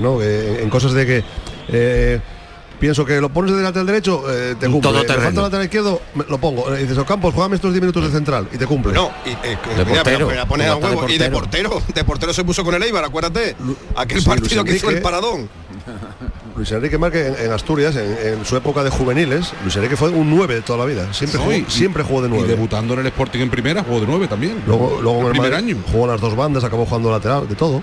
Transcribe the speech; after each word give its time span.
¿no? 0.00 0.20
Eh, 0.22 0.62
en 0.62 0.70
cosas 0.70 0.92
de 0.92 1.06
que 1.06 1.24
eh, 1.68 2.20
pienso 2.80 3.04
que 3.04 3.20
lo 3.20 3.28
pones 3.28 3.54
de 3.56 3.62
lateral 3.62 3.86
derecho, 3.86 4.22
eh, 4.30 4.54
te 4.58 4.66
Un 4.66 4.74
cumple. 4.74 4.90
todoterreno. 4.92 5.18
Me 5.20 5.24
falta 5.26 5.42
lateral 5.42 5.64
izquierdo, 5.64 6.00
me- 6.14 6.24
lo 6.28 6.38
pongo. 6.38 6.74
Eh, 6.74 6.82
dices, 6.82 6.96
Ocampos, 6.98 7.34
juegame 7.34 7.56
estos 7.56 7.72
10 7.72 7.80
minutos 7.82 8.04
de 8.04 8.10
central 8.10 8.48
y 8.52 8.56
te 8.58 8.66
cumple. 8.66 8.92
No, 8.92 9.10
y, 9.26 9.30
eh, 9.30 9.58
De 9.76 9.84
mira, 9.84 10.02
portero. 10.02 10.26
me 10.28 10.34
la 10.36 10.46
pones 10.46 10.66
a 10.68 10.74
de 10.76 10.80
huevo. 10.84 11.08
Y 11.08 11.18
de 11.18 11.30
portero, 11.30 11.82
de 11.94 12.04
portero 12.04 12.32
se 12.32 12.44
puso 12.44 12.64
con 12.64 12.74
el 12.74 12.82
Eibar, 12.82 13.04
acuérdate. 13.04 13.56
Aquel 13.96 14.20
sí, 14.20 14.28
partido 14.28 14.64
que 14.64 14.76
hizo 14.76 14.90
el 14.90 15.02
paradón. 15.02 15.48
Luis 16.56 16.72
Enrique 16.72 16.98
Márquez 16.98 17.38
en, 17.38 17.46
en 17.46 17.52
Asturias, 17.52 17.94
en, 17.94 18.38
en 18.40 18.44
su 18.44 18.56
época 18.56 18.82
de 18.82 18.90
juveniles, 18.90 19.52
Luis 19.62 19.76
Enrique 19.76 19.96
fue 19.96 20.08
un 20.10 20.28
9 20.28 20.56
de 20.56 20.60
toda 20.62 20.78
la 20.80 20.84
vida. 20.86 21.12
Siempre, 21.14 21.38
No, 21.38 21.44
jugó, 21.46 21.56
y- 21.56 21.64
siempre 21.68 22.02
jugó 22.02 22.20
de 22.22 22.26
Y 22.28 22.30
9. 22.32 22.48
debutando 22.48 22.94
en 22.94 23.00
el 23.00 23.06
Sporting 23.06 23.40
en 23.40 23.50
primera, 23.50 23.84
jugó 23.84 24.00
de 24.00 24.06
9 24.06 24.26
también. 24.28 24.60
Luego, 24.66 24.98
luego 25.00 25.20
en 25.20 25.26
el 25.26 25.32
primer 25.32 25.52
Madrid 25.52 25.66
año. 25.74 25.82
jugó 25.92 26.06
las 26.08 26.20
dos 26.20 26.34
bandas, 26.34 26.64
acabó 26.64 26.84
jugando 26.84 27.10
lateral, 27.12 27.48
de 27.48 27.54
todo. 27.54 27.82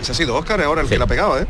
Ese 0.00 0.12
ha 0.12 0.14
sido 0.14 0.36
Oscar 0.36 0.60
ahora 0.62 0.82
el 0.82 0.88
que 0.88 0.98
la 0.98 1.04
ha 1.04 1.08
pegado, 1.08 1.38
¿eh? 1.40 1.46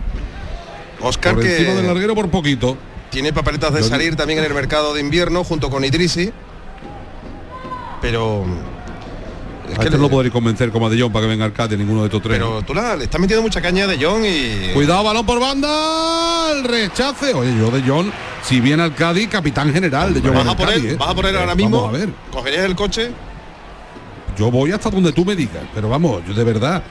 Oscar 1.01 1.35
Por 1.35 1.45
encima 1.47 1.73
del 1.75 1.83
que 1.83 1.87
larguero 1.87 2.15
por 2.15 2.29
poquito. 2.31 2.77
tiene 3.11 3.33
papeletas 3.33 3.73
de 3.75 3.83
salir 3.83 4.17
también 4.17 4.39
en 4.41 4.45
el 4.47 4.55
mercado 4.55 4.95
de 4.95 5.01
invierno 5.01 5.45
junto 5.45 5.71
con 5.71 5.85
Idrisi. 5.85 6.33
Pero. 8.01 8.45
Es 9.69 9.75
A 9.75 9.81
que 9.81 9.85
este 9.89 9.97
le- 9.99 10.03
no 10.03 10.09
podréis 10.09 10.33
convencer 10.33 10.71
como 10.71 10.87
a 10.87 10.91
De 10.91 10.99
Jong 10.99 11.13
para 11.13 11.25
que 11.27 11.29
venga 11.29 11.45
al 11.45 11.53
Cádiz 11.53 11.79
ninguno 11.79 12.01
de 12.01 12.07
estos 12.07 12.23
tres. 12.23 12.39
pero 12.39 12.63
tú 12.63 12.73
la- 12.73 12.97
le 12.97 13.05
estás 13.05 13.21
metiendo 13.21 13.43
mucha 13.43 13.61
caña 13.61 13.87
de 13.87 13.99
John 14.03 14.23
y. 14.25 14.73
Cuidado, 14.73 15.05
balón 15.05 15.27
por 15.27 15.39
banda, 15.39 16.53
el 16.53 16.65
rechace. 16.65 17.35
Oye, 17.35 17.55
yo 17.59 17.71
de 17.71 17.83
John, 17.87 18.11
si 18.43 18.61
viene 18.61 18.83
al 18.83 18.95
Cádiz, 18.95 19.29
capitán 19.29 19.71
general 19.73 20.15
de 20.15 20.23
John. 20.23 20.33
¿Vas 20.35 20.49
a 20.49 20.57
Cádiz, 20.57 20.77
él? 20.85 20.91
¿eh? 20.93 20.97
¿Vas 20.99 21.15
a 21.15 21.29
él 21.29 21.37
ahora 21.37 21.55
mismo? 21.55 21.83
Vamos 21.83 21.95
a 21.95 21.99
ver. 21.99 22.09
¿Cogerías 22.33 22.65
el 22.65 22.75
coche? 22.77 23.11
Yo 24.39 24.51
voy 24.51 24.73
hasta 24.73 24.89
donde 24.89 25.13
tú 25.13 25.25
me 25.25 25.37
digas, 25.37 25.65
pero 25.75 25.91
vamos, 25.91 26.23
yo 26.27 26.33
de 26.33 26.45
verdad. 26.45 26.83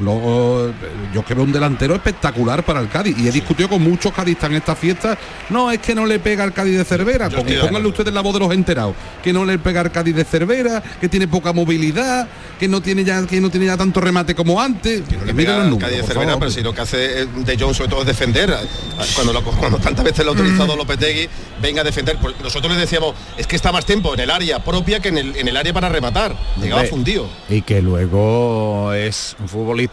Lo- 0.00 0.72
yo 1.12 1.24
que 1.24 1.34
veo 1.34 1.44
un 1.44 1.52
delantero 1.52 1.94
espectacular 1.94 2.62
para 2.64 2.80
el 2.80 2.88
Cádiz 2.88 3.16
y 3.18 3.28
he 3.28 3.32
discutido 3.32 3.68
con 3.68 3.82
muchos 3.82 4.12
cadistas 4.12 4.50
en 4.50 4.56
esta 4.56 4.76
fiesta. 4.76 5.18
No, 5.50 5.70
es 5.70 5.78
que 5.80 5.94
no 5.94 6.06
le 6.06 6.18
pega 6.18 6.44
al 6.44 6.52
Cádiz 6.52 6.76
de 6.78 6.84
Cervera. 6.84 7.28
De 7.28 7.36
Pónganle 7.60 7.88
ustedes 7.88 8.12
la 8.14 8.20
voz 8.20 8.34
de 8.34 8.40
los 8.40 8.52
enterados. 8.52 8.94
Que 9.22 9.32
no 9.32 9.44
le 9.44 9.58
pega 9.58 9.80
al 9.80 9.90
Cádiz 9.92 10.14
de 10.14 10.24
Cervera, 10.24 10.82
que 11.00 11.08
tiene 11.08 11.26
poca 11.28 11.52
movilidad, 11.52 12.28
que 12.58 12.68
no 12.68 12.80
tiene 12.80 13.04
ya, 13.04 13.26
que 13.26 13.40
no 13.40 13.50
tiene 13.50 13.66
ya 13.66 13.76
tanto 13.76 14.00
remate 14.00 14.34
como 14.34 14.60
antes. 14.60 15.02
Que 15.08 15.16
no 15.16 15.24
le 15.24 15.34
pega 15.34 15.62
al 15.62 15.76
Cádiz 15.78 15.96
de 15.98 16.02
Cervera, 16.04 16.26
favor. 16.32 16.38
pero 16.40 16.50
si 16.50 16.60
lo 16.62 16.74
que 16.74 16.80
hace 16.80 17.22
eh, 17.22 17.26
de 17.26 17.56
John 17.58 17.74
sobre 17.74 17.90
todo 17.90 18.00
es 18.02 18.06
defender. 18.06 18.50
eh, 18.50 19.04
Cuando, 19.14 19.32
lo- 19.32 19.42
cuando 19.58 19.78
tantas 19.78 20.04
veces 20.04 20.24
lo 20.24 20.32
ha 20.32 20.34
utilizado 20.34 20.76
Lopetegui, 20.76 21.28
venga 21.60 21.80
a 21.80 21.84
defender. 21.84 22.16
Pues 22.20 22.34
nosotros 22.42 22.72
le 22.72 22.78
decíamos, 22.80 23.14
es 23.36 23.46
que 23.46 23.56
está 23.56 23.72
más 23.72 23.84
tiempo 23.84 24.14
en 24.14 24.20
el 24.20 24.30
área 24.30 24.62
propia 24.64 25.00
que 25.00 25.08
en 25.08 25.18
el, 25.18 25.36
en 25.36 25.48
el 25.48 25.56
área 25.56 25.72
para 25.72 25.88
rematar. 25.88 26.36
Llegaba 26.60 26.84
fundido. 26.84 27.28
Y 27.48 27.62
que 27.62 27.82
luego 27.82 28.92
es 28.92 29.34
un 29.40 29.48
futbolista. 29.48 29.87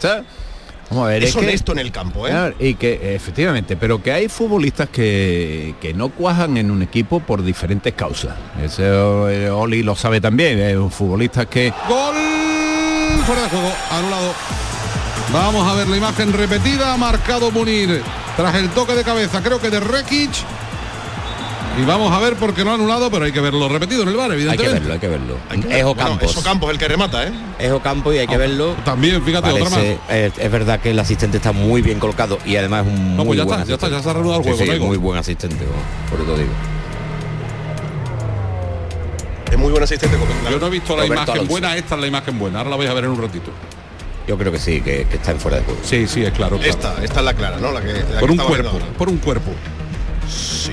Vamos 0.90 1.06
a 1.06 1.08
ver, 1.10 1.24
Es 1.24 1.32
que- 1.34 1.40
honesto 1.40 1.72
en 1.72 1.78
el 1.80 1.90
campo, 1.90 2.26
¿eh? 2.28 2.30
Claro, 2.30 2.54
y 2.60 2.74
que 2.74 3.14
efectivamente, 3.16 3.76
pero 3.76 4.00
que 4.02 4.12
hay 4.12 4.28
futbolistas 4.28 4.88
que, 4.88 5.74
que 5.80 5.92
no 5.92 6.10
cuajan 6.10 6.56
en 6.56 6.70
un 6.70 6.80
equipo 6.82 7.18
por 7.20 7.42
diferentes 7.42 7.92
causas. 7.94 8.36
Eso 8.62 9.28
eh, 9.28 9.50
Oli 9.50 9.82
lo 9.82 9.96
sabe 9.96 10.20
también, 10.20 10.58
es 10.60 10.76
un 10.76 10.90
futbolista 10.92 11.46
que 11.46 11.72
Gol 11.88 12.14
fuera 13.24 13.42
de 13.42 13.48
juego, 13.48 13.72
anulado. 13.90 14.32
Vamos 15.32 15.68
a 15.68 15.74
ver 15.74 15.88
la 15.88 15.96
imagen 15.96 16.32
repetida, 16.32 16.92
ha 16.92 16.96
marcado 16.96 17.50
Munir 17.50 18.00
tras 18.36 18.54
el 18.54 18.68
toque 18.70 18.94
de 18.94 19.02
cabeza, 19.02 19.42
creo 19.42 19.60
que 19.60 19.70
de 19.70 19.80
Rekic. 19.80 20.30
Y 21.78 21.84
vamos 21.84 22.10
a 22.10 22.18
ver 22.20 22.36
por 22.36 22.54
qué 22.54 22.64
no 22.64 22.70
ha 22.70 22.74
anulado, 22.74 23.10
pero 23.10 23.26
hay 23.26 23.32
que 23.32 23.40
verlo 23.40 23.68
repetido 23.68 24.02
en 24.02 24.08
el 24.08 24.16
bar, 24.16 24.30
Hay 24.30 24.36
que 24.38 24.42
evidentemente. 24.44 24.78
verlo, 24.80 24.92
hay 24.94 24.98
que 24.98 25.08
verlo. 25.08 25.36
Hay 25.50 25.60
que 25.60 25.66
ver- 25.68 25.76
Es 25.76 25.84
bueno, 25.84 26.02
Ocampos. 26.02 26.30
es 26.30 26.36
Ocampos 26.38 26.70
el 26.70 26.78
que 26.78 26.88
remata, 26.88 27.24
¿eh? 27.26 27.32
Es 27.58 27.70
Ocampo 27.70 28.12
y 28.14 28.18
hay 28.18 28.26
que 28.26 28.36
verlo. 28.38 28.74
También, 28.84 29.22
fíjate, 29.22 29.50
otra 29.50 29.68
más. 29.68 29.78
Es, 30.08 30.32
es 30.38 30.50
verdad 30.50 30.80
que 30.80 30.90
el 30.92 30.98
asistente 30.98 31.36
está 31.36 31.52
muy 31.52 31.82
bien 31.82 31.98
colocado 31.98 32.38
y 32.46 32.56
además 32.56 32.86
es 32.86 32.92
un 32.94 33.16
No, 33.16 33.24
muy 33.24 33.36
pues 33.36 33.38
ya 33.38 33.44
buen 33.44 33.60
está, 33.60 33.68
ya 33.68 33.74
está, 33.74 33.86
asistente. 33.88 33.96
ya 33.96 34.02
se 34.02 34.08
ha 34.08 34.12
reanudado 34.14 34.38
el 34.40 34.44
Sí, 34.44 34.48
juego, 34.50 34.62
sí, 34.62 34.66
no 34.68 34.72
hay 34.72 34.78
gol. 34.78 34.88
muy 34.88 34.96
buen 34.96 35.18
asistente, 35.18 35.64
por 36.10 36.20
eso 36.20 36.36
digo. 36.38 36.50
Es 39.52 39.58
muy 39.58 39.70
buen 39.70 39.82
asistente. 39.82 40.16
como- 40.16 40.50
Yo 40.50 40.58
no 40.58 40.66
he 40.66 40.70
visto 40.70 40.96
la 40.96 41.02
Roberto 41.02 41.14
imagen 41.14 41.34
Alonso. 41.34 41.50
buena, 41.50 41.76
esta 41.76 41.94
es 41.94 42.00
la 42.00 42.06
imagen 42.06 42.38
buena. 42.38 42.58
Ahora 42.58 42.70
la 42.70 42.76
vais 42.76 42.90
a 42.90 42.94
ver 42.94 43.04
en 43.04 43.10
un 43.10 43.20
ratito. 43.20 43.50
Yo 44.26 44.36
creo 44.36 44.50
que 44.50 44.58
sí, 44.58 44.80
que, 44.80 45.06
que 45.08 45.16
está 45.16 45.30
en 45.32 45.38
fuera 45.40 45.58
de 45.58 45.64
juego. 45.64 45.80
Sí, 45.84 46.06
sí, 46.08 46.24
es 46.24 46.32
claro. 46.32 46.56
claro. 46.56 46.70
Esta, 46.70 47.04
esta 47.04 47.20
es 47.20 47.24
la 47.24 47.34
clara, 47.34 47.58
¿no? 47.58 47.70
La 47.70 47.80
que, 47.80 47.92
la 47.92 47.98
que 47.98 48.02
por 48.18 48.30
un 48.30 48.36
viendo 48.38 48.44
cuerpo, 48.46 48.78
por 48.98 49.08
un 49.08 49.18
cuerpo. 49.18 49.52
Sí. 50.28 50.72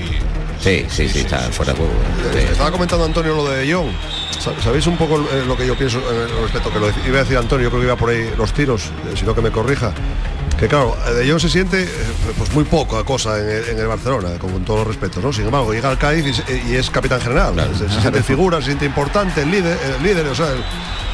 Sí, 0.64 0.86
sí, 0.88 1.08
sí, 1.08 1.18
está 1.20 1.40
fuera 1.52 1.72
de 1.72 1.78
juego. 1.78 1.92
Sí. 2.32 2.38
Eh, 2.38 2.48
Estaba 2.52 2.70
comentando 2.70 3.04
Antonio 3.04 3.34
lo 3.36 3.48
de 3.50 3.70
John. 3.70 3.86
Sa- 4.40 4.58
¿Sabéis 4.62 4.86
un 4.86 4.96
poco 4.96 5.20
eh, 5.20 5.44
lo 5.46 5.56
que 5.56 5.66
yo 5.66 5.76
pienso 5.76 5.98
eh, 5.98 6.26
respecto 6.42 6.72
que 6.72 6.78
lo 6.80 6.88
iba 7.06 7.18
a 7.18 7.22
decir 7.22 7.36
Antonio? 7.36 7.64
Yo 7.64 7.70
creo 7.70 7.80
que 7.82 7.86
iba 7.86 7.96
por 7.96 8.08
ahí 8.10 8.30
los 8.38 8.52
tiros, 8.54 8.84
eh, 8.84 9.14
si 9.14 9.24
no 9.26 9.34
que 9.34 9.42
me 9.42 9.50
corrija. 9.50 9.92
Que 10.58 10.66
claro, 10.68 10.96
de 11.14 11.28
Jong 11.28 11.40
se 11.40 11.48
siente 11.50 11.86
pues 12.38 12.52
muy 12.54 12.64
poca 12.64 13.02
cosa 13.04 13.38
en 13.40 13.48
el, 13.48 13.68
en 13.70 13.78
el 13.78 13.86
Barcelona, 13.88 14.38
con, 14.38 14.52
con 14.52 14.64
todos 14.64 14.80
los 14.80 14.88
respetos, 14.88 15.22
¿no? 15.22 15.32
Sin 15.32 15.44
embargo, 15.44 15.72
llega 15.74 15.90
al 15.90 15.98
Cádiz 15.98 16.42
y, 16.48 16.74
es 16.76 16.88
capitán 16.90 17.20
general. 17.20 17.54
se, 17.76 17.88
se 17.90 18.00
siente 18.00 18.22
figura, 18.22 18.58
se 18.60 18.66
siente 18.66 18.86
importante, 18.86 19.42
el 19.42 19.50
líder, 19.50 19.76
el 19.98 20.02
líder, 20.02 20.26
o 20.28 20.34
sea, 20.34 20.50
el, 20.52 20.62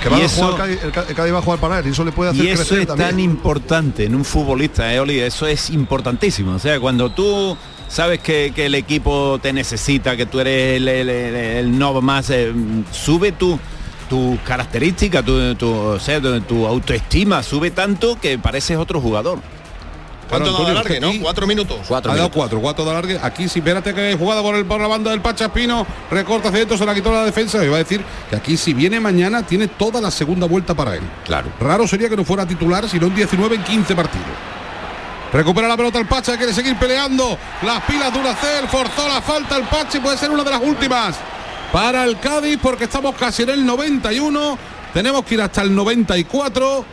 que 0.03 0.09
va 0.11 0.19
Y 0.19 0.23
a 0.23 0.25
eso- 0.27 0.43
jugar 0.45 0.57
Cádiz, 0.59 0.79
el, 0.85 0.93
Cádiz 1.15 1.35
va 1.35 1.39
a 1.39 1.43
jugar 1.43 1.59
para 1.59 1.79
él 1.79 1.87
y 1.87 1.91
eso 1.91 2.05
le 2.05 2.13
puede 2.13 2.31
hacer 2.31 2.45
Y 2.45 2.49
eso 2.49 2.59
crecer 2.59 2.81
es 2.81 2.87
también. 2.87 3.09
tan 3.11 3.19
importante 3.21 4.05
en 4.05 4.15
un 4.15 4.25
futbolista, 4.27 4.93
¿eh, 4.95 5.01
Oli? 5.01 5.19
Eso 5.21 5.47
es 5.47 5.71
importantísimo. 5.71 6.55
O 6.55 6.59
sea, 6.59 6.79
cuando 6.79 7.11
tú 7.11 7.57
sabes 7.91 8.21
que, 8.21 8.53
que 8.55 8.67
el 8.67 8.75
equipo 8.75 9.39
te 9.43 9.53
necesita, 9.53 10.17
que 10.17 10.25
tú 10.25 10.41
eres 10.41 10.77
el, 10.79 10.89
el- 10.89 11.09
el- 11.11 11.35
el 11.35 11.79
no 11.79 12.01
más, 12.01 12.31
eh, 12.31 12.53
sube 12.93 13.33
tu 13.33 13.59
tu 14.09 14.37
característica, 14.45 15.23
tu, 15.23 15.55
tu, 15.55 15.73
o 15.73 16.01
sea, 16.01 16.21
tu, 16.21 16.41
tu 16.41 16.67
autoestima 16.67 17.45
sube 17.45 17.71
tanto 17.71 18.19
que 18.19 18.39
pareces 18.39 18.77
otro 18.77 19.01
jugador. 19.01 19.39
¿Cuánto 20.29 20.53
da 20.65 20.71
alargue, 20.71 21.01
no? 21.01 21.13
Cuatro 21.21 21.47
minutos. 21.47 21.79
Cuatro 21.87 22.11
ha 22.11 22.17
dado 22.17 22.31
cuatro, 22.31 22.61
cuatro 22.61 22.85
de 22.85 22.91
alargue. 22.91 23.19
Aquí 23.23 23.49
sí, 23.49 23.61
espérate 23.61 23.95
que 23.95 24.17
jugada 24.19 24.43
por, 24.43 24.55
el, 24.57 24.65
por 24.65 24.81
la 24.81 24.89
banda 24.89 25.11
del 25.13 25.21
Pachaspino, 25.21 25.87
recorta 26.11 26.49
hacia 26.49 26.59
dentro, 26.61 26.77
se 26.77 26.85
la 26.87 26.93
quitó 26.95 27.13
la 27.13 27.25
defensa. 27.25 27.65
Iba 27.65 27.77
a 27.77 27.79
decir 27.79 28.05
que 28.29 28.35
aquí 28.37 28.57
si 28.57 28.73
viene 28.75 28.99
mañana 29.01 29.45
tiene 29.45 29.69
toda 29.69 30.01
la 30.01 30.11
segunda 30.11 30.47
vuelta 30.49 30.75
para 30.75 30.95
él. 30.97 31.03
Claro. 31.25 31.49
Raro 31.61 31.87
sería 31.87 32.09
que 32.09 32.17
no 32.17 32.25
fuera 32.25 32.45
titular, 32.47 32.89
sino 32.89 33.07
en 33.07 33.15
19 33.15 33.55
en 33.57 33.63
15 33.65 33.95
partidos. 33.95 34.27
Recupera 35.33 35.69
la 35.69 35.77
pelota 35.77 35.99
el 35.99 36.07
Pacha, 36.07 36.37
quiere 36.37 36.53
seguir 36.53 36.77
peleando. 36.77 37.39
Las 37.63 37.83
pilas 37.85 38.13
Duracel, 38.13 38.69
forzó 38.69 39.07
la 39.07 39.23
falta 39.23 39.57
el 39.57 39.65
Pacha 39.65 40.01
puede 40.03 40.17
ser 40.17 40.31
una 40.31 40.43
de 40.43 40.51
las 40.51 40.61
últimas 40.61 41.17
para 41.73 42.05
el 42.05 42.19
Cádiz 42.19 42.59
porque 42.61 42.85
estamos 42.85 43.15
casi 43.15 43.45
en 43.45 43.51
el 43.51 43.65
91. 43.65 44.59
Tenemos 44.93 45.25
que 45.25 45.35
ir 45.35 45.43
hasta 45.43 45.63
el 45.63 45.75
94. 45.75 46.85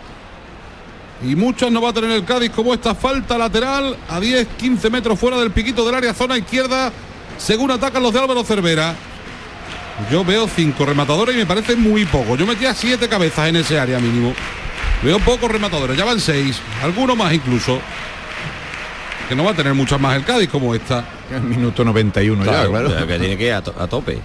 Y 1.24 1.36
muchas 1.36 1.72
no 1.72 1.82
va 1.82 1.90
a 1.90 1.94
tener 1.94 2.12
el 2.12 2.26
Cádiz 2.26 2.52
como 2.52 2.74
esta 2.74 2.94
falta 2.94 3.40
lateral 3.40 3.98
a 4.08 4.20
10, 4.20 4.48
15 4.58 4.90
metros 4.92 5.20
fuera 5.20 5.38
del 5.38 5.50
piquito 5.50 5.84
del 5.84 5.96
área, 5.96 6.14
zona 6.14 6.38
izquierda, 6.38 6.92
según 7.40 7.72
atacan 7.72 8.04
los 8.04 8.14
de 8.14 8.20
Álvaro 8.20 8.44
Cervera. 8.44 8.94
Yo 10.12 10.24
veo 10.24 10.48
cinco 10.48 10.86
rematadores 10.86 11.34
y 11.34 11.40
me 11.40 11.48
parece 11.48 11.76
muy 11.76 12.06
poco. 12.06 12.36
Yo 12.36 12.46
metía 12.46 12.76
siete 12.76 13.10
cabezas 13.10 13.50
en 13.50 13.56
ese 13.56 13.80
área 13.80 13.98
mínimo. 13.98 14.36
Veo 15.02 15.20
pocos 15.20 15.50
rematadores, 15.50 15.98
ya 15.98 16.06
van 16.06 16.20
seis, 16.20 16.60
algunos 16.84 17.18
más 17.18 17.34
incluso. 17.34 17.80
Que 19.28 19.36
no 19.36 19.44
va 19.44 19.52
a 19.52 19.54
tener 19.54 19.74
muchas 19.74 20.00
más 20.00 20.16
el 20.16 20.24
Cádiz 20.24 20.50
como 20.50 20.74
esta. 20.74 21.04
El 21.32 21.42
minuto 21.42 21.84
91 21.84 22.44
Claro, 22.44 22.72
ya, 22.72 22.80
claro. 22.88 23.08
que 23.08 23.20
tiene 23.20 23.38
que 23.38 23.46
ir 23.48 23.54
a, 23.54 23.62
to- 23.62 23.76
a 23.78 23.88
tope. 23.88 24.20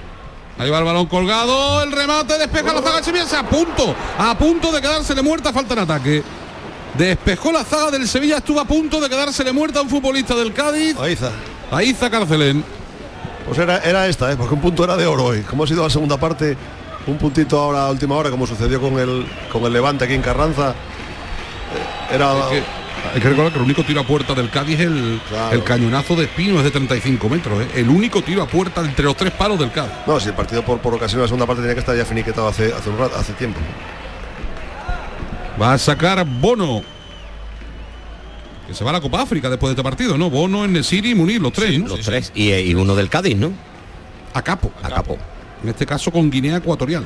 Ahí 0.58 0.70
va 0.70 0.78
el 0.78 0.84
balón 0.84 1.06
colgado, 1.06 1.82
el 1.82 1.90
remate, 1.90 2.38
despeja 2.38 2.72
la 2.72 2.82
zaga 2.82 3.02
Sevilla, 3.02 3.24
a 3.40 3.42
punto, 3.48 3.94
a 4.18 4.36
punto 4.38 4.70
de 4.70 4.80
quedársele 4.80 5.22
muerta, 5.22 5.52
falta 5.52 5.72
en 5.74 5.80
ataque. 5.80 6.22
Despejó 6.96 7.50
la 7.50 7.64
zaga 7.64 7.90
del 7.90 8.06
Sevilla, 8.06 8.36
estuvo 8.36 8.60
a 8.60 8.64
punto 8.64 9.00
de 9.00 9.08
quedársele 9.08 9.50
muerta 9.52 9.78
a 9.80 9.82
un 9.82 9.88
futbolista 9.88 10.34
del 10.36 10.52
Cádiz, 10.52 10.96
Ahí 11.00 11.14
está. 11.14 11.32
a 11.70 11.82
Iza 11.82 12.10
Carcelén. 12.10 12.62
Pues 13.46 13.58
era, 13.58 13.78
era 13.78 14.06
esta, 14.06 14.30
¿eh? 14.30 14.36
porque 14.36 14.54
un 14.54 14.60
punto 14.60 14.84
era 14.84 14.96
de 14.96 15.06
oro 15.06 15.24
hoy. 15.24 15.40
Como 15.40 15.64
ha 15.64 15.66
sido 15.66 15.82
la 15.82 15.90
segunda 15.90 16.16
parte, 16.18 16.56
un 17.06 17.16
puntito 17.18 17.58
ahora 17.58 17.86
a 17.86 17.90
última 17.90 18.14
hora, 18.14 18.30
como 18.30 18.46
sucedió 18.46 18.80
con 18.80 18.98
el, 19.00 19.26
con 19.50 19.64
el 19.64 19.72
Levante 19.72 20.04
aquí 20.04 20.14
en 20.14 20.22
Carranza. 20.22 20.70
eh, 22.10 22.14
Era. 22.14 22.38
Es 22.38 22.44
que 22.46 22.62
hay 23.14 23.20
que 23.20 23.28
recordar 23.28 23.52
que 23.52 23.58
el 23.58 23.64
único 23.64 23.82
tiro 23.84 24.00
a 24.00 24.04
puerta 24.06 24.34
del 24.34 24.48
Cádiz 24.50 24.80
es 24.80 24.86
el, 24.86 25.20
Claro. 25.28 25.52
el 25.56 25.64
cañonazo 25.64 26.14
de 26.16 26.24
Espino, 26.24 26.58
es 26.58 26.64
de 26.64 26.70
35 26.70 27.28
metros. 27.28 27.62
¿eh? 27.62 27.68
El 27.76 27.88
único 27.88 28.22
tiro 28.22 28.42
a 28.42 28.46
puerta 28.46 28.80
entre 28.82 29.04
los 29.04 29.16
tres 29.16 29.32
palos 29.32 29.58
del 29.58 29.70
Cádiz. 29.72 29.92
No, 30.06 30.18
si 30.20 30.28
el 30.28 30.34
partido 30.34 30.64
por, 30.64 30.78
por 30.78 30.94
ocasión 30.94 31.18
de 31.18 31.22
la 31.24 31.28
segunda 31.28 31.46
parte 31.46 31.62
tenía 31.62 31.74
que 31.74 31.80
estar 31.80 31.96
ya 31.96 32.04
finiquetado 32.04 32.48
hace, 32.48 32.72
hace 32.72 32.90
un 32.90 32.98
rato, 32.98 33.16
hace 33.16 33.32
tiempo. 33.34 33.58
Va 35.60 35.74
a 35.74 35.78
sacar 35.78 36.24
Bono. 36.26 36.82
Que 38.66 38.74
se 38.74 38.84
va 38.84 38.90
a 38.90 38.92
la 38.94 39.00
Copa 39.00 39.22
África 39.22 39.50
después 39.50 39.70
de 39.70 39.72
este 39.72 39.82
partido, 39.82 40.16
¿no? 40.16 40.30
Bono, 40.30 40.66
Nesiri 40.66 41.10
y 41.10 41.14
Munir, 41.14 41.40
los 41.40 41.52
tres, 41.52 41.78
¿no? 41.80 41.88
Los 41.88 42.00
tres. 42.00 42.32
Y, 42.34 42.52
y 42.52 42.74
uno 42.74 42.94
del 42.94 43.08
Cádiz, 43.08 43.36
¿no? 43.36 43.52
A 44.34 44.42
capo. 44.42 44.72
A 44.82 44.88
capo. 44.88 45.18
En 45.62 45.68
este 45.68 45.84
caso 45.84 46.10
con 46.10 46.30
Guinea 46.30 46.56
Ecuatorial. 46.56 47.04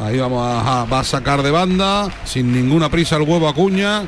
Ahí 0.00 0.18
vamos 0.18 0.42
a, 0.42 0.84
va 0.84 1.00
a 1.00 1.04
sacar 1.04 1.42
de 1.42 1.50
banda, 1.50 2.08
sin 2.24 2.52
ninguna 2.52 2.88
prisa 2.88 3.16
el 3.16 3.22
huevo 3.22 3.48
Acuña. 3.48 4.02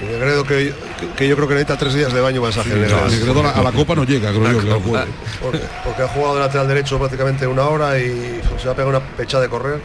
Y 0.00 0.04
Negredo 0.04 0.42
que, 0.44 0.74
que, 0.98 1.08
que 1.16 1.28
yo 1.28 1.36
creo 1.36 1.46
que 1.46 1.54
necesita 1.54 1.78
tres 1.78 1.94
días 1.94 2.12
de 2.12 2.20
baño 2.20 2.42
masaje. 2.42 2.70
Negredo. 2.70 3.06
Negredo 3.08 3.40
a 3.40 3.42
la, 3.44 3.50
a 3.50 3.62
la 3.62 3.72
Copa 3.72 3.94
no 3.94 4.04
llega, 4.04 4.30
creo 4.32 4.60
yo. 4.60 4.80
juego. 4.80 5.04
porque, 5.40 5.60
porque 5.84 6.02
ha 6.02 6.08
jugado 6.08 6.34
de 6.34 6.40
lateral 6.40 6.66
derecho 6.68 6.98
prácticamente 6.98 7.46
una 7.46 7.62
hora 7.68 7.98
y 8.00 8.40
se 8.58 8.66
va 8.66 8.72
a 8.72 8.76
pegar 8.76 8.88
una 8.88 9.00
pechada 9.00 9.44
de 9.44 9.48
correr. 9.48 9.80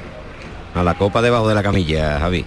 A 0.73 0.83
la 0.83 0.95
copa 0.95 1.21
debajo 1.21 1.47
de 1.47 1.55
la 1.55 1.61
camilla, 1.63 2.19
Javi. 2.19 2.45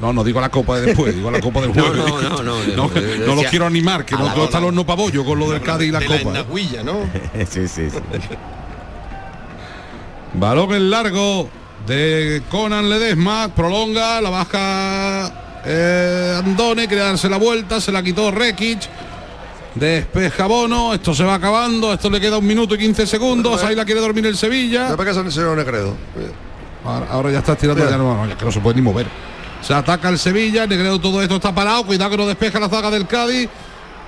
No, 0.00 0.12
no 0.14 0.24
digo 0.24 0.40
la 0.40 0.48
copa 0.48 0.78
de 0.80 0.86
después, 0.86 1.14
digo 1.14 1.30
la 1.30 1.40
copa 1.40 1.60
del 1.62 1.70
No, 1.76 1.82
jueves. 1.84 1.98
no, 1.98 2.20
no, 2.22 2.42
no, 2.42 2.88
no, 3.26 3.34
los 3.34 3.44
quiero 3.46 3.66
animar, 3.66 4.04
que 4.04 4.14
a 4.14 4.18
no 4.18 4.24
la 4.26 4.34
todo 4.34 4.44
está 4.44 4.58
bola. 4.58 4.68
los 4.68 4.74
no 4.76 4.86
pabollo 4.86 5.24
con 5.24 5.38
lo 5.38 5.50
del 5.50 5.60
Cádiz 5.62 5.88
y 5.88 5.92
la 5.92 5.98
de 6.00 6.06
copa. 6.06 6.32
la 6.32 6.42
Nahuilla, 6.42 6.82
¿no? 6.82 7.00
sí, 7.48 7.66
sí, 7.68 7.90
sí. 7.90 7.98
Balón 10.34 10.72
en 10.74 10.90
largo 10.90 11.48
de 11.86 12.42
Conan 12.50 12.88
Ledesma, 12.88 13.48
prolonga, 13.54 14.20
la 14.20 14.30
baja 14.30 15.60
eh, 15.64 16.34
Andone, 16.38 16.86
quiere 16.86 17.02
darse 17.02 17.28
la 17.28 17.36
vuelta, 17.36 17.80
se 17.80 17.90
la 17.92 18.02
quitó 18.02 18.30
Rekic. 18.30 18.80
Despeja 19.74 20.46
Bono, 20.46 20.94
esto 20.94 21.14
se 21.14 21.22
va 21.22 21.34
acabando, 21.34 21.92
esto 21.92 22.10
le 22.10 22.20
queda 22.20 22.38
un 22.38 22.46
minuto 22.46 22.74
y 22.74 22.78
15 22.78 23.06
segundos, 23.06 23.62
ahí 23.62 23.76
la 23.76 23.84
quiere 23.84 24.00
dormir 24.00 24.26
el 24.26 24.36
Sevilla. 24.36 24.88
Ahora, 26.84 27.06
ahora 27.10 27.30
ya 27.30 27.38
está 27.38 27.54
tirando, 27.56 27.88
ya 27.88 27.96
no, 27.96 28.26
ya 28.26 28.36
que 28.36 28.44
no 28.44 28.50
se 28.50 28.60
puede 28.60 28.76
ni 28.76 28.82
mover. 28.82 29.06
Se 29.62 29.74
ataca 29.74 30.08
el 30.08 30.18
Sevilla, 30.18 30.66
Negredo 30.66 30.98
todo 30.98 31.22
esto 31.22 31.36
está 31.36 31.54
parado, 31.54 31.84
cuidado 31.84 32.10
que 32.10 32.16
no 32.16 32.26
despeja 32.26 32.58
la 32.58 32.68
zaga 32.68 32.90
del 32.90 33.06
Cádiz. 33.06 33.48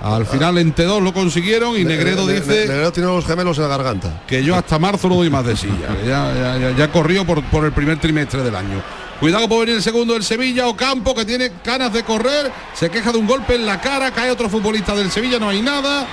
Al 0.03 0.25
final 0.25 0.57
entre 0.57 0.83
dos 0.83 1.01
lo 1.01 1.13
consiguieron 1.13 1.77
y 1.77 1.85
Negredo 1.85 2.27
Ne- 2.27 2.33
ne- 2.33 2.39
dice 2.41 2.67
Negredo 2.67 2.91
tiene 2.91 3.07
los 3.09 3.25
gemelos 3.25 3.57
en 3.57 3.63
la 3.63 3.69
garganta. 3.69 4.21
que 4.27 4.43
yo 4.43 4.53
hasta 4.53 4.77
marzo 4.77 5.07
no 5.07 5.15
doy 5.15 5.29
más 5.29 5.45
de 5.45 5.55
silla. 5.55 5.95
que 6.01 6.07
Ya, 6.09 6.73
ya, 6.77 6.91
corrió 6.91 7.25
por, 7.25 7.41
por 7.45 7.63
el 7.63 7.71
primer 7.71 7.97
trimestre 7.99 8.43
del 8.43 8.53
año. 8.53 8.81
Cuidado 9.21 9.47
puede 9.47 9.61
venir 9.61 9.75
el 9.77 9.81
segundo 9.81 10.13
del 10.13 10.23
Sevilla, 10.23 10.67
Ocampo 10.67 11.15
que 11.15 11.23
tiene 11.23 11.49
ganas 11.63 11.93
de 11.93 12.03
correr, 12.03 12.51
se 12.73 12.89
queja 12.89 13.13
de 13.13 13.17
un 13.17 13.25
golpe 13.25 13.55
en 13.55 13.65
la 13.65 13.79
cara, 13.79 14.11
cae 14.11 14.29
otro 14.29 14.49
futbolista 14.49 14.93
del 14.93 15.09
Sevilla, 15.09 15.39
no 15.39 15.47
hay 15.47 15.61
nada. 15.61 16.05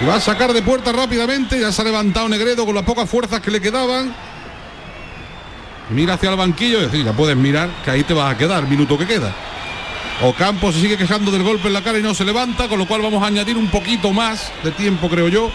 Y 0.00 0.04
va 0.04 0.16
a 0.16 0.20
sacar 0.20 0.52
de 0.52 0.62
puerta 0.62 0.90
rápidamente, 0.90 1.60
ya 1.60 1.70
se 1.70 1.82
ha 1.82 1.84
levantado 1.84 2.28
Negredo 2.28 2.66
con 2.66 2.74
las 2.74 2.84
pocas 2.84 3.08
fuerzas 3.08 3.40
que 3.40 3.52
le 3.52 3.60
quedaban. 3.60 4.12
Mira 5.90 6.14
hacia 6.14 6.30
el 6.30 6.36
banquillo, 6.36 6.78
es 6.80 6.90
decir, 6.90 7.04
ya 7.06 7.12
puedes 7.12 7.36
mirar 7.36 7.68
que 7.84 7.90
ahí 7.92 8.02
te 8.02 8.12
vas 8.12 8.34
a 8.34 8.36
quedar, 8.36 8.64
el 8.64 8.68
minuto 8.68 8.98
que 8.98 9.06
queda. 9.06 9.32
Ocampo 10.22 10.72
se 10.72 10.80
sigue 10.80 10.96
quejando 10.96 11.30
del 11.30 11.42
golpe 11.44 11.68
en 11.68 11.74
la 11.74 11.82
cara 11.82 11.98
y 11.98 12.02
no 12.02 12.12
se 12.14 12.24
levanta, 12.24 12.68
con 12.68 12.78
lo 12.78 12.86
cual 12.86 13.02
vamos 13.02 13.22
a 13.22 13.26
añadir 13.26 13.56
un 13.56 13.68
poquito 13.68 14.12
más 14.12 14.50
de 14.64 14.72
tiempo, 14.72 15.08
creo 15.08 15.28
yo. 15.28 15.50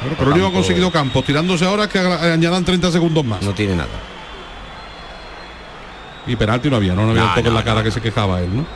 Pero, 0.00 0.10
lo 0.30 0.34
que 0.34 0.40
ha 0.40 0.44
Ocampo- 0.44 0.52
conseguido 0.52 0.90
Campos, 0.92 1.24
tirándose 1.24 1.64
ahora 1.64 1.88
que 1.88 1.98
añadan 1.98 2.64
30 2.64 2.92
segundos 2.92 3.24
más. 3.24 3.42
No 3.42 3.52
tiene 3.52 3.74
nada. 3.74 3.88
Y 6.28 6.36
penalti 6.36 6.70
no 6.70 6.76
había, 6.76 6.94
no, 6.94 7.02
no 7.04 7.10
había 7.10 7.22
No, 7.22 7.28
un 7.30 7.34
toque 7.34 7.48
en 7.48 7.54
no, 7.54 7.58
la 7.58 7.64
cara 7.64 7.82
que 7.82 7.90
se 7.90 8.00
quejaba 8.00 8.40
él, 8.40 8.50
¿no? 8.56 8.66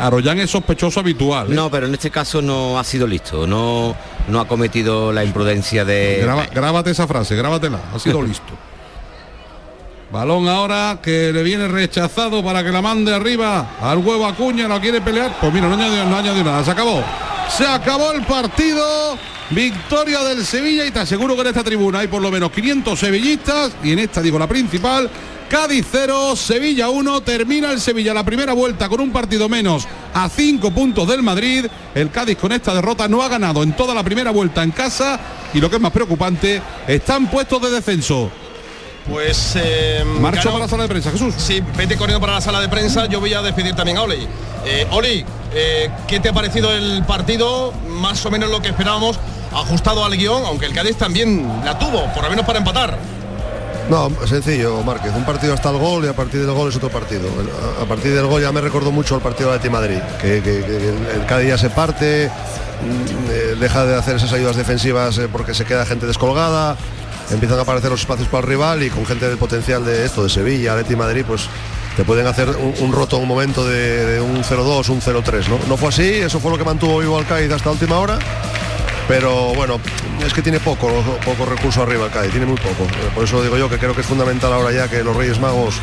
Arroyán 0.00 0.38
es 0.40 0.48
sospechoso 0.50 1.00
habitual. 1.00 1.48
¿eh? 1.52 1.54
No, 1.54 1.70
pero 1.70 1.86
en 1.86 1.92
este 1.92 2.10
caso 2.10 2.40
no 2.40 2.78
ha 2.78 2.84
sido 2.84 3.06
listo, 3.06 3.46
no, 3.46 3.94
no 4.28 4.40
ha 4.40 4.48
cometido 4.48 5.12
la 5.12 5.24
imprudencia 5.24 5.84
de... 5.84 6.20
Graba- 6.22 6.46
grábate 6.50 6.90
esa 6.92 7.06
frase, 7.06 7.36
grábatela, 7.36 7.80
ha 7.94 7.98
sido 7.98 8.22
listo. 8.26 8.54
Balón 10.14 10.46
ahora 10.46 11.00
que 11.02 11.32
le 11.32 11.42
viene 11.42 11.66
rechazado 11.66 12.40
para 12.40 12.62
que 12.62 12.70
la 12.70 12.80
mande 12.80 13.12
arriba 13.12 13.70
al 13.80 13.98
huevo 13.98 14.24
Acuña, 14.24 14.68
lo 14.68 14.80
quiere 14.80 15.00
pelear. 15.00 15.36
Pues 15.40 15.52
mira, 15.52 15.66
no 15.66 15.74
añadió, 15.74 16.04
no 16.04 16.16
añadió 16.16 16.44
nada, 16.44 16.64
se 16.64 16.70
acabó. 16.70 17.02
Se 17.48 17.66
acabó 17.66 18.12
el 18.12 18.22
partido. 18.22 19.18
Victoria 19.50 20.22
del 20.22 20.46
Sevilla 20.46 20.86
y 20.86 20.92
te 20.92 21.00
aseguro 21.00 21.34
que 21.34 21.40
en 21.40 21.48
esta 21.48 21.64
tribuna 21.64 21.98
hay 21.98 22.06
por 22.06 22.22
lo 22.22 22.30
menos 22.30 22.52
500 22.52 22.96
sevillistas 22.96 23.72
y 23.82 23.90
en 23.90 23.98
esta 23.98 24.22
digo 24.22 24.38
la 24.38 24.46
principal. 24.46 25.10
Cádiz 25.48 25.84
0, 25.90 26.36
Sevilla 26.36 26.90
1, 26.90 27.20
termina 27.22 27.72
el 27.72 27.80
Sevilla 27.80 28.14
la 28.14 28.22
primera 28.22 28.52
vuelta 28.52 28.88
con 28.88 29.00
un 29.00 29.10
partido 29.10 29.48
menos 29.48 29.88
a 30.14 30.28
5 30.28 30.70
puntos 30.70 31.08
del 31.08 31.24
Madrid. 31.24 31.66
El 31.92 32.12
Cádiz 32.12 32.38
con 32.38 32.52
esta 32.52 32.72
derrota 32.72 33.08
no 33.08 33.20
ha 33.20 33.28
ganado 33.28 33.64
en 33.64 33.74
toda 33.74 33.92
la 33.92 34.04
primera 34.04 34.30
vuelta 34.30 34.62
en 34.62 34.70
casa 34.70 35.18
y 35.52 35.60
lo 35.60 35.68
que 35.68 35.74
es 35.76 35.82
más 35.82 35.92
preocupante, 35.92 36.62
están 36.86 37.28
puestos 37.28 37.60
de 37.62 37.70
descenso. 37.70 38.30
Pues 39.08 39.52
eh, 39.56 40.02
Marcho 40.20 40.38
ganó- 40.48 40.52
para 40.52 40.64
la 40.64 40.68
sala 40.68 40.82
de 40.84 40.88
prensa, 40.88 41.10
Jesús. 41.10 41.34
Sí, 41.36 41.62
vete 41.76 41.96
corriendo 41.96 42.20
para 42.20 42.34
la 42.34 42.40
sala 42.40 42.60
de 42.60 42.68
prensa. 42.68 43.06
Yo 43.06 43.20
voy 43.20 43.34
a 43.34 43.42
despedir 43.42 43.74
también 43.74 43.98
a 43.98 44.02
Oli. 44.02 44.26
Eh, 44.64 44.86
Oli, 44.92 45.24
eh, 45.52 45.90
¿qué 46.08 46.20
te 46.20 46.30
ha 46.30 46.32
parecido 46.32 46.72
el 46.72 47.04
partido? 47.06 47.72
Más 47.88 48.24
o 48.24 48.30
menos 48.30 48.50
lo 48.50 48.62
que 48.62 48.68
esperábamos, 48.68 49.18
ajustado 49.52 50.04
al 50.04 50.16
guion, 50.16 50.44
aunque 50.46 50.64
el 50.66 50.72
Cádiz 50.72 50.96
también 50.96 51.46
la 51.64 51.78
tuvo, 51.78 52.10
por 52.14 52.22
lo 52.24 52.30
menos 52.30 52.46
para 52.46 52.58
empatar. 52.60 52.98
No, 53.90 54.10
sencillo, 54.26 54.82
Márquez. 54.82 55.12
Un 55.14 55.26
partido 55.26 55.52
hasta 55.52 55.68
el 55.68 55.76
gol 55.76 56.06
y 56.06 56.08
a 56.08 56.14
partir 56.16 56.40
del 56.40 56.52
gol 56.54 56.70
es 56.70 56.76
otro 56.76 56.88
partido. 56.88 57.28
A 57.82 57.84
partir 57.84 58.14
del 58.14 58.24
gol 58.26 58.40
ya 58.40 58.50
me 58.50 58.62
recordó 58.62 58.90
mucho 58.90 59.14
al 59.16 59.20
partido 59.20 59.56
de 59.56 59.68
Madrid, 59.70 59.98
que, 60.22 60.40
que- 60.42 60.64
que 60.64 60.76
el, 60.88 61.20
el 61.20 61.26
Cádiz 61.26 61.48
ya 61.50 61.58
se 61.58 61.68
parte, 61.68 62.30
mm, 62.30 63.30
eh, 63.30 63.56
deja 63.60 63.84
de 63.84 63.96
hacer 63.96 64.16
esas 64.16 64.32
ayudas 64.32 64.56
defensivas 64.56 65.18
eh, 65.18 65.28
porque 65.30 65.52
se 65.52 65.66
queda 65.66 65.84
gente 65.84 66.06
descolgada, 66.06 66.78
empiezan 67.30 67.58
a 67.58 67.62
aparecer 67.62 67.90
los 67.90 68.00
espacios 68.00 68.28
para 68.28 68.42
el 68.42 68.48
rival 68.48 68.82
y 68.82 68.90
con 68.90 69.06
gente 69.06 69.28
del 69.28 69.38
potencial 69.38 69.84
de 69.84 70.04
esto, 70.04 70.22
de 70.22 70.28
Sevilla, 70.28 70.72
Atleti 70.72 70.96
Madrid, 70.96 71.24
pues 71.26 71.48
te 71.96 72.04
pueden 72.04 72.26
hacer 72.26 72.48
un, 72.50 72.74
un 72.80 72.92
roto 72.92 73.18
un 73.18 73.28
momento 73.28 73.66
de, 73.66 74.20
un 74.20 74.42
0-2, 74.42 74.88
un 74.88 75.00
0-3. 75.00 75.48
¿no? 75.48 75.58
no 75.68 75.76
fue 75.76 75.88
así, 75.88 76.08
eso 76.08 76.40
fue 76.40 76.50
lo 76.50 76.58
que 76.58 76.64
mantuvo 76.64 76.98
vivo 76.98 77.18
al 77.18 77.26
Cádiz 77.26 77.50
hasta 77.52 77.70
última 77.70 77.98
hora. 77.98 78.18
Pero 79.06 79.54
bueno, 79.54 79.78
es 80.24 80.32
que 80.32 80.40
tiene 80.40 80.60
poco, 80.60 80.88
poco 81.24 81.44
recurso 81.44 81.82
arriba 81.82 82.06
el 82.06 82.10
Cádiz, 82.10 82.30
tiene 82.30 82.46
muy 82.46 82.56
poco. 82.56 82.86
Por 83.14 83.24
eso 83.24 83.42
digo 83.42 83.56
yo 83.58 83.68
que 83.68 83.78
creo 83.78 83.94
que 83.94 84.00
es 84.00 84.06
fundamental 84.06 84.52
ahora 84.52 84.72
ya 84.72 84.88
que 84.88 85.04
los 85.04 85.14
Reyes 85.14 85.38
Magos 85.38 85.76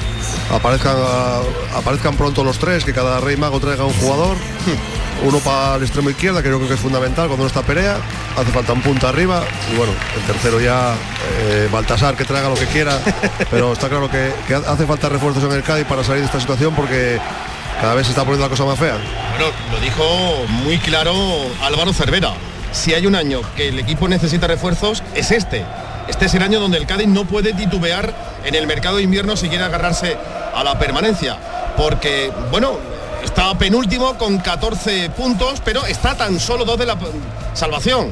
aparezcan, 0.52 0.96
ah, 0.98 1.42
aparezcan 1.76 2.16
pronto 2.16 2.44
los 2.44 2.58
tres, 2.58 2.84
que 2.84 2.94
cada 2.94 3.20
Rey 3.20 3.38
Mago 3.38 3.60
traiga 3.60 3.86
un 3.86 3.94
jugador. 3.94 4.36
Uno 5.24 5.38
para 5.40 5.76
el 5.76 5.84
extremo 5.84 6.10
izquierda, 6.10 6.42
que 6.42 6.50
creo 6.50 6.68
que 6.68 6.74
es 6.74 6.80
fundamental 6.80 7.28
cuando 7.28 7.44
no 7.44 7.48
está 7.48 7.62
Perea. 7.62 7.98
Hace 8.36 8.52
falta 8.52 8.74
un 8.74 8.82
punta 8.82 9.10
arriba. 9.10 9.44
Y 9.72 9.78
bueno, 9.78 9.94
el 10.16 10.24
tercero 10.24 10.60
ya, 10.60 10.96
eh, 11.42 11.70
Baltasar, 11.72 12.16
que 12.16 12.26
traiga 12.26 12.50
lo 12.50 12.56
que 12.56 12.66
quiera. 12.66 13.00
Pero 13.52 13.74
está 13.74 13.88
claro 13.88 14.10
que, 14.10 14.34
que 14.48 14.56
hace 14.56 14.88
falta 14.88 15.10
refuerzos 15.10 15.44
en 15.44 15.52
el 15.52 15.62
Cádiz 15.62 15.86
para 15.86 16.04
salir 16.04 16.22
de 16.22 16.26
esta 16.26 16.40
situación 16.40 16.74
porque 16.74 17.20
cada 17.80 17.94
vez 17.94 18.08
se 18.08 18.14
está 18.14 18.24
poniendo 18.24 18.46
la 18.46 18.50
cosa 18.50 18.66
más 18.66 18.80
fea. 18.80 18.98
Bueno, 19.38 19.54
lo 19.72 19.80
dijo 19.80 20.46
muy 20.48 20.80
claro 20.80 21.14
Álvaro 21.62 21.94
Cervera. 21.94 22.34
Si 22.72 22.94
hay 22.94 23.06
un 23.06 23.16
año 23.16 23.42
que 23.56 23.68
el 23.70 23.80
equipo 23.80 24.08
necesita 24.08 24.48
refuerzos, 24.48 25.04
es 25.14 25.32
este. 25.32 25.64
Este 26.08 26.26
es 26.26 26.34
el 26.34 26.42
año 26.42 26.60
donde 26.60 26.78
el 26.78 26.86
Cádiz 26.86 27.08
no 27.08 27.26
puede 27.26 27.54
titubear 27.54 28.14
en 28.46 28.56
el 28.56 28.66
mercado 28.66 28.98
de 28.98 29.04
invierno 29.04 29.36
si 29.36 29.50
quiere 29.50 29.64
agarrarse 29.64 30.18
a 30.54 30.64
la 30.64 30.80
permanencia. 30.80 31.38
Porque, 31.78 32.32
bueno, 32.50 32.78
está 33.24 33.58
penúltimo 33.58 34.18
con 34.18 34.40
14 34.40 35.10
puntos, 35.12 35.62
pero 35.64 35.86
está 35.86 36.16
tan 36.16 36.40
solo 36.40 36.66
dos 36.66 36.80
de 36.80 36.86
la 36.86 36.98
salvación, 37.54 38.10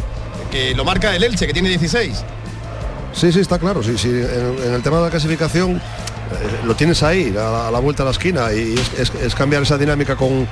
que 0.51 0.75
lo 0.75 0.83
marca 0.85 1.15
el 1.15 1.23
Elche, 1.23 1.47
que 1.47 1.53
tiene 1.53 1.69
16. 1.69 2.23
Sí, 3.13 3.31
sí, 3.31 3.39
está 3.39 3.59
claro. 3.59 3.81
Sí, 3.81 3.97
sí, 3.97 4.09
en, 4.09 4.73
el 4.73 4.83
tema 4.83 4.97
de 4.97 5.03
la 5.03 5.09
clasificación 5.09 5.77
eh, 5.77 5.81
lo 6.65 6.75
tienes 6.75 7.01
ahí, 7.01 7.29
a 7.37 7.69
la, 7.71 7.77
a 7.77 7.79
vuelta 7.79 8.03
de 8.03 8.07
la 8.07 8.11
esquina, 8.11 8.53
y 8.53 8.75
es 8.97 9.35
cambiar 9.35 9.63
esa 9.63 9.77
dinámica 9.77 10.15
con, 10.15 10.47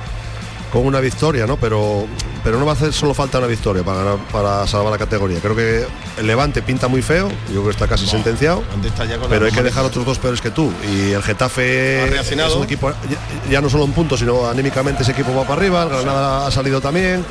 con 0.72 0.84
una 0.86 1.00
victoria, 1.00 1.46
¿no? 1.46 1.56
Pero, 1.56 2.06
pero 2.44 2.58
no 2.58 2.66
va 2.66 2.72
a 2.72 2.74
hacer 2.74 2.92
solo 2.92 3.14
falta 3.14 3.38
una 3.38 3.46
victoria 3.46 3.82
para, 3.82 3.98
ganar- 3.98 4.18
para 4.30 4.66
salvar 4.66 4.92
la 4.92 4.98
categoría. 4.98 5.40
Creo 5.40 5.56
que 5.56 5.86
el 6.18 6.26
Levante 6.26 6.62
pinta 6.62 6.88
muy 6.88 7.02
feo, 7.02 7.28
yo 7.28 7.52
creo 7.52 7.64
que 7.64 7.70
está 7.70 7.88
casi 7.88 8.06
sentenciado. 8.06 8.62
¿Dónde 8.70 8.88
está 8.88 9.04
ya 9.04 9.18
con 9.18 9.28
Pero 9.28 9.46
hay 9.46 9.52
que 9.52 9.62
dejar 9.62 9.84
otros 9.84 10.04
dos 10.04 10.18
peores 10.18 10.40
que 10.40 10.50
tú. 10.50 10.70
Y 10.90 11.12
el 11.12 11.22
Getafe 11.22 12.04
es 12.20 12.54
un 12.56 12.64
equipo, 12.64 12.90
ya, 12.90 13.50
ya 13.50 13.60
no 13.60 13.68
solo 13.70 13.84
en 13.84 13.92
puntos, 13.92 14.20
sino 14.20 14.46
anímicamente 14.48 15.02
ese 15.02 15.12
equipo 15.12 15.34
va 15.34 15.42
para 15.42 15.54
arriba. 15.54 15.82
El 15.84 15.88
Granada 15.90 16.46
ha 16.46 16.50
salido 16.50 16.80
también. 16.80 17.24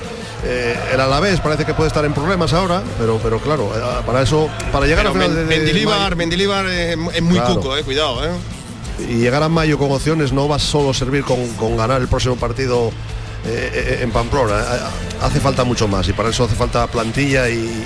Eh, 0.44 0.76
el 0.94 1.00
Alavés 1.02 1.40
parece 1.40 1.66
que 1.66 1.74
puede 1.74 1.88
estar 1.88 2.06
en 2.06 2.14
problemas 2.14 2.54
ahora, 2.54 2.82
pero, 3.00 3.20
pero 3.22 3.40
claro, 3.40 3.72
eh, 3.76 3.82
para 4.06 4.22
eso, 4.22 4.48
para 4.72 4.86
llegar 4.86 5.06
Pero 5.08 5.10
al 5.10 5.14
final 5.14 5.30
Men- 5.30 5.48
de, 5.50 5.56
de 5.56 5.60
Mendilibar, 5.62 6.16
Mendilibar 6.16 6.66
es, 6.68 6.98
es 7.16 7.22
muy 7.24 7.40
Claro. 7.40 7.56
cuco, 7.56 7.76
eh, 7.76 7.84
cuidado, 7.84 8.24
eh. 8.24 8.30
y 9.10 9.16
llegar 9.16 9.42
a 9.42 9.50
mayo 9.50 9.80
con 9.80 9.92
opciones 9.92 10.32
no 10.34 10.48
va 10.48 10.60
solo 10.60 10.92
a 10.92 10.94
servir 10.94 11.24
con, 11.24 11.48
con 11.56 11.76
ganar 11.76 12.02
el 12.02 12.08
próximo 12.08 12.36
partido 12.36 12.92
eh, 13.48 13.72
eh, 13.74 14.00
en 14.02 14.12
Pamplona. 14.12 14.60
Eh, 14.60 14.80
Hace 15.22 15.40
falta 15.40 15.64
mucho 15.64 15.88
más 15.88 16.08
y 16.08 16.14
para 16.14 16.30
eso 16.30 16.44
hace 16.44 16.54
falta 16.56 16.86
plantilla 16.86 17.50
y, 17.50 17.84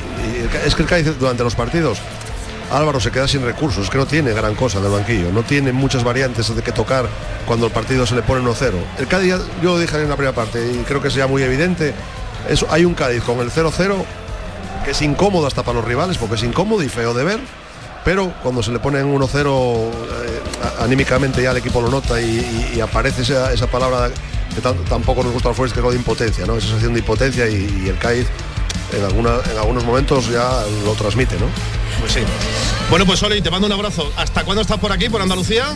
es 0.66 0.76
que 0.76 0.82
el 0.84 0.88
Cádiz 0.90 1.18
durante 1.18 1.44
los 1.46 1.56
partidos 1.56 1.98
Álvaro 2.72 3.00
se 3.00 3.10
queda 3.12 3.26
sin 3.28 3.42
recursos, 3.44 3.90
que 3.90 3.98
no 3.98 4.06
tiene 4.06 4.34
gran 4.34 4.54
cosa 4.56 4.80
en 4.80 4.86
el 4.86 4.92
banquillo, 4.92 5.32
no 5.32 5.44
tiene 5.44 5.72
muchas 5.72 6.04
variantes 6.04 6.54
de 6.54 6.62
que 6.62 6.72
tocar 6.74 7.06
cuando 7.46 7.68
el 7.68 7.72
partido 7.72 8.06
se 8.06 8.16
le 8.16 8.22
pone 8.22 8.42
1-0. 8.46 8.72
El 9.00 9.08
Cádiz, 9.08 9.36
yo 9.62 9.74
lo 9.74 9.80
dije 9.80 9.96
en 10.02 10.10
la 10.10 10.16
primera 10.16 10.34
parte 10.36 10.60
y 10.74 10.78
creo 10.84 11.02
que 11.02 11.08
es 11.10 11.14
ya 11.14 11.28
muy 11.28 11.42
evidente, 11.44 11.94
eso, 12.50 12.68
hay 12.70 12.84
un 12.86 12.94
Cádiz 12.94 13.24
con 13.24 13.40
el 13.40 13.50
0-0 13.52 13.96
que 14.86 14.92
es 14.92 15.02
incómodo 15.02 15.48
hasta 15.48 15.64
para 15.64 15.78
los 15.80 15.86
rivales, 15.88 16.18
porque 16.18 16.36
es 16.36 16.44
incómodo 16.44 16.82
y 16.84 16.90
feo 16.90 17.14
de 17.14 17.24
ver, 17.24 17.40
pero 18.04 18.34
cuando 18.44 18.64
se 18.64 18.72
le 18.72 18.80
pone 18.80 19.00
en 19.00 19.14
1-0 19.14 19.26
eh, 19.46 19.90
a- 20.80 20.84
anímicamente 20.84 21.42
ya 21.44 21.52
el 21.52 21.58
equipo 21.58 21.82
lo 21.82 21.90
nota 21.90 22.20
y, 22.22 22.26
y- 22.26 22.78
y 22.78 22.82
aparece 22.82 23.22
esa, 23.22 23.52
esa 23.54 23.68
palabra 23.68 24.10
que 24.56 24.62
tampoco 24.62 25.24
nos 25.24 25.34
gusta 25.34 25.50
al 25.50 25.56
Forest, 25.56 25.74
que 25.74 25.80
es 25.80 25.84
lo 25.84 25.92
de 25.92 25.98
impotencia, 25.98 26.46
¿no? 26.46 26.58
Esa 26.58 26.68
sensación 26.68 26.94
de 26.94 27.00
impotencia 27.00 27.48
y, 27.50 27.84
y 27.86 27.90
el 27.90 27.98
Cádiz 27.98 28.28
en, 28.98 29.04
alguna, 29.06 29.36
en 29.52 29.58
algunos 29.58 29.84
momentos 29.86 30.30
ya 30.30 30.64
lo 30.86 30.94
transmite, 30.94 31.36
¿no? 31.38 31.46
Pues 32.00 32.12
sí. 32.14 32.20
Bueno, 32.90 33.06
pues 33.06 33.22
Oli, 33.24 33.42
te 33.42 33.50
mando 33.52 33.68
un 33.68 33.74
abrazo. 33.74 34.12
¿Hasta 34.18 34.44
cuándo 34.44 34.62
estás 34.62 34.78
por 34.80 34.92
aquí, 34.92 35.10
por 35.10 35.22
Andalucía? 35.22 35.76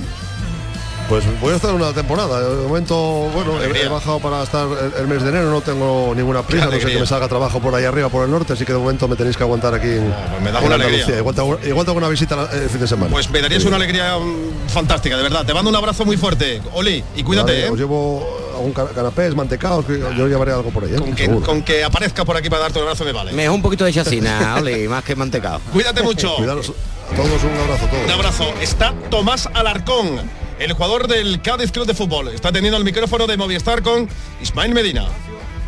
Pues 1.08 1.24
voy 1.40 1.54
a 1.54 1.58
estar 1.58 1.72
una 1.74 1.94
temporada. 1.94 2.40
De 2.42 2.68
momento, 2.68 2.96
bueno, 3.32 3.62
he, 3.62 3.84
he 3.84 3.88
bajado 3.88 4.20
para 4.20 4.42
estar 4.42 4.68
el, 4.68 5.02
el 5.02 5.08
mes 5.08 5.22
de 5.22 5.30
enero, 5.30 5.52
no 5.52 5.62
tengo 5.62 6.14
ninguna 6.16 6.42
prisa, 6.42 6.66
no 6.66 6.72
sé 6.72 6.80
que 6.80 7.00
me 7.00 7.06
salga 7.06 7.28
trabajo 7.28 7.60
por 7.60 7.76
ahí 7.76 7.86
arriba, 7.86 8.10
por 8.10 8.26
el 8.26 8.32
norte, 8.32 8.54
así 8.54 8.66
que 8.66 8.74
de 8.74 8.80
momento 8.80 9.08
me 9.08 9.16
tenéis 9.16 9.38
que 9.38 9.44
aguantar 9.44 9.76
aquí 9.76 9.88
en, 9.88 10.12
pues 10.12 10.42
me 10.42 10.52
da 10.52 10.60
en 10.60 10.66
una 10.66 10.76
Andalucía. 10.76 11.04
alegría. 11.04 11.18
Igual 11.20 11.36
tengo, 11.36 11.60
igual 11.64 11.86
tengo 11.86 11.98
una 12.00 12.10
visita 12.10 12.50
el 12.52 12.70
fin 12.72 12.82
de 12.82 12.88
semana. 12.88 13.12
Pues 13.12 13.30
me 13.30 13.40
darías 13.40 13.64
una 13.66 13.76
alegría 13.76 14.18
mm, 14.18 14.68
fantástica, 14.68 15.16
de 15.16 15.22
verdad. 15.22 15.46
Te 15.46 15.54
mando 15.54 15.70
un 15.70 15.76
abrazo 15.76 16.06
muy 16.06 16.18
fuerte. 16.18 16.60
Oli, 16.74 17.04
y 17.16 17.22
cuídate, 17.22 17.52
Vale, 17.52 17.66
¿eh? 17.68 17.70
Os 17.70 17.78
llevo 17.78 18.45
ca- 18.74 18.88
canapés, 18.90 19.36
mantecados, 19.36 19.86
que 19.86 20.00
yo 20.00 20.28
llevaré 20.28 20.52
algo 20.52 20.70
por 20.72 20.84
ahí. 20.84 20.94
¿eh? 20.94 20.98
Con 20.98 21.14
que, 21.16 21.26
Seguro. 21.26 21.46
con 21.46 21.62
que 21.64 21.84
aparezca 21.84 22.24
por 22.26 22.36
aquí 22.38 22.50
para 22.50 22.64
darte 22.64 22.80
un 22.80 22.84
abrazo 22.86 23.04
me 23.06 23.12
vale. 23.12 23.32
Mejor 23.34 23.56
un 23.56 23.62
poquito 23.62 23.86
de 23.86 23.94
chacina, 23.94 24.56
ole, 24.60 24.88
más 24.90 25.04
que 25.04 25.16
mantecado. 25.16 25.60
Cuídate 25.72 26.02
mucho. 26.04 26.36
Cuidaros 26.38 26.70
a 26.70 27.16
todos, 27.16 27.44
un 27.44 27.60
abrazo 27.60 27.86
todos. 27.88 28.06
Un 28.06 28.12
abrazo. 28.12 28.54
Está 28.62 28.94
Tomás 29.10 29.48
Alarcón, 29.54 30.20
el 30.60 30.74
jugador 30.74 31.08
del 31.08 31.42
Cádiz 31.42 31.72
Club 31.72 31.86
de 31.86 31.94
Fútbol. 31.94 32.30
Está 32.30 32.52
teniendo 32.52 32.78
el 32.78 32.84
micrófono 32.84 33.28
de 33.28 33.38
Movistar 33.38 33.82
con 33.84 34.08
Ismael 34.42 34.74
Medina. 34.74 35.06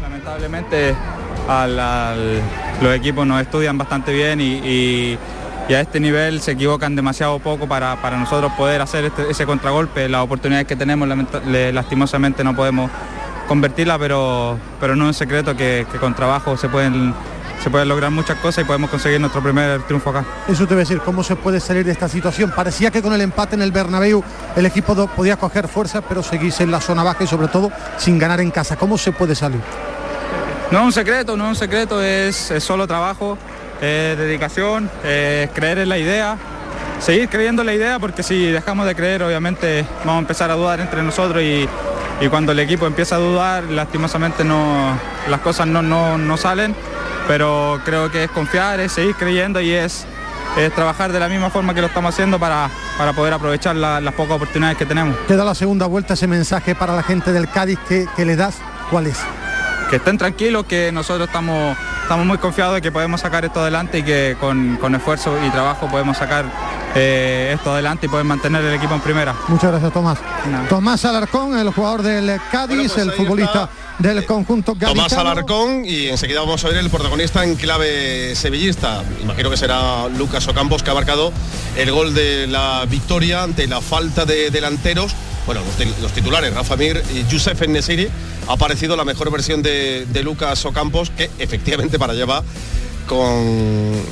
Lamentablemente 0.02 0.96
al- 1.48 1.80
al- 1.80 2.42
los 2.82 2.96
equipos 2.96 3.26
nos 3.26 3.42
estudian 3.42 3.78
bastante 3.78 4.12
bien 4.14 4.40
y, 4.42 4.62
y- 4.66 5.18
y 5.70 5.74
a 5.74 5.82
este 5.82 6.00
nivel 6.00 6.42
se 6.42 6.52
equivocan 6.52 6.96
demasiado 6.96 7.40
poco 7.40 7.68
para, 7.68 7.96
para 8.02 8.18
nosotros 8.18 8.52
poder 8.54 8.82
hacer 8.82 9.06
este- 9.06 9.30
ese 9.30 9.46
contragolpe. 9.46 10.08
Las 10.08 10.22
oportunidades 10.22 10.68
que 10.68 10.76
tenemos 10.76 11.08
lastimosamente 11.74 12.44
no 12.44 12.56
podemos 12.56 12.90
convertirla, 13.48 13.98
pero, 14.00 14.58
pero 14.80 14.96
no 14.96 15.06
es 15.06 15.08
un 15.10 15.14
secreto 15.14 15.56
que, 15.56 15.86
que 15.92 15.98
con 15.98 16.14
trabajo 16.14 16.56
se 16.58 16.68
pueden, 16.70 17.14
se 17.64 17.70
pueden 17.70 17.88
lograr 17.90 18.12
muchas 18.12 18.38
cosas 18.40 18.64
y 18.64 18.68
podemos 18.68 18.90
conseguir 18.90 19.20
nuestro 19.20 19.42
primer 19.42 19.82
triunfo 19.84 20.10
acá. 20.10 20.26
Eso 20.48 20.64
te 20.68 20.74
voy 20.74 20.82
a 20.82 20.86
decir, 20.86 21.00
¿cómo 21.00 21.24
se 21.24 21.36
puede 21.36 21.60
salir 21.60 21.86
de 21.86 21.92
esta 21.92 22.08
situación? 22.10 22.52
Parecía 22.56 22.92
que 22.92 23.02
con 23.02 23.14
el 23.14 23.22
empate 23.22 23.56
en 23.56 23.62
el 23.62 23.72
Bernabéu 23.72 24.24
el 24.56 24.66
equipo 24.66 24.96
podía 25.08 25.38
coger 25.38 25.68
fuerza, 25.68 26.02
pero 26.02 26.24
seguirse 26.24 26.64
en 26.64 26.72
la 26.72 26.80
zona 26.82 27.04
baja 27.04 27.24
y 27.24 27.28
sobre 27.28 27.48
todo 27.50 27.72
sin 27.98 28.18
ganar 28.20 28.40
en 28.42 28.52
casa. 28.52 28.76
¿Cómo 28.78 28.98
se 28.98 29.12
puede 29.12 29.36
salir? 29.36 29.60
No 30.72 30.80
es 30.80 30.86
un 30.86 30.92
secreto, 30.94 31.38
no 31.38 31.46
es 31.46 31.50
un 31.52 31.56
secreto, 31.56 32.02
es, 32.04 32.52
es 32.52 32.62
solo 32.64 32.86
trabajo, 32.86 33.38
es 33.82 34.18
dedicación, 34.18 34.90
es 35.04 35.50
creer 35.52 35.80
en 35.80 35.90
la 35.90 35.98
idea, 35.98 36.38
seguir 37.00 37.30
creyendo 37.30 37.62
en 37.62 37.66
la 37.68 37.74
idea 37.74 38.00
porque 38.00 38.24
si 38.24 38.48
dejamos 38.52 38.86
de 38.88 38.96
creer 38.96 39.22
obviamente 39.24 39.86
vamos 40.00 40.16
a 40.16 40.20
empezar 40.20 40.50
a 40.52 40.56
dudar 40.56 40.80
entre 40.80 41.04
nosotros 41.04 41.42
y, 41.44 41.68
y 42.22 42.28
cuando 42.30 42.52
el 42.54 42.60
equipo 42.60 42.88
empieza 42.88 43.16
a 43.16 43.20
dudar 43.20 43.64
lastimosamente 43.66 44.44
no, 44.44 44.98
las 45.30 45.40
cosas 45.42 45.68
no, 45.68 45.82
no, 45.82 46.18
no 46.18 46.38
salen, 46.38 46.76
pero 47.28 47.80
creo 47.86 48.12
que 48.12 48.24
es 48.24 48.32
confiar, 48.32 48.80
es 48.80 48.94
seguir 48.94 49.16
creyendo 49.16 49.62
y 49.62 49.72
es, 49.74 50.06
es 50.58 50.74
trabajar 50.74 51.12
de 51.12 51.20
la 51.20 51.28
misma 51.30 51.50
forma 51.52 51.74
que 51.76 51.82
lo 51.82 51.88
estamos 51.88 52.14
haciendo 52.14 52.40
para, 52.40 52.70
para 52.98 53.14
poder 53.14 53.34
aprovechar 53.34 53.76
la- 53.76 54.02
las 54.02 54.14
pocas 54.16 54.38
oportunidades 54.38 54.78
que 54.78 54.86
tenemos. 54.88 55.16
Queda 55.28 55.44
la 55.44 55.54
segunda 55.54 55.86
vuelta 55.86 56.16
ese 56.16 56.26
mensaje 56.26 56.74
para 56.74 56.96
la 56.96 57.04
gente 57.04 57.32
del 57.32 57.48
Cádiz 57.50 57.78
que, 57.88 58.08
que 58.16 58.26
le 58.26 58.36
das. 58.36 58.56
¿Cuál 58.90 59.08
es? 59.08 59.20
Que 59.90 59.98
estén 59.98 60.18
tranquilos, 60.18 60.66
que 60.66 60.92
nosotros 60.92 61.28
estamos, 61.28 61.78
estamos 62.02 62.26
muy 62.26 62.38
confiados 62.38 62.76
de 62.76 62.82
que 62.82 62.92
podemos 62.92 63.22
sacar 63.22 63.46
esto 63.46 63.62
adelante 63.62 64.00
y 64.00 64.04
que 64.04 64.36
con, 64.40 64.78
con 64.78 64.96
esfuerzo 64.96 65.36
y 65.46 65.50
trabajo 65.50 65.88
podemos 65.88 66.18
sacar 66.18 66.46
eh, 66.96 67.52
esto 67.54 67.72
adelante 67.72 68.08
y 68.08 68.10
poder 68.10 68.26
mantener 68.26 68.64
el 68.64 68.74
equipo 68.74 68.96
en 68.96 69.02
primera. 69.02 69.36
Muchas 69.48 69.72
gracias, 69.72 69.94
Tomás. 69.94 70.18
Tomás 70.70 71.06
Alarcón, 71.06 71.58
el 71.58 71.70
jugador 71.70 72.02
del 72.02 72.40
Cádiz, 72.52 72.78
Bueno, 72.78 72.94
pues 72.94 73.06
el 73.06 73.12
futbolista 73.12 73.64
está, 73.64 73.70
del 74.00 74.26
conjunto 74.26 74.74
gaditano. 74.74 74.96
Tomás 74.96 75.14
Alarcón 75.14 75.86
y 75.86 76.08
enseguida 76.08 76.40
vamos 76.42 76.64
a 76.66 76.70
ver 76.70 76.78
el 76.78 76.90
protagonista 76.90 77.44
en 77.44 77.56
clave 77.56 78.36
sevillista. 78.36 79.04
Imagino 79.22 79.50
que 79.50 79.58
será 79.58 80.08
Lucas 80.08 80.48
Ocampos 80.48 80.84
que 80.84 80.92
ha 80.92 80.94
marcado 80.94 81.32
el 81.76 81.92
gol 81.92 82.14
de 82.14 82.48
la 82.48 82.86
victoria 82.90 83.44
ante 83.44 83.68
la 83.68 83.82
falta 83.82 84.26
de 84.26 84.50
delanteros. 84.50 85.16
Bueno, 85.48 85.62
los, 86.02 86.12
titulares, 86.12 86.54
Rafa 86.54 86.76
Mir 86.76 87.02
y 87.16 87.26
Youssef 87.32 87.60
Nesiri, 87.68 88.08
ha 88.48 88.54
aparecido 88.54 88.96
la 88.96 89.04
mejor 89.06 89.32
versión 89.32 89.64
de, 89.64 90.06
de 90.06 90.22
Lucas 90.22 90.64
Ocampos, 90.66 91.10
que 91.10 91.30
efectivamente 91.40 91.98
para 91.98 92.14
allá 92.14 92.26
va 92.26 92.44
con 93.08 93.34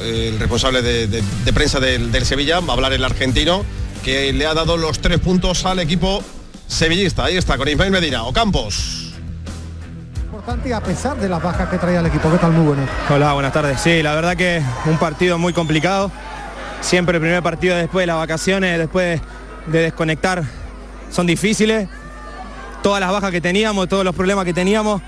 el 0.01 0.39
responsable 0.39 0.81
de, 0.81 1.07
de- 1.07 1.21
de 1.43 1.53
prensa 1.53 1.79
del, 1.81 2.11
del 2.11 2.25
Sevilla, 2.25 2.61
va 2.61 2.69
a 2.71 2.75
hablar 2.77 2.93
el 2.93 3.03
argentino, 3.03 3.65
que 4.03 4.31
le 4.31 4.45
ha 4.45 4.53
dado 4.53 4.77
los 4.77 4.99
tres 4.99 5.19
puntos 5.19 5.65
al 5.65 5.79
equipo 5.79 6.23
sevillista. 6.67 7.25
Ahí 7.25 7.35
está, 7.35 7.57
con 7.57 7.67
Ismael 7.67 7.91
Medina. 7.91 8.23
Ocampos. 8.23 9.11
Importante 10.23 10.69
y 10.69 10.71
a 10.71 10.81
pesar 10.81 11.17
de 11.19 11.27
las 11.27 11.43
bajas 11.43 11.67
que 11.67 11.77
traía 11.77 11.99
el 11.99 12.05
equipo. 12.05 12.31
¿Qué 12.31 12.37
tal? 12.37 12.51
Muy 12.53 12.65
bueno. 12.65 12.83
Hola, 13.09 13.33
buenas 13.33 13.51
tardes. 13.51 13.81
Sí, 13.81 14.01
la 14.01 14.15
verdad 14.15 14.37
que 14.37 14.61
un 14.85 14.97
partido 14.97 15.37
muy 15.37 15.51
complicado. 15.51 16.09
Siempre 16.79 17.17
el 17.17 17.21
primer 17.21 17.43
partido 17.43 17.75
después 17.75 18.03
de 18.03 18.07
las 18.07 18.17
vacaciones, 18.17 18.77
después 18.77 19.19
de 19.67 19.79
desconectar, 19.79 20.43
son 21.09 21.27
difíciles. 21.27 21.87
Todas 22.83 22.99
las 22.99 23.11
bajas 23.11 23.31
que 23.31 23.41
teníamos, 23.41 23.87
todos 23.89 24.05
los 24.05 24.13
problemas 24.13 24.45
que 24.45 24.53
teníamos, 24.53 25.01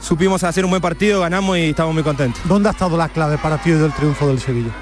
supimos 0.00 0.42
hacer 0.42 0.64
un 0.64 0.70
buen 0.70 0.82
partido, 0.82 1.20
ganamos 1.20 1.56
y 1.56 1.70
estamos 1.70 1.94
muy 1.94 2.02
contentos. 2.02 2.42
¿Dónde 2.44 2.68
ha 2.68 2.72
estado 2.72 2.96
la 2.96 3.08
clave 3.08 3.38
para 3.38 3.58
ti 3.58 3.70
del 3.70 3.92
triunfo 3.92 4.26
del 4.26 4.40
Sevilla? 4.40 4.72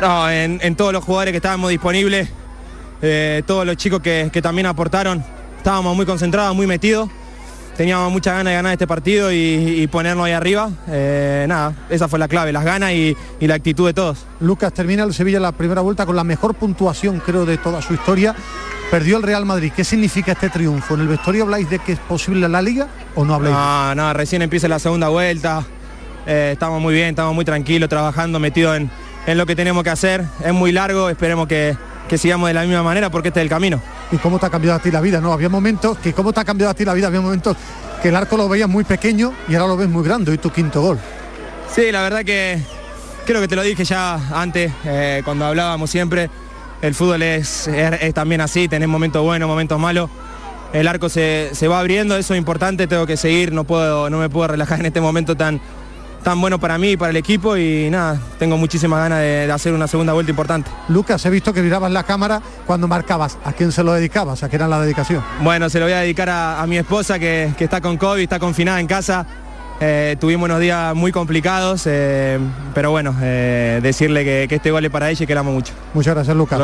No, 0.00 0.28
en, 0.30 0.58
en 0.62 0.74
todos 0.76 0.92
los 0.92 1.04
jugadores 1.04 1.32
que 1.32 1.36
estábamos 1.36 1.70
disponibles, 1.70 2.28
eh, 3.00 3.42
todos 3.46 3.64
los 3.64 3.76
chicos 3.76 4.00
que, 4.00 4.30
que 4.32 4.42
también 4.42 4.66
aportaron, 4.66 5.24
estábamos 5.56 5.94
muy 5.94 6.06
concentrados, 6.06 6.54
muy 6.56 6.66
metidos. 6.66 7.08
Teníamos 7.78 8.10
muchas 8.10 8.34
ganas 8.34 8.50
de 8.50 8.56
ganar 8.56 8.72
este 8.72 8.88
partido 8.88 9.30
y, 9.30 9.36
y 9.36 9.86
ponernos 9.86 10.26
ahí 10.26 10.32
arriba. 10.32 10.68
Eh, 10.88 11.46
nada, 11.48 11.74
esa 11.88 12.08
fue 12.08 12.18
la 12.18 12.26
clave, 12.26 12.52
las 12.52 12.64
ganas 12.64 12.90
y, 12.90 13.16
y 13.38 13.46
la 13.46 13.54
actitud 13.54 13.86
de 13.86 13.94
todos. 13.94 14.26
Lucas 14.40 14.72
termina 14.72 15.04
el 15.04 15.14
Sevilla 15.14 15.38
la 15.38 15.52
primera 15.52 15.80
vuelta 15.80 16.04
con 16.04 16.16
la 16.16 16.24
mejor 16.24 16.56
puntuación, 16.56 17.20
creo, 17.24 17.46
de 17.46 17.56
toda 17.56 17.80
su 17.80 17.94
historia. 17.94 18.34
Perdió 18.90 19.18
el 19.18 19.22
Real 19.22 19.44
Madrid. 19.44 19.70
¿Qué 19.76 19.84
significa 19.84 20.32
este 20.32 20.48
triunfo? 20.48 20.94
¿En 20.94 21.02
el 21.02 21.06
vestuario 21.06 21.44
habláis 21.44 21.70
de 21.70 21.78
que 21.78 21.92
es 21.92 22.00
posible 22.00 22.48
la 22.48 22.60
liga 22.60 22.88
o 23.14 23.24
no 23.24 23.34
habláis? 23.34 23.54
No, 23.54 23.94
no, 23.94 24.12
recién 24.12 24.42
empieza 24.42 24.66
la 24.66 24.80
segunda 24.80 25.08
vuelta. 25.08 25.64
Eh, 26.26 26.50
estamos 26.54 26.82
muy 26.82 26.94
bien, 26.94 27.10
estamos 27.10 27.32
muy 27.32 27.44
tranquilos, 27.44 27.88
trabajando, 27.88 28.40
metidos 28.40 28.76
en, 28.76 28.90
en 29.24 29.38
lo 29.38 29.46
que 29.46 29.54
tenemos 29.54 29.84
que 29.84 29.90
hacer. 29.90 30.24
Es 30.44 30.52
muy 30.52 30.72
largo, 30.72 31.10
esperemos 31.10 31.46
que, 31.46 31.76
que 32.08 32.18
sigamos 32.18 32.48
de 32.48 32.54
la 32.54 32.62
misma 32.62 32.82
manera 32.82 33.10
porque 33.10 33.28
este 33.28 33.40
es 33.40 33.44
el 33.44 33.50
camino. 33.50 33.80
¿Y 34.10 34.16
cómo 34.16 34.38
te 34.38 34.46
ha 34.46 34.50
cambiado 34.50 34.78
a 34.78 34.82
ti 34.82 34.90
la 34.90 35.00
vida? 35.00 35.20
No, 35.20 35.32
había 35.32 35.48
momentos 35.48 35.98
que 35.98 36.12
cómo 36.12 36.32
te 36.32 36.40
ha 36.40 36.44
cambiado 36.44 36.70
a 36.70 36.74
ti 36.74 36.84
la 36.84 36.94
vida, 36.94 37.06
había 37.08 37.20
momentos 37.20 37.56
que 38.02 38.08
el 38.08 38.16
arco 38.16 38.36
lo 38.36 38.48
veías 38.48 38.68
muy 38.68 38.84
pequeño 38.84 39.32
y 39.48 39.54
ahora 39.54 39.68
lo 39.68 39.76
ves 39.76 39.88
muy 39.88 40.02
grande 40.04 40.32
y 40.34 40.38
tu 40.38 40.50
quinto 40.50 40.80
gol. 40.80 40.98
Sí, 41.74 41.92
la 41.92 42.02
verdad 42.02 42.24
que 42.24 42.58
creo 43.26 43.40
que 43.40 43.48
te 43.48 43.56
lo 43.56 43.62
dije 43.62 43.84
ya 43.84 44.14
antes, 44.32 44.72
eh, 44.84 45.20
cuando 45.24 45.44
hablábamos 45.44 45.90
siempre. 45.90 46.30
El 46.80 46.94
fútbol 46.94 47.22
es, 47.22 47.66
es- 47.68 48.02
es 48.02 48.14
también 48.14 48.40
así, 48.40 48.68
tenés 48.68 48.88
momentos 48.88 49.22
buenos, 49.22 49.48
momentos 49.48 49.78
malos. 49.78 50.08
El 50.72 50.86
arco 50.86 51.08
se, 51.08 51.50
se 51.52 51.66
va 51.66 51.80
abriendo, 51.80 52.16
eso 52.16 52.34
es 52.34 52.38
importante, 52.38 52.86
tengo 52.86 53.06
que 53.06 53.16
seguir, 53.16 53.52
no, 53.52 53.64
puedo, 53.64 54.08
no 54.10 54.18
me 54.18 54.28
puedo 54.28 54.48
relajar 54.48 54.78
en 54.80 54.86
este 54.86 55.00
momento 55.00 55.34
tan, 55.36 55.60
tan 56.22 56.40
bueno 56.40 56.58
para 56.58 56.78
mí 56.78 56.90
y 56.90 56.96
para 56.96 57.10
el 57.10 57.16
equipo 57.16 57.56
y 57.56 57.88
nada, 57.90 58.20
tengo 58.38 58.56
muchísimas 58.56 58.98
ganas 59.00 59.20
de, 59.20 59.46
de 59.46 59.52
hacer 59.52 59.72
una 59.72 59.86
segunda 59.86 60.12
vuelta 60.12 60.30
importante. 60.30 60.70
Lucas, 60.88 61.24
he 61.24 61.30
visto 61.30 61.52
que 61.52 61.62
mirabas 61.62 61.90
la 61.90 62.02
cámara 62.02 62.40
cuando 62.66 62.88
marcabas. 62.88 63.38
¿A 63.44 63.52
quién 63.52 63.72
se 63.72 63.82
lo 63.82 63.92
dedicabas? 63.92 64.42
¿A 64.42 64.48
qué 64.48 64.56
era 64.56 64.68
la 64.68 64.80
dedicación? 64.80 65.22
Bueno, 65.42 65.70
se 65.70 65.78
lo 65.78 65.86
voy 65.86 65.94
a 65.94 66.00
dedicar 66.00 66.28
a, 66.28 66.60
a 66.60 66.66
mi 66.66 66.76
esposa 66.78 67.18
que, 67.18 67.52
que 67.56 67.64
está 67.64 67.80
con 67.80 67.96
COVID, 67.96 68.22
está 68.22 68.38
confinada 68.38 68.80
en 68.80 68.86
casa. 68.86 69.26
Eh, 69.80 70.16
tuvimos 70.18 70.46
unos 70.46 70.58
días 70.60 70.92
muy 70.96 71.12
complicados, 71.12 71.82
eh, 71.86 72.38
pero 72.74 72.90
bueno, 72.90 73.14
eh, 73.22 73.78
decirle 73.80 74.24
que, 74.24 74.46
que 74.48 74.56
este 74.56 74.72
gol 74.72 74.84
es 74.84 74.90
para 74.90 75.08
ella 75.08 75.22
y 75.22 75.26
que 75.26 75.34
la 75.34 75.40
amo 75.40 75.52
mucho. 75.52 75.72
Muchas 75.94 76.14
gracias, 76.14 76.36
Lucas. 76.36 76.58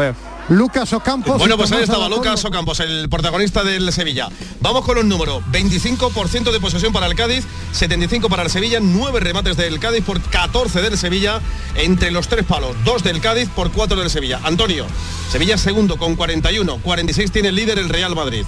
Lucas 0.48 0.92
Ocampos. 0.92 1.38
Bueno, 1.38 1.56
pues 1.56 1.72
ahí 1.72 1.82
estaba. 1.82 2.08
Lucas 2.08 2.44
Ocampos, 2.44 2.80
el 2.80 3.08
protagonista 3.08 3.64
del 3.64 3.90
Sevilla. 3.92 4.28
Vamos 4.60 4.84
con 4.84 4.96
los 4.96 5.04
números. 5.04 5.42
25% 5.50 6.52
de 6.52 6.60
posesión 6.60 6.92
para 6.92 7.06
el 7.06 7.14
Cádiz, 7.14 7.44
75 7.72 8.28
para 8.28 8.42
el 8.42 8.50
Sevilla, 8.50 8.78
9 8.80 9.20
remates 9.20 9.56
del 9.56 9.78
Cádiz 9.78 10.04
por 10.04 10.20
14 10.20 10.82
del 10.82 10.98
Sevilla, 10.98 11.40
entre 11.76 12.10
los 12.10 12.28
tres 12.28 12.44
palos, 12.44 12.76
2 12.84 13.02
del 13.02 13.20
Cádiz 13.20 13.48
por 13.48 13.72
4 13.72 13.98
del 13.98 14.10
Sevilla. 14.10 14.40
Antonio, 14.44 14.86
Sevilla 15.30 15.56
segundo 15.56 15.96
con 15.96 16.14
41, 16.14 16.78
46 16.82 17.32
tiene 17.32 17.48
el 17.48 17.54
líder 17.54 17.78
el 17.78 17.88
Real 17.88 18.14
Madrid. 18.14 18.44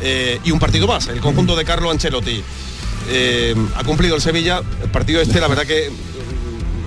Eh, 0.00 0.40
y 0.44 0.50
un 0.50 0.58
partido 0.58 0.86
más, 0.86 1.08
el 1.08 1.20
conjunto 1.20 1.56
de 1.56 1.64
Carlo 1.64 1.90
Ancelotti. 1.90 2.42
Eh, 3.08 3.54
ha 3.76 3.84
cumplido 3.84 4.14
el 4.14 4.22
Sevilla, 4.22 4.62
el 4.82 4.90
partido 4.90 5.20
este, 5.20 5.40
la 5.40 5.48
verdad 5.48 5.66
que 5.66 5.90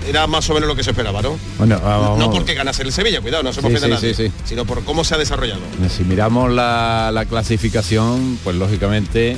era 0.07 0.27
más 0.27 0.49
o 0.49 0.53
menos 0.53 0.67
lo 0.67 0.75
que 0.75 0.83
se 0.83 0.91
esperaba, 0.91 1.21
¿no? 1.21 1.37
Bueno, 1.57 1.79
vamos. 1.79 2.19
No 2.19 2.31
porque 2.31 2.53
ganase 2.53 2.83
el 2.83 2.91
Sevilla, 2.91 3.21
cuidado, 3.21 3.43
no 3.43 3.53
se 3.53 3.61
Sí, 3.61 3.67
sí, 3.77 3.89
nadie, 3.89 4.13
sí, 4.13 4.31
sino 4.45 4.65
por 4.65 4.83
cómo 4.83 5.03
se 5.03 5.15
ha 5.15 5.17
desarrollado. 5.17 5.61
Si 5.89 6.03
miramos 6.03 6.51
la, 6.51 7.11
la 7.13 7.25
clasificación, 7.25 8.39
pues 8.43 8.55
lógicamente 8.55 9.37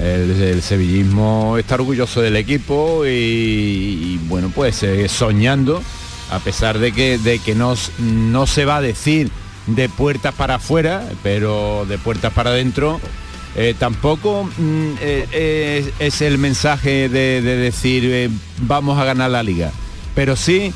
el, 0.00 0.30
el 0.42 0.62
sevillismo 0.62 1.56
está 1.58 1.74
orgulloso 1.74 2.20
del 2.20 2.36
equipo 2.36 3.04
y, 3.06 3.08
y, 3.10 4.20
bueno, 4.28 4.50
pues 4.54 4.82
eh, 4.82 5.08
soñando, 5.08 5.82
a 6.30 6.38
pesar 6.38 6.78
de 6.78 6.92
que, 6.92 7.18
de 7.18 7.38
que 7.38 7.54
no, 7.54 7.74
no 7.98 8.46
se 8.46 8.64
va 8.64 8.76
a 8.76 8.80
decir 8.80 9.30
de 9.66 9.88
puertas 9.88 10.34
para 10.34 10.56
afuera, 10.56 11.04
pero 11.22 11.84
de 11.88 11.98
puertas 11.98 12.32
para 12.32 12.50
adentro, 12.50 13.00
eh, 13.56 13.74
tampoco 13.78 14.44
mm, 14.44 14.92
eh, 15.00 15.82
es, 15.98 16.14
es 16.14 16.20
el 16.22 16.38
mensaje 16.38 17.08
de, 17.08 17.42
de 17.42 17.56
decir 17.56 18.04
eh, 18.06 18.30
vamos 18.62 18.98
a 18.98 19.04
ganar 19.04 19.30
la 19.30 19.42
liga, 19.42 19.72
pero 20.18 20.34
sí 20.34 20.72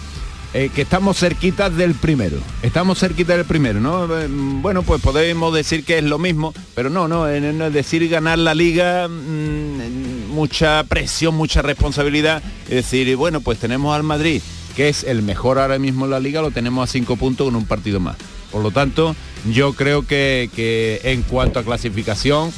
eh, 0.54 0.70
que 0.72 0.82
estamos 0.82 1.18
cerquitas 1.18 1.76
del 1.76 1.94
primero. 1.94 2.36
Estamos 2.62 3.00
cerquita 3.00 3.36
del 3.36 3.44
primero, 3.44 3.80
¿no? 3.80 4.04
Eh, 4.16 4.28
Bueno, 4.30 4.84
pues 4.84 5.02
podemos 5.02 5.52
decir 5.52 5.84
que 5.84 5.98
es 5.98 6.04
lo 6.04 6.20
mismo, 6.20 6.54
pero 6.76 6.90
no, 6.90 7.08
no, 7.08 7.28
eh, 7.28 7.38
es 7.38 7.72
decir 7.72 8.08
ganar 8.08 8.38
la 8.38 8.54
liga, 8.54 9.08
mm, 9.08 10.28
mucha 10.28 10.84
presión, 10.84 11.34
mucha 11.34 11.60
responsabilidad. 11.60 12.40
Es 12.68 12.76
decir, 12.76 13.16
bueno, 13.16 13.40
pues 13.40 13.58
tenemos 13.58 13.96
al 13.96 14.04
Madrid, 14.04 14.40
que 14.76 14.88
es 14.88 15.02
el 15.02 15.22
mejor 15.22 15.58
ahora 15.58 15.80
mismo 15.80 16.04
en 16.04 16.12
la 16.12 16.20
liga, 16.20 16.40
lo 16.40 16.52
tenemos 16.52 16.88
a 16.88 16.92
cinco 16.92 17.16
puntos 17.16 17.46
con 17.46 17.56
un 17.56 17.66
partido 17.66 17.98
más. 17.98 18.16
Por 18.52 18.62
lo 18.62 18.70
tanto, 18.70 19.16
yo 19.50 19.72
creo 19.72 20.06
que, 20.06 21.00
en 21.02 21.22
cuanto 21.22 21.58
a 21.58 21.64
clasificación, 21.64 22.52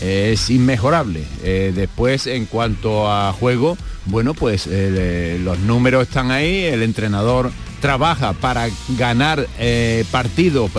es 0.00 0.50
inmejorable. 0.50 1.24
Eh, 1.42 1.72
después, 1.74 2.26
en 2.26 2.46
cuanto 2.46 3.10
a 3.10 3.32
juego, 3.32 3.76
bueno, 4.06 4.34
pues 4.34 4.66
eh, 4.70 5.38
los 5.42 5.58
números 5.60 6.02
están 6.08 6.30
ahí, 6.30 6.64
el 6.64 6.82
entrenador 6.82 7.50
trabaja 7.80 8.32
para 8.32 8.68
ganar 8.96 9.46
eh, 9.58 10.04
partidos 10.10 10.70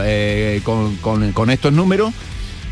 con, 0.63 0.95
con- 1.33 1.49
estos 1.49 1.71
números, 1.71 2.13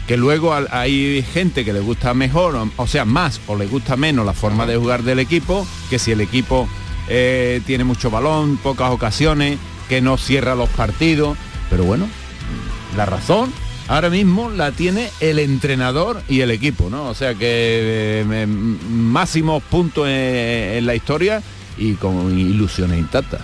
que 0.08 0.18
luego 0.18 0.54
hay 0.72 1.24
gente 1.34 1.63
que 1.63 1.74
le 1.74 1.80
gusta 1.80 2.13
mejor, 2.13 2.56
o, 2.56 2.70
o 2.77 2.88
sea, 2.88 3.06
más 3.06 3.39
o 3.48 3.56
le 3.56 3.68
gusta 3.68 3.96
menos 3.96 4.25
la 4.25 4.34
forma 4.34 4.66
de 4.66 4.77
jugar 4.77 5.04
del 5.04 5.20
equipo, 5.20 5.66
que 5.89 6.00
si 6.00 6.12
el 6.12 6.22
equipo 6.22 6.68
tiene 7.08 7.84
mucho 7.86 8.10
balón, 8.12 8.58
pocas 8.58 8.92
ocasiones, 8.92 9.58
que 9.88 10.01
no 10.01 10.18
cierra 10.18 10.56
los 10.56 10.68
partidos, 10.70 11.38
pero 11.70 11.86
bueno, 11.86 12.06
la 12.98 13.06
razón 13.06 13.54
ahora 13.88 14.10
mismo 14.10 14.50
la 14.50 14.72
tiene 14.72 15.10
el 15.20 15.39
entrenador 15.39 16.22
y 16.27 16.41
el 16.41 16.51
equipo, 16.51 16.89
¿no? 16.89 17.10
O 17.10 17.13
sea 17.15 17.34
que 17.36 18.22
eh, 18.22 18.25
me- 18.27 18.46
máximos 18.48 19.63
puntos 19.63 20.08
en, 20.08 20.86
la 20.86 20.96
historia 20.96 21.41
y 21.77 21.94
con 21.94 22.38
ilusiones 22.38 23.00
intactas. 23.00 23.41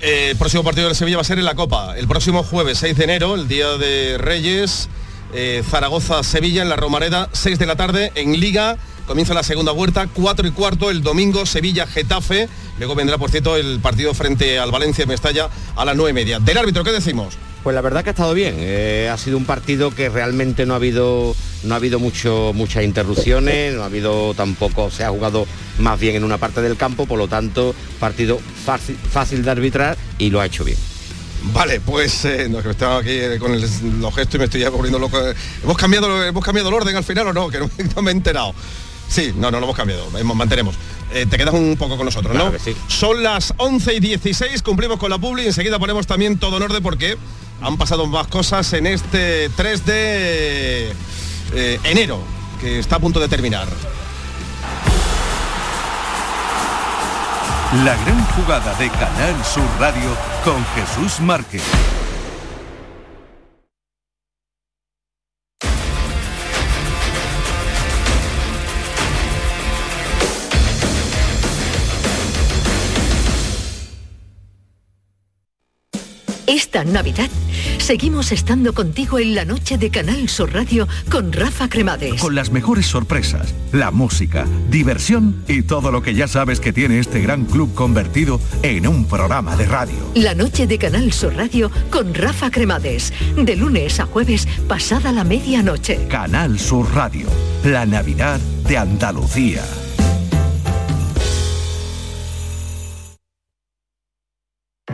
Eh, 0.00 0.28
El 0.32 0.36
próximo 0.36 0.62
partido 0.64 0.86
del 0.86 0.96
Sevilla 0.96 1.16
va 1.16 1.22
a 1.22 1.24
ser 1.24 1.38
en 1.38 1.44
la 1.44 1.54
Copa. 1.54 1.96
El 1.96 2.06
próximo 2.08 2.42
jueves 2.42 2.78
6 2.78 2.96
de 2.96 3.04
enero, 3.04 3.34
el 3.34 3.48
día 3.48 3.68
de 3.78 4.18
Reyes, 4.18 4.88
eh, 5.32 5.62
Zaragoza-Sevilla 5.68 6.62
en 6.62 6.68
la 6.68 6.76
Romareda, 6.76 7.28
6 7.32 7.58
de 7.58 7.66
la 7.66 7.76
tarde 7.76 8.12
en 8.14 8.38
Liga. 8.38 8.76
Comienza 9.06 9.34
la 9.34 9.42
segunda 9.42 9.72
vuelta, 9.72 10.06
4 10.12 10.46
y 10.48 10.50
cuarto 10.52 10.90
el 10.90 11.02
domingo, 11.02 11.44
Sevilla-Getafe. 11.44 12.48
Luego 12.78 12.94
vendrá, 12.94 13.18
por 13.18 13.30
cierto, 13.30 13.56
el 13.56 13.78
partido 13.80 14.14
frente 14.14 14.58
al 14.58 14.70
Valencia 14.70 15.02
en 15.02 15.08
Mestalla 15.10 15.48
a 15.76 15.84
las 15.84 15.94
9 15.94 16.10
y 16.10 16.14
media. 16.14 16.38
Del 16.40 16.56
árbitro, 16.58 16.84
¿qué 16.84 16.90
decimos? 16.92 17.36
Pues 17.64 17.74
la 17.74 17.80
verdad 17.80 18.04
que 18.04 18.10
ha 18.10 18.12
estado 18.12 18.34
bien. 18.34 18.54
Eh, 18.58 19.10
ha 19.12 19.16
sido 19.18 19.36
un 19.38 19.46
partido 19.46 19.90
que 19.90 20.08
realmente 20.10 20.66
no 20.66 20.74
ha 20.74 20.76
habido 20.76 21.34
no 21.64 21.72
ha 21.74 21.78
habido 21.78 21.98
mucho 21.98 22.52
muchas 22.54 22.84
interrupciones, 22.84 23.74
no 23.74 23.82
ha 23.82 23.86
habido 23.86 24.34
tampoco 24.34 24.90
se 24.90 25.02
ha 25.02 25.08
jugado 25.08 25.46
más 25.78 25.98
bien 25.98 26.14
en 26.14 26.24
una 26.24 26.36
parte 26.38 26.60
del 26.60 26.76
campo, 26.76 27.06
por 27.06 27.18
lo 27.18 27.26
tanto 27.26 27.74
partido 27.98 28.38
fácil, 28.66 28.96
fácil 29.10 29.42
de 29.42 29.50
arbitrar 29.50 29.96
y 30.18 30.28
lo 30.30 30.40
ha 30.40 30.46
hecho 30.46 30.62
bien. 30.62 30.76
Vale, 31.54 31.80
pues 31.80 32.24
eh, 32.26 32.48
no, 32.50 32.62
que 32.62 32.70
estaba 32.70 32.98
aquí 32.98 33.10
eh, 33.10 33.38
con 33.38 33.52
el- 33.54 33.62
los 34.00 34.14
gestos 34.14 34.34
y 34.34 34.38
me 34.38 34.44
estoy 34.44 34.60
ya 34.60 34.68
volviendo 34.70 34.98
loco. 34.98 35.18
¿Hemos 35.62 35.76
cambiado, 35.76 36.22
¿Hemos 36.24 36.44
cambiado 36.44 36.68
el 36.68 36.74
orden 36.74 36.94
al 36.96 37.04
final 37.04 37.28
o 37.28 37.32
no? 37.32 37.48
Que 37.48 37.58
no, 37.60 37.70
no 37.96 38.02
me 38.02 38.10
he 38.10 38.14
enterado. 38.14 38.54
Sí, 39.08 39.32
no, 39.36 39.50
no 39.50 39.58
lo 39.58 39.64
hemos 39.66 39.76
cambiado, 39.76 40.06
mantenemos. 40.34 40.74
Eh, 41.12 41.26
te 41.28 41.36
quedas 41.36 41.54
un 41.54 41.76
poco 41.78 41.96
con 41.96 42.06
nosotros, 42.06 42.34
¿no? 42.34 42.50
Que 42.50 42.58
sí. 42.58 42.74
Son 42.88 43.22
las 43.22 43.52
11 43.58 43.94
y 43.94 44.00
16, 44.00 44.62
cumplimos 44.62 44.98
con 44.98 45.10
la 45.10 45.18
publi 45.18 45.42
y 45.44 45.46
enseguida 45.46 45.78
ponemos 45.78 46.06
también 46.06 46.38
todo 46.38 46.56
en 46.56 46.62
orden 46.64 46.82
porque 46.82 47.16
han 47.64 47.78
pasado 47.78 48.06
más 48.06 48.26
cosas 48.26 48.70
en 48.74 48.86
este 48.86 49.48
3 49.48 49.86
de 49.86 50.92
eh, 51.54 51.80
enero, 51.84 52.20
que 52.60 52.78
está 52.78 52.96
a 52.96 52.98
punto 52.98 53.20
de 53.20 53.28
terminar. 53.28 53.66
La 57.84 57.96
gran 57.96 58.24
jugada 58.36 58.74
de 58.74 58.90
Canal 58.90 59.44
Sur 59.44 59.64
Radio 59.80 60.14
con 60.44 60.62
Jesús 60.74 61.20
Márquez. 61.20 61.62
Esta 76.46 76.84
Navidad 76.84 77.30
seguimos 77.78 78.30
estando 78.30 78.74
contigo 78.74 79.18
en 79.18 79.34
la 79.34 79.44
noche 79.44 79.78
de 79.78 79.90
Canal 79.90 80.28
Sur 80.28 80.52
Radio 80.52 80.86
con 81.10 81.32
Rafa 81.32 81.68
Cremades. 81.68 82.20
Con 82.20 82.34
las 82.34 82.50
mejores 82.50 82.86
sorpresas, 82.86 83.54
la 83.72 83.90
música, 83.90 84.46
diversión 84.70 85.42
y 85.48 85.62
todo 85.62 85.90
lo 85.90 86.02
que 86.02 86.14
ya 86.14 86.28
sabes 86.28 86.60
que 86.60 86.72
tiene 86.72 86.98
este 86.98 87.20
gran 87.20 87.46
club 87.46 87.74
convertido 87.74 88.40
en 88.62 88.86
un 88.86 89.06
programa 89.06 89.56
de 89.56 89.66
radio. 89.66 89.96
La 90.14 90.34
noche 90.34 90.66
de 90.66 90.78
Canal 90.78 91.12
Sur 91.12 91.34
Radio 91.34 91.70
con 91.90 92.12
Rafa 92.12 92.50
Cremades. 92.50 93.12
De 93.36 93.56
lunes 93.56 93.98
a 94.00 94.06
jueves 94.06 94.46
pasada 94.68 95.12
la 95.12 95.24
medianoche. 95.24 96.06
Canal 96.08 96.58
Sur 96.58 96.94
Radio, 96.94 97.26
la 97.64 97.86
Navidad 97.86 98.38
de 98.68 98.76
Andalucía. 98.76 99.62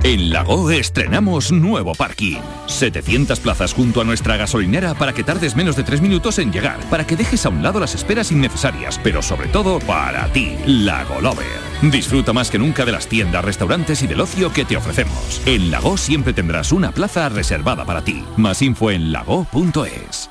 En 0.02 0.30
Lago 0.30 0.70
estrenamos 0.70 1.52
nuevo 1.52 1.94
parking. 1.94 2.40
700 2.66 3.38
plazas 3.38 3.74
junto 3.74 4.00
a 4.00 4.04
nuestra 4.04 4.38
gasolinera 4.38 4.94
para 4.94 5.12
que 5.12 5.22
tardes 5.22 5.54
menos 5.56 5.76
de 5.76 5.82
3 5.82 6.00
minutos 6.00 6.38
en 6.38 6.50
llegar, 6.50 6.80
para 6.88 7.06
que 7.06 7.16
dejes 7.16 7.44
a 7.44 7.50
un 7.50 7.62
lado 7.62 7.80
las 7.80 7.94
esperas 7.94 8.32
innecesarias, 8.32 8.98
pero 9.02 9.20
sobre 9.20 9.48
todo 9.48 9.78
para 9.80 10.26
ti, 10.32 10.56
Lago 10.64 11.20
Lover. 11.20 11.44
Disfruta 11.82 12.32
más 12.32 12.50
que 12.50 12.58
nunca 12.58 12.86
de 12.86 12.92
las 12.92 13.08
tiendas, 13.08 13.44
restaurantes 13.44 14.02
y 14.02 14.06
del 14.06 14.22
ocio 14.22 14.50
que 14.52 14.64
te 14.64 14.78
ofrecemos. 14.78 15.42
En 15.44 15.70
Lago 15.70 15.98
siempre 15.98 16.32
tendrás 16.32 16.72
una 16.72 16.92
plaza 16.92 17.28
reservada 17.28 17.84
para 17.84 18.02
ti. 18.02 18.24
Más 18.38 18.62
info 18.62 18.90
en 18.90 19.12
lago.es. 19.12 20.30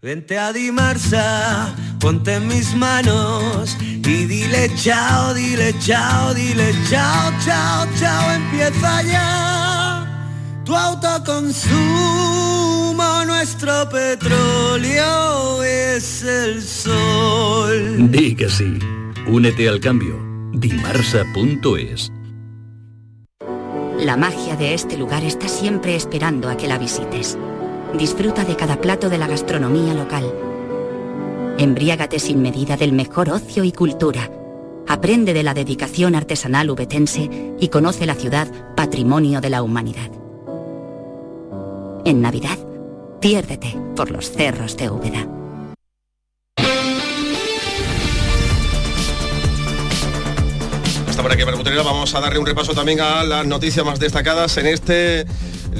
Vente 0.00 0.38
a 0.38 0.52
Dimarsa, 0.52 1.74
ponte 1.98 2.34
en 2.34 2.46
mis 2.46 2.72
manos 2.76 3.76
y 3.80 4.26
dile 4.26 4.72
chao, 4.76 5.34
dile 5.34 5.74
chao, 5.80 6.32
dile 6.34 6.72
chao, 6.88 7.32
chao, 7.44 7.84
chao, 7.98 8.32
empieza 8.32 9.02
ya 9.02 10.06
tu 10.64 10.76
autoconsumo, 10.76 13.24
nuestro 13.26 13.88
petróleo 13.88 15.64
es 15.64 16.22
el 16.22 16.62
sol. 16.62 18.08
Di 18.12 18.36
que 18.36 18.48
sí. 18.48 18.78
Únete 19.26 19.68
al 19.68 19.80
cambio. 19.80 20.14
Dimarsa.es. 20.52 22.12
La 23.98 24.16
magia 24.16 24.54
de 24.56 24.74
este 24.74 24.96
lugar 24.96 25.24
está 25.24 25.48
siempre 25.48 25.96
esperando 25.96 26.48
a 26.48 26.56
que 26.56 26.68
la 26.68 26.78
visites. 26.78 27.36
Disfruta 27.96 28.44
de 28.44 28.54
cada 28.54 28.80
plato 28.80 29.08
de 29.08 29.18
la 29.18 29.26
gastronomía 29.26 29.94
local. 29.94 30.32
Embriágate 31.58 32.18
sin 32.18 32.42
medida 32.42 32.76
del 32.76 32.92
mejor 32.92 33.30
ocio 33.30 33.64
y 33.64 33.72
cultura. 33.72 34.30
Aprende 34.86 35.32
de 35.32 35.42
la 35.42 35.54
dedicación 35.54 36.14
artesanal 36.14 36.70
ubetense 36.70 37.30
y 37.58 37.68
conoce 37.68 38.06
la 38.06 38.14
ciudad 38.14 38.46
patrimonio 38.76 39.40
de 39.40 39.50
la 39.50 39.62
humanidad. 39.62 40.10
En 42.04 42.20
Navidad, 42.20 42.58
piérdete 43.20 43.76
por 43.96 44.10
los 44.10 44.30
cerros 44.30 44.76
de 44.76 44.90
Úbeda. 44.90 45.26
Hasta 51.08 51.22
por 51.22 51.32
aquí. 51.32 51.42
Vamos 51.84 52.14
a 52.14 52.20
darle 52.20 52.38
un 52.38 52.46
repaso 52.46 52.74
también 52.74 53.00
a 53.00 53.24
las 53.24 53.46
noticias 53.46 53.84
más 53.84 54.00
destacadas 54.00 54.56
en 54.56 54.66
este 54.66 55.26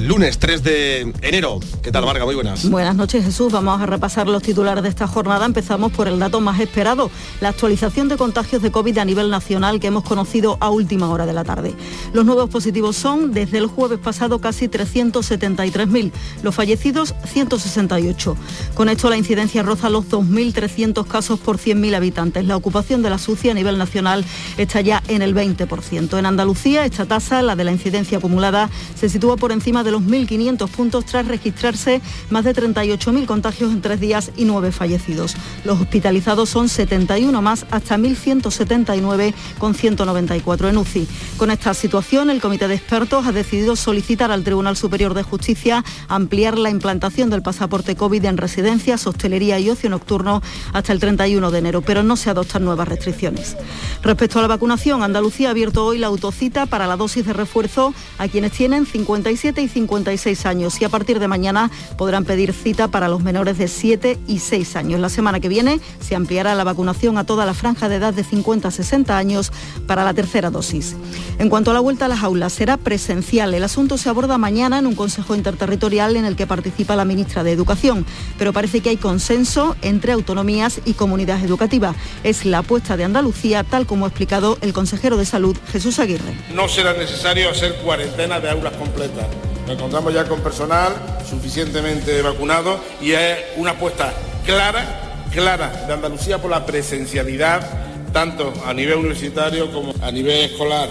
lunes 0.07 0.39
3 0.39 0.63
de 0.63 1.13
enero. 1.21 1.59
¿Qué 1.81 1.91
tal, 1.91 2.05
Marga? 2.05 2.25
Muy 2.25 2.35
buenas. 2.35 2.69
Buenas 2.69 2.95
noches 2.95 3.25
Jesús, 3.25 3.51
vamos 3.51 3.81
a 3.81 3.85
repasar 3.85 4.27
los 4.27 4.41
titulares 4.41 4.83
de 4.83 4.89
esta 4.89 5.07
jornada. 5.07 5.45
Empezamos 5.45 5.91
por 5.91 6.07
el 6.07 6.19
dato 6.19 6.41
más 6.41 6.59
esperado, 6.59 7.09
la 7.41 7.49
actualización 7.49 8.07
de 8.07 8.17
contagios 8.17 8.61
de 8.61 8.71
COVID 8.71 8.97
a 8.97 9.05
nivel 9.05 9.29
nacional 9.29 9.79
que 9.79 9.87
hemos 9.87 10.03
conocido 10.03 10.57
a 10.59 10.69
última 10.69 11.09
hora 11.09 11.25
de 11.25 11.33
la 11.33 11.43
tarde. 11.43 11.73
Los 12.13 12.25
nuevos 12.25 12.49
positivos 12.49 12.95
son, 12.95 13.33
desde 13.33 13.57
el 13.57 13.67
jueves 13.67 13.99
pasado, 13.99 14.39
casi 14.39 14.67
373.000, 14.67 16.11
los 16.43 16.55
fallecidos 16.55 17.15
168. 17.25 18.37
Con 18.75 18.89
esto 18.89 19.09
la 19.09 19.17
incidencia 19.17 19.63
roza 19.63 19.89
los 19.89 20.05
2.300 20.09 21.05
casos 21.07 21.39
por 21.39 21.57
100.000 21.57 21.95
habitantes. 21.95 22.45
La 22.45 22.55
ocupación 22.55 23.01
de 23.01 23.09
la 23.09 23.17
SUCI 23.17 23.49
a 23.49 23.53
nivel 23.53 23.77
nacional 23.77 24.25
está 24.57 24.81
ya 24.81 25.03
en 25.07 25.21
el 25.21 25.35
20%. 25.35 26.17
En 26.17 26.25
Andalucía 26.25 26.85
esta 26.85 27.05
tasa, 27.05 27.41
la 27.41 27.55
de 27.55 27.63
la 27.63 27.71
incidencia 27.71 28.17
acumulada, 28.17 28.69
se 28.95 29.09
sitúa 29.09 29.37
por 29.37 29.51
encima 29.51 29.83
de 29.83 29.88
de 29.89 29.93
los 29.93 30.03
1.500 30.03 30.69
puntos 30.69 31.05
tras 31.05 31.27
registrarse 31.27 31.99
más 32.29 32.43
de 32.43 32.53
38.000 32.53 33.25
contagios 33.25 33.71
en 33.71 33.81
tres 33.81 33.99
días 33.99 34.31
y 34.37 34.45
nueve 34.45 34.71
fallecidos. 34.71 35.35
Los 35.65 35.81
hospitalizados 35.81 36.47
son 36.47 36.69
71 36.69 37.41
más 37.41 37.65
hasta 37.71 37.97
1.179 37.97 39.33
con 39.57 39.73
194 39.73 40.69
en 40.69 40.77
UCI. 40.77 41.07
Con 41.37 41.49
esta 41.49 41.73
situación, 41.73 42.29
el 42.29 42.39
Comité 42.39 42.67
de 42.67 42.75
Expertos 42.75 43.25
ha 43.25 43.31
decidido 43.31 43.75
solicitar 43.75 44.31
al 44.31 44.43
Tribunal 44.43 44.77
Superior 44.77 45.15
de 45.15 45.23
Justicia 45.23 45.83
ampliar 46.07 46.59
la 46.59 46.69
implantación 46.69 47.31
del 47.31 47.41
pasaporte 47.41 47.95
COVID 47.95 48.23
en 48.25 48.37
residencias, 48.37 49.07
hostelería 49.07 49.59
y 49.59 49.71
ocio 49.71 49.89
nocturno 49.89 50.43
hasta 50.71 50.93
el 50.93 50.99
31 50.99 51.49
de 51.49 51.57
enero, 51.57 51.81
pero 51.81 52.03
no 52.03 52.15
se 52.15 52.29
adoptan 52.29 52.63
nuevas 52.63 52.87
restricciones. 52.87 53.57
Respecto 54.03 54.37
a 54.37 54.43
la 54.43 54.49
vacunación, 54.49 55.01
Andalucía 55.01 55.47
ha 55.47 55.51
abierto 55.51 55.83
hoy 55.83 55.97
la 55.97 56.07
autocita 56.07 56.67
para 56.67 56.85
la 56.85 56.95
dosis 56.95 57.25
de 57.25 57.33
refuerzo 57.33 57.95
a 58.19 58.27
quienes 58.27 58.51
tienen 58.51 58.85
57 58.85 59.61
y 59.61 59.67
56 59.69 60.45
años 60.45 60.81
y 60.81 60.85
a 60.85 60.89
partir 60.89 61.19
de 61.19 61.27
mañana 61.27 61.71
podrán 61.97 62.25
pedir 62.25 62.53
cita 62.53 62.89
para 62.89 63.07
los 63.07 63.23
menores 63.23 63.57
de 63.57 63.67
7 63.67 64.17
y 64.27 64.39
6 64.39 64.75
años. 64.75 64.99
La 64.99 65.09
semana 65.09 65.39
que 65.39 65.49
viene 65.49 65.79
se 65.99 66.15
ampliará 66.15 66.55
la 66.55 66.63
vacunación 66.63 67.17
a 67.17 67.23
toda 67.23 67.45
la 67.45 67.53
franja 67.53 67.89
de 67.89 67.95
edad 67.95 68.13
de 68.13 68.23
50 68.23 68.67
a 68.67 68.71
60 68.71 69.17
años 69.17 69.51
para 69.87 70.03
la 70.03 70.13
tercera 70.13 70.49
dosis. 70.49 70.95
En 71.37 71.49
cuanto 71.49 71.71
a 71.71 71.73
la 71.73 71.79
vuelta 71.79 72.05
a 72.05 72.07
las 72.07 72.23
aulas, 72.23 72.53
será 72.53 72.77
presencial. 72.77 73.53
El 73.53 73.63
asunto 73.63 73.97
se 73.97 74.09
aborda 74.09 74.37
mañana 74.37 74.79
en 74.79 74.87
un 74.87 74.95
Consejo 74.95 75.35
Interterritorial 75.35 76.15
en 76.15 76.25
el 76.25 76.35
que 76.35 76.47
participa 76.47 76.95
la 76.95 77.05
ministra 77.05 77.43
de 77.43 77.51
Educación, 77.51 78.05
pero 78.37 78.53
parece 78.53 78.81
que 78.81 78.89
hay 78.89 78.97
consenso 78.97 79.75
entre 79.81 80.11
autonomías 80.11 80.81
y 80.85 80.93
comunidades 80.93 81.43
educativas. 81.43 81.95
Es 82.23 82.45
la 82.45 82.59
apuesta 82.59 82.97
de 82.97 83.03
Andalucía, 83.03 83.63
tal 83.63 83.85
como 83.85 84.05
ha 84.05 84.09
explicado 84.09 84.57
el 84.61 84.73
consejero 84.73 85.17
de 85.17 85.25
Salud, 85.25 85.55
Jesús 85.71 85.99
Aguirre. 85.99 86.33
No 86.53 86.67
será 86.67 86.93
necesario 86.93 87.49
hacer 87.49 87.75
cuarentena 87.83 88.39
de 88.39 88.49
aulas 88.49 88.73
completas. 88.73 89.27
Nos 89.69 89.77
encontramos 89.77 90.11
ya 90.11 90.27
con 90.27 90.39
personal 90.39 90.93
suficientemente 91.29 92.23
vacunado 92.23 92.79
y 92.99 93.11
es 93.11 93.37
una 93.55 93.69
apuesta 93.69 94.11
clara, 94.43 95.27
clara 95.31 95.85
de 95.85 95.93
Andalucía 95.93 96.41
por 96.41 96.49
la 96.49 96.65
presencialidad, 96.65 97.69
tanto 98.11 98.51
a 98.65 98.73
nivel 98.73 98.97
universitario 98.97 99.71
como 99.71 99.93
a 100.01 100.11
nivel 100.11 100.45
escolar. 100.45 100.89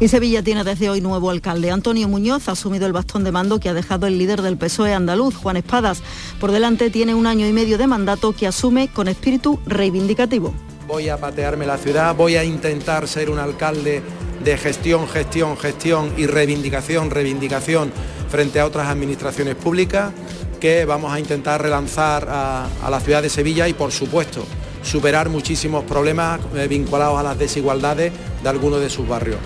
Y 0.00 0.08
Sevilla 0.08 0.42
tiene 0.42 0.64
desde 0.64 0.90
hoy 0.90 1.00
nuevo 1.00 1.30
alcalde. 1.30 1.70
Antonio 1.70 2.08
Muñoz 2.08 2.48
ha 2.48 2.52
asumido 2.52 2.86
el 2.86 2.92
bastón 2.92 3.22
de 3.22 3.30
mando 3.30 3.60
que 3.60 3.68
ha 3.68 3.72
dejado 3.72 4.08
el 4.08 4.18
líder 4.18 4.42
del 4.42 4.56
PSOE 4.56 4.94
andaluz, 4.94 5.36
Juan 5.36 5.56
Espadas. 5.56 6.02
Por 6.40 6.50
delante 6.50 6.90
tiene 6.90 7.14
un 7.14 7.28
año 7.28 7.46
y 7.46 7.52
medio 7.52 7.78
de 7.78 7.86
mandato 7.86 8.32
que 8.32 8.48
asume 8.48 8.88
con 8.88 9.06
espíritu 9.06 9.60
reivindicativo. 9.64 10.52
Voy 10.88 11.08
a 11.08 11.18
patearme 11.18 11.66
la 11.66 11.78
ciudad, 11.78 12.16
voy 12.16 12.34
a 12.34 12.42
intentar 12.42 13.06
ser 13.06 13.30
un 13.30 13.38
alcalde 13.38 14.02
de 14.44 14.56
gestión, 14.58 15.08
gestión, 15.08 15.56
gestión 15.56 16.12
y 16.16 16.26
reivindicación, 16.26 17.10
reivindicación 17.10 17.92
frente 18.28 18.60
a 18.60 18.66
otras 18.66 18.88
administraciones 18.88 19.54
públicas 19.54 20.12
que 20.60 20.84
vamos 20.84 21.12
a 21.12 21.18
intentar 21.18 21.60
relanzar 21.60 22.26
a, 22.28 22.68
la 22.88 23.00
ciudad 23.00 23.22
de 23.22 23.28
Sevilla 23.28 23.68
y 23.68 23.72
por 23.72 23.92
supuesto 23.92 24.44
superar 24.82 25.28
muchísimos 25.28 25.84
problemas 25.84 26.40
eh, 26.54 26.66
vinculados 26.68 27.18
a 27.18 27.22
las 27.22 27.38
desigualdades 27.38 28.12
de 28.42 28.48
algunos 28.48 28.80
de 28.80 28.90
sus 28.90 29.06
barrios. 29.06 29.38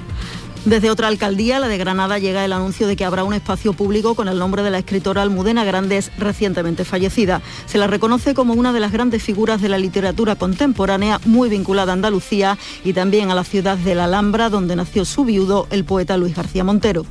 Desde 0.66 0.90
otra 0.90 1.06
alcaldía, 1.06 1.60
la 1.60 1.68
de 1.68 1.78
Granada, 1.78 2.18
llega 2.18 2.44
el 2.44 2.52
anuncio 2.52 2.88
de 2.88 2.96
que 2.96 3.04
habrá 3.04 3.22
un 3.22 3.32
espacio 3.32 3.72
público 3.72 4.16
con 4.16 4.26
el 4.26 4.40
nombre 4.40 4.64
de 4.64 4.72
la 4.72 4.78
escritora 4.78 5.22
Almudena 5.22 5.62
Grandes, 5.62 6.10
recientemente 6.18 6.84
fallecida. 6.84 7.40
Se 7.66 7.78
la 7.78 7.86
reconoce 7.86 8.34
como 8.34 8.52
una 8.52 8.72
de 8.72 8.80
las 8.80 8.90
grandes 8.90 9.22
figuras 9.22 9.62
de 9.62 9.68
la 9.68 9.78
literatura 9.78 10.34
contemporánea, 10.34 11.20
muy 11.24 11.48
vinculada 11.48 11.92
a 11.92 11.94
Andalucía 11.94 12.58
y 12.82 12.94
también 12.94 13.30
a 13.30 13.36
la 13.36 13.44
ciudad 13.44 13.78
de 13.78 13.94
la 13.94 14.06
Alhambra, 14.06 14.50
donde 14.50 14.74
nació 14.74 15.04
su 15.04 15.24
viudo, 15.24 15.68
el 15.70 15.84
poeta 15.84 16.16
Luis 16.16 16.34
García 16.34 16.64
Montero. 16.64 17.06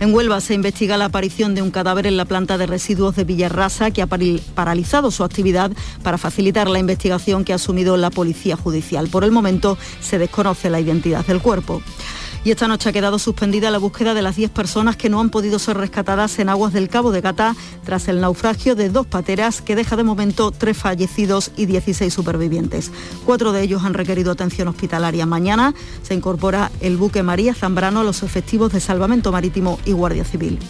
En 0.00 0.12
Huelva 0.12 0.40
se 0.40 0.54
investiga 0.54 0.96
la 0.96 1.04
aparición 1.04 1.54
de 1.54 1.62
un 1.62 1.70
cadáver 1.70 2.08
en 2.08 2.16
la 2.16 2.24
planta 2.24 2.58
de 2.58 2.66
residuos 2.66 3.14
de 3.14 3.22
Villarrasa, 3.22 3.92
que 3.92 4.02
ha 4.02 4.08
paralizado 4.08 5.12
su 5.12 5.22
actividad 5.22 5.70
para 6.02 6.18
facilitar 6.18 6.68
la 6.68 6.80
investigación 6.80 7.44
que 7.44 7.52
ha 7.52 7.56
asumido 7.56 7.96
la 7.96 8.10
Policía 8.10 8.56
Judicial. 8.56 9.06
Por 9.06 9.22
el 9.22 9.30
momento 9.30 9.78
se 10.00 10.18
desconoce 10.18 10.70
la 10.70 10.80
identidad 10.80 11.24
del 11.24 11.40
cuerpo. 11.40 11.82
Y 12.46 12.52
esta 12.52 12.68
noche 12.68 12.90
ha 12.90 12.92
quedado 12.92 13.18
suspendida 13.18 13.72
la 13.72 13.78
búsqueda 13.78 14.14
de 14.14 14.22
las 14.22 14.36
10 14.36 14.52
personas 14.52 14.94
que 14.96 15.08
no 15.08 15.18
han 15.18 15.30
podido 15.30 15.58
ser 15.58 15.76
rescatadas 15.78 16.38
en 16.38 16.48
aguas 16.48 16.72
del 16.72 16.88
Cabo 16.88 17.10
de 17.10 17.20
Gata 17.20 17.56
tras 17.84 18.06
el 18.06 18.20
naufragio 18.20 18.76
de 18.76 18.88
dos 18.88 19.04
pateras 19.04 19.60
que 19.60 19.74
deja 19.74 19.96
de 19.96 20.04
momento 20.04 20.52
tres 20.52 20.76
fallecidos 20.76 21.50
y 21.56 21.66
16 21.66 22.14
supervivientes. 22.14 22.92
Cuatro 23.24 23.50
de 23.50 23.62
ellos 23.62 23.82
han 23.82 23.94
requerido 23.94 24.30
atención 24.30 24.68
hospitalaria. 24.68 25.26
Mañana 25.26 25.74
se 26.02 26.14
incorpora 26.14 26.70
el 26.80 26.96
buque 26.96 27.24
María 27.24 27.52
Zambrano 27.52 27.98
a 27.98 28.04
los 28.04 28.22
efectivos 28.22 28.72
de 28.72 28.78
Salvamento 28.78 29.32
Marítimo 29.32 29.80
y 29.84 29.90
Guardia 29.90 30.24
Civil. 30.24 30.60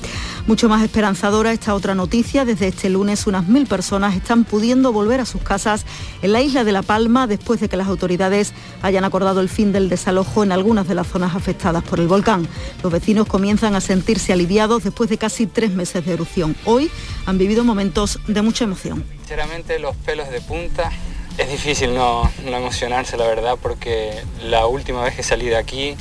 Mucho 0.46 0.70
más 0.70 0.82
esperanzadora 0.82 1.52
esta 1.52 1.74
otra 1.74 1.94
noticia. 1.94 2.46
Desde 2.46 2.68
este 2.68 2.88
lunes 2.88 3.26
unas 3.26 3.48
mil 3.48 3.66
personas 3.66 4.16
están 4.16 4.44
pudiendo 4.44 4.94
volver 4.94 5.20
a 5.20 5.26
sus 5.26 5.42
casas 5.42 5.84
en 6.22 6.32
la 6.32 6.40
isla 6.40 6.64
de 6.64 6.72
La 6.72 6.82
Palma 6.82 7.26
después 7.26 7.60
de 7.60 7.68
que 7.68 7.76
las 7.76 7.88
autoridades 7.88 8.54
hayan 8.80 9.04
acordado 9.04 9.42
el 9.42 9.50
fin 9.50 9.72
del 9.72 9.90
desalojo 9.90 10.42
en 10.42 10.52
algunas 10.52 10.88
de 10.88 10.94
las 10.94 11.08
zonas 11.08 11.36
afectadas 11.36 11.65
por 11.66 11.98
el 11.98 12.07
volcán. 12.07 12.46
Los 12.83 12.92
vecinos 12.92 13.26
comienzan 13.26 13.74
a 13.74 13.81
sentirse 13.81 14.33
aliviados 14.33 14.85
después 14.85 15.11
de 15.11 15.18
casi 15.18 15.46
tres 15.46 15.72
meses 15.72 16.05
de 16.07 16.12
erupción. 16.12 16.57
Hoy 16.64 16.90
han 17.26 17.38
vivido 17.38 17.64
momentos 17.64 18.20
de 18.29 18.40
mucha 18.42 18.64
emoción. 18.64 19.05
Sinceramente 19.18 19.79
los 19.79 19.96
pelos 19.96 20.31
de 20.31 20.40
punta. 20.40 20.92
Es 21.38 21.50
difícil 21.50 21.94
no, 21.94 22.31
no 22.44 22.57
emocionarse, 22.57 23.16
la 23.16 23.26
verdad, 23.26 23.59
porque 23.61 24.22
la 24.42 24.66
última 24.66 25.02
vez 25.02 25.14
que 25.16 25.22
salí 25.22 25.46
de 25.46 25.57
aquí 25.57 25.94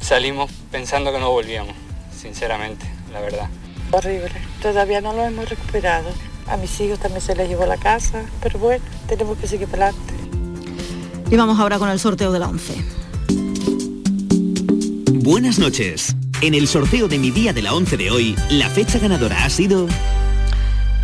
salimos 0.00 0.50
pensando 0.70 1.12
que 1.12 1.18
no 1.18 1.30
volvíamos, 1.30 1.74
sinceramente, 2.14 2.84
la 3.12 3.20
verdad. 3.20 3.48
Horrible, 3.92 4.32
todavía 4.60 5.00
no 5.00 5.12
lo 5.12 5.24
hemos 5.24 5.48
recuperado. 5.48 6.10
A 6.48 6.56
mis 6.56 6.78
hijos 6.80 6.98
también 6.98 7.22
se 7.22 7.34
les 7.36 7.48
llevó 7.48 7.64
la 7.64 7.78
casa, 7.78 8.24
pero 8.42 8.58
bueno, 8.58 8.84
tenemos 9.06 9.38
que 9.38 9.46
seguir 9.46 9.68
para 9.68 9.88
adelante. 9.88 10.14
Y 11.30 11.36
vamos 11.36 11.58
ahora 11.58 11.78
con 11.78 11.88
el 11.88 11.98
sorteo 11.98 12.32
de 12.32 12.40
la 12.40 12.48
11. 12.48 13.01
Buenas 15.22 15.60
noches. 15.60 16.16
En 16.40 16.52
el 16.52 16.66
sorteo 16.66 17.06
de 17.06 17.16
mi 17.16 17.30
día 17.30 17.52
de 17.52 17.62
la 17.62 17.74
11 17.74 17.96
de 17.96 18.10
hoy, 18.10 18.34
la 18.50 18.68
fecha 18.68 18.98
ganadora 18.98 19.44
ha 19.44 19.50
sido... 19.50 19.86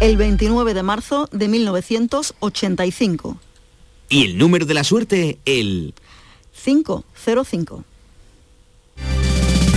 El 0.01 0.17
29 0.17 0.75
de 0.75 0.83
marzo 0.83 1.29
de 1.31 1.47
1985. 1.47 3.39
Y 4.09 4.25
el 4.25 4.37
número 4.37 4.67
de 4.67 4.75
la 4.75 4.83
suerte, 4.83 5.39
el... 5.45 5.95
505. 6.65 7.85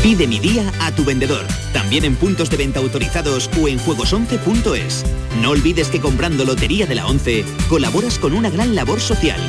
Pide 0.01 0.25
mi 0.25 0.39
día 0.39 0.73
a 0.79 0.91
tu 0.91 1.05
vendedor, 1.05 1.45
también 1.71 2.03
en 2.03 2.15
puntos 2.15 2.49
de 2.49 2.57
venta 2.57 2.79
autorizados 2.79 3.47
o 3.61 3.67
en 3.67 3.77
juegos11.es. 3.77 5.05
No 5.39 5.51
olvides 5.51 5.89
que 5.89 6.01
comprando 6.01 6.45
Lotería 6.45 6.87
de 6.87 6.95
la 6.95 7.05
11 7.05 7.45
colaboras 7.69 8.17
con 8.17 8.33
una 8.33 8.49
gran 8.49 8.73
labor 8.73 9.01
social. 9.01 9.39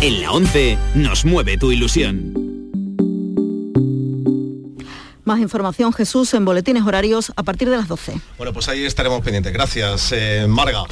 En 0.00 0.22
la 0.22 0.30
11 0.30 0.78
nos 0.94 1.24
mueve 1.24 1.58
tu 1.58 1.72
ilusión. 1.72 2.41
Más 5.24 5.38
información, 5.38 5.92
Jesús, 5.92 6.34
en 6.34 6.44
boletines 6.44 6.84
horarios 6.84 7.32
a 7.36 7.44
partir 7.44 7.70
de 7.70 7.76
las 7.76 7.86
12. 7.86 8.20
Bueno, 8.38 8.52
pues 8.52 8.68
ahí 8.68 8.84
estaremos 8.84 9.20
pendientes. 9.22 9.52
Gracias, 9.52 10.10
eh, 10.10 10.46
Marga. 10.48 10.82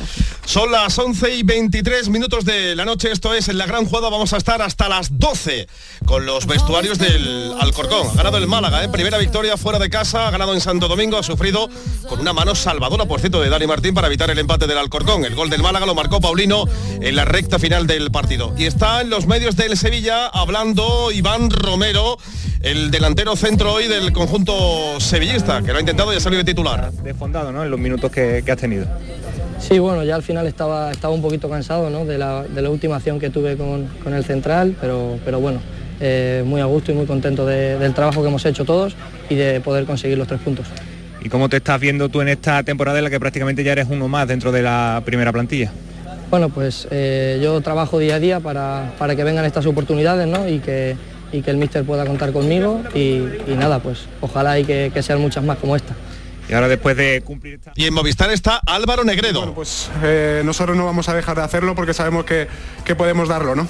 Son 0.45 0.71
las 0.71 0.97
11 0.97 1.35
y 1.35 1.43
23 1.43 2.09
minutos 2.11 2.45
de 2.45 2.77
la 2.77 2.85
noche. 2.85 3.11
Esto 3.11 3.35
es 3.35 3.49
en 3.49 3.59
la 3.59 3.66
gran 3.66 3.87
jugada. 3.87 4.09
Vamos 4.09 4.33
a 4.33 4.37
estar 4.37 4.62
hasta 4.62 4.88
las 4.88 5.19
12 5.19 5.66
con 6.05 6.27
los 6.27 6.47
vestuarios 6.47 6.99
del 6.99 7.55
Alcorcón. 7.61 8.09
Ha 8.09 8.14
ganado 8.14 8.38
el 8.38 8.47
Málaga, 8.47 8.85
¿eh? 8.85 8.88
primera 8.88 9.19
victoria 9.19 9.57
fuera 9.57 9.81
de 9.81 9.90
casa. 9.90 10.29
Ha 10.29 10.31
ganado 10.31 10.55
en 10.55 10.61
Santo 10.61 10.87
Domingo. 10.87 11.19
Ha 11.19 11.25
sufrido 11.25 11.69
con 12.09 12.21
una 12.21 12.33
mano 12.33 12.55
salvadora, 12.55 13.07
por 13.07 13.19
cierto, 13.19 13.40
de 13.40 13.49
Dani 13.49 13.66
Martín 13.66 13.95
para 13.95 14.07
evitar 14.07 14.31
el 14.31 14.38
empate 14.38 14.69
del 14.69 14.79
Alcorcón. 14.79 15.25
El 15.25 15.35
gol 15.35 15.51
del 15.51 15.62
Málaga 15.62 15.87
lo 15.87 15.97
marcó 15.97 16.21
Paulino 16.21 16.66
en 17.01 17.16
la 17.16 17.25
recta 17.25 17.59
final 17.59 17.88
del 17.88 18.12
partido. 18.12 18.55
Y 18.57 18.66
está 18.66 19.01
en 19.01 19.11
los 19.11 19.27
medios 19.27 19.57
del 19.57 19.77
Sevilla 19.77 20.29
hablando 20.29 21.11
Iván 21.11 21.51
Romero, 21.51 22.16
el 22.61 22.90
delantero 22.90 23.35
centro 23.35 23.73
hoy 23.73 23.88
del 23.88 24.12
conjunto 24.12 24.30
sevillista, 25.01 25.61
que 25.62 25.73
lo 25.73 25.79
ha 25.79 25.81
intentado 25.81 26.12
y 26.12 26.16
ha 26.16 26.21
salido 26.21 26.43
de 26.43 26.45
titular. 26.45 26.93
Desfondado, 26.93 27.53
¿no? 27.53 27.64
En 27.64 27.71
los 27.71 27.81
minutos 27.81 28.11
que, 28.11 28.43
que 28.45 28.53
has 28.53 28.59
tenido. 28.59 28.87
Sí, 29.59 29.79
bueno, 29.79 30.03
ya 30.05 30.14
al 30.14 30.23
final 30.23 30.47
estaba, 30.47 30.90
estaba 30.90 31.12
un 31.12 31.21
poquito 31.21 31.49
cansado 31.51 31.90
¿no? 31.90 32.05
de, 32.07 32.16
la, 32.16 32.45
de, 32.45 32.62
la, 32.62 32.71
última 32.71 32.97
acción 32.97 33.19
que 33.19 33.29
tuve 33.29 33.57
con, 33.57 33.87
con 34.03 34.14
el 34.14 34.25
central, 34.25 34.75
pero, 34.81 35.19
pero 35.25 35.38
bueno, 35.38 35.61
eh, 36.01 36.43
muy 36.47 36.61
a 36.61 36.64
gusto 36.64 36.93
y 36.93 36.95
muy 36.95 37.07
contento 37.07 37.45
de, 37.45 37.79
del 37.79 37.93
trabajo 37.93 38.23
que 38.23 38.29
hemos 38.29 38.45
hecho 38.47 38.64
todos 38.64 38.97
y 39.29 39.35
de 39.35 39.61
poder 39.61 39.85
conseguir 39.85 40.16
los 40.16 40.27
tres 40.27 40.40
puntos. 40.40 40.66
¿Y 41.23 41.29
cómo 41.29 41.51
te 41.51 41.59
estás 41.59 41.79
viendo 41.79 42.09
tú 42.09 42.23
en 42.23 42.29
esta 42.29 42.62
temporada 42.62 42.99
en 42.99 43.05
la 43.05 43.11
que 43.11 43.21
prácticamente 43.21 43.62
ya 43.62 43.73
eres 43.73 43.88
uno 43.90 44.09
más 44.09 44.27
dentro 44.27 44.51
de 44.51 44.62
la 44.62 45.03
primera 45.05 45.31
plantilla? 45.31 45.71
Bueno, 46.31 46.49
pues 46.49 46.88
eh, 46.90 47.38
yo 47.43 47.61
trabajo 47.61 47.99
día 47.99 48.14
a 48.14 48.19
día 48.21 48.40
para, 48.40 48.95
para 48.99 49.14
que 49.14 49.25
vengan 49.25 49.45
estas 49.45 49.66
oportunidades 49.66 50.27
¿no? 50.27 50.49
y 50.49 50.61
que 50.61 50.97
y 51.33 51.43
que 51.43 51.51
el 51.51 51.57
míster 51.57 51.85
pueda 51.85 52.07
contar 52.07 52.33
conmigo 52.33 52.83
y, 52.95 53.23
y 53.47 53.55
nada, 53.59 53.81
pues 53.81 54.07
ojalá 54.21 54.59
y 54.59 54.64
que, 54.64 54.90
que, 54.93 55.03
sean 55.03 55.21
muchas 55.21 55.45
más 55.45 55.59
como 55.59 55.77
esta. 55.77 55.95
Y 56.49 56.53
ahora 56.53 56.69
después 56.69 56.97
de 56.97 57.23
cumplir 57.23 57.55
esta... 57.55 57.73
Y 57.77 57.87
en 57.87 57.95
Movistar 57.95 58.31
está 58.31 58.61
Álvaro 58.66 59.05
Negredo. 59.05 59.38
Bueno, 59.40 59.55
pues 59.55 59.88
eh, 60.03 60.43
nosotros 60.45 60.77
no 60.77 60.85
vamos 60.85 61.09
a 61.09 61.14
dejar 61.14 61.37
de 61.37 61.43
hacerlo 61.43 61.75
porque 61.75 61.95
sabemos 61.95 62.25
que, 62.25 62.49
que 62.85 62.97
podemos 62.97 63.29
darlo, 63.29 63.55
¿no? 63.55 63.69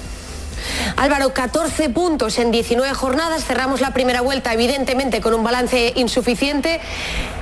Álvaro, 0.97 1.33
14 1.33 1.89
puntos 1.89 2.37
en 2.37 2.51
19 2.51 2.93
jornadas, 2.93 3.45
cerramos 3.45 3.81
la 3.81 3.93
primera 3.93 4.21
vuelta 4.21 4.53
evidentemente 4.53 5.21
con 5.21 5.33
un 5.33 5.43
balance 5.43 5.93
insuficiente. 5.95 6.79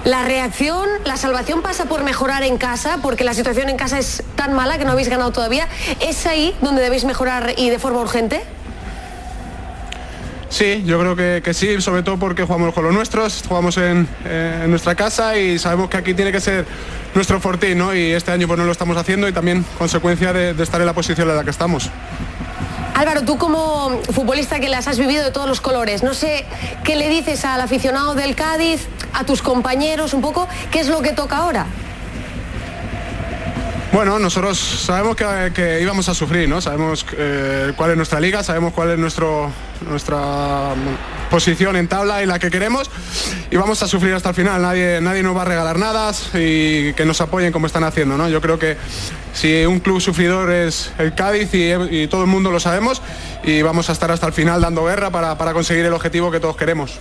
La 0.06 0.24
reacción, 0.24 0.88
la 1.06 1.18
salvación 1.18 1.62
pasa 1.62 1.86
por 1.86 2.04
mejorar 2.04 2.44
en 2.44 2.58
casa, 2.58 3.00
porque 3.02 3.24
la 3.24 3.34
situación 3.34 3.70
en 3.70 3.78
casa 3.78 4.00
es 4.00 4.24
tan 4.36 4.54
mala 4.54 4.78
que 4.78 4.86
no 4.86 4.92
habéis 4.92 5.10
ganado 5.10 5.32
todavía. 5.32 5.68
¿Es 6.00 6.26
ahí 6.26 6.56
donde 6.62 6.82
debéis 6.82 7.06
mejorar 7.06 7.54
y 7.58 7.70
de 7.70 7.80
forma 7.80 8.00
urgente? 8.00 8.44
Sí, 10.50 10.84
yo 10.86 11.00
creo 11.00 11.16
que, 11.16 11.42
que, 11.44 11.54
sí, 11.54 11.80
sobre 11.80 12.02
todo 12.02 12.18
porque 12.18 12.44
jugamos 12.44 12.74
con 12.74 12.84
los 12.84 12.94
nuestros, 12.94 13.44
jugamos 13.48 13.78
en, 13.78 14.08
eh, 14.26 14.62
en, 14.64 14.70
nuestra 14.70 14.96
casa 14.96 15.38
y 15.38 15.60
sabemos 15.60 15.90
que 15.90 15.98
aquí 15.98 16.16
tiene 16.16 16.32
que 16.32 16.42
ser 16.42 16.66
nuestro 17.14 17.40
fortín, 17.40 17.78
¿no? 17.78 17.94
Y 17.94 18.12
este 18.12 18.32
año 18.32 18.48
pues 18.48 18.58
no 18.58 18.66
lo 18.66 18.72
estamos 18.72 18.98
haciendo 18.98 19.28
y 19.28 19.32
también 19.32 19.64
consecuencia 19.78 20.34
de, 20.34 20.56
de 20.56 20.64
estar 20.64 20.82
en 20.82 20.88
la 20.88 20.94
posición 20.94 21.30
en 21.30 21.36
la 21.36 21.44
que 21.44 21.52
estamos. 21.52 21.92
Álvaro, 22.96 23.22
tú 23.24 23.38
como 23.38 24.02
futbolista 24.12 24.60
que 24.60 24.68
las 24.68 24.88
has 24.90 25.00
vivido 25.00 25.24
de 25.24 25.32
todos 25.32 25.48
los 25.48 25.62
colores, 25.62 26.04
no 26.04 26.14
sé 26.14 26.46
qué 26.84 26.98
le 26.98 27.08
dices 27.08 27.46
al 27.46 27.62
aficionado 27.62 28.14
del 28.14 28.36
Cádiz, 28.36 28.88
a 29.14 29.24
tus 29.24 29.42
compañeros, 29.42 30.14
un 30.14 30.22
poco, 30.22 30.50
¿qué 30.70 30.82
es 30.82 30.90
lo 30.90 31.02
que 31.02 31.14
toca 31.14 31.38
ahora? 31.38 31.68
Bueno, 33.94 34.20
nosotros 34.20 34.60
sabemos 34.60 35.16
que, 35.16 35.52
que 35.56 35.82
íbamos 35.82 36.10
a 36.10 36.14
sufrir, 36.14 36.48
¿no? 36.50 36.62
Sabemos 36.62 37.06
eh, 37.18 37.72
cuál 37.76 37.92
es 37.92 37.98
nuestra 37.98 38.20
liga, 38.20 38.44
sabemos 38.44 38.74
cuál 38.74 38.92
es 38.92 39.00
nuestro, 39.00 39.50
nuestra 39.82 40.74
posición 41.30 41.76
en 41.76 41.88
tabla 41.88 42.24
y 42.24 42.26
la 42.26 42.40
que 42.40 42.50
queremos 42.50 42.90
y 43.52 43.58
vamos 43.58 43.82
a 43.84 43.88
sufrir 43.88 44.14
hasta 44.14 44.30
el 44.30 44.36
final. 44.36 44.62
Nadie, 44.62 45.00
nadie 45.02 45.24
nos 45.24 45.36
va 45.36 45.44
a 45.44 45.46
regalar 45.46 45.78
nada 45.78 46.12
y 46.34 46.94
que 46.94 47.06
nos 47.06 47.22
apoyen 47.22 47.52
como 47.52 47.68
están 47.68 47.84
haciendo, 47.84 48.18
¿no? 48.18 48.30
Yo 48.30 48.42
creo 48.42 48.60
que 48.60 48.78
si 49.34 49.66
un 49.66 49.80
club 49.80 50.02
sufridor 50.02 50.52
es 50.52 50.92
el 50.98 51.14
Cádiz 51.16 51.54
y, 51.54 51.72
y 51.74 52.08
todo 52.08 52.22
el 52.22 52.28
mundo 52.28 52.52
lo 52.52 52.60
sabemos 52.60 53.02
y 53.44 53.62
vamos 53.62 53.90
a 53.90 53.94
estar 53.94 54.12
hasta 54.12 54.28
el 54.28 54.34
final 54.34 54.62
dando 54.62 54.86
guerra 54.86 55.10
para, 55.10 55.38
para 55.38 55.54
conseguir 55.54 55.86
el 55.86 55.94
objetivo 55.94 56.32
que 56.32 56.40
todos 56.40 56.56
queremos. 56.56 57.00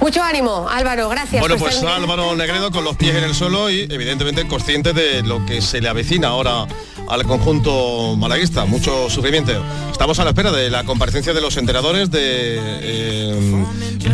Mucho 0.00 0.22
ánimo, 0.22 0.68
Álvaro, 0.68 1.08
gracias. 1.08 1.40
Bueno, 1.40 1.56
pues 1.56 1.76
estar... 1.76 1.92
Álvaro 1.92 2.34
Negredo 2.34 2.70
con 2.70 2.84
los 2.84 2.96
pies 2.96 3.14
en 3.14 3.24
el 3.24 3.34
suelo 3.34 3.70
y 3.70 3.86
evidentemente 3.88 4.46
consciente 4.46 4.92
de 4.92 5.22
lo 5.22 5.44
que 5.46 5.62
se 5.62 5.80
le 5.80 5.88
avecina 5.88 6.28
ahora 6.28 6.66
al 7.08 7.26
conjunto 7.26 8.16
malaguista. 8.16 8.64
Mucho 8.64 9.10
sufrimiento. 9.10 9.52
Estamos 9.90 10.18
a 10.18 10.24
la 10.24 10.30
espera 10.30 10.52
de 10.52 10.70
la 10.70 10.84
comparecencia 10.84 11.32
de 11.32 11.40
los 11.40 11.56
enteradores 11.56 12.10
de 12.10 12.58
eh, 12.60 13.64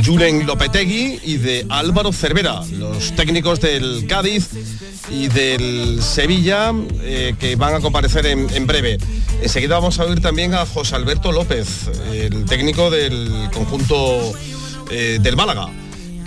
Julen 0.04 0.46
Lopetegui 0.46 1.20
y 1.22 1.36
de 1.38 1.66
Álvaro 1.68 2.12
Cervera, 2.12 2.62
los 2.72 3.14
técnicos 3.14 3.60
del 3.60 4.06
Cádiz 4.06 4.48
y 5.10 5.28
del 5.28 6.02
Sevilla 6.02 6.72
eh, 7.02 7.34
que 7.38 7.56
van 7.56 7.74
a 7.74 7.80
comparecer 7.80 8.26
en, 8.26 8.48
en, 8.50 8.66
breve. 8.66 8.98
Enseguida 9.42 9.76
vamos 9.76 9.98
a 9.98 10.04
oír 10.04 10.20
también 10.20 10.54
a 10.54 10.66
José 10.66 10.96
Alberto 10.96 11.32
López, 11.32 11.90
el 12.12 12.44
técnico 12.44 12.90
del 12.90 13.48
conjunto 13.52 14.32
eh, 14.90 15.18
del 15.20 15.36
Málaga 15.36 15.68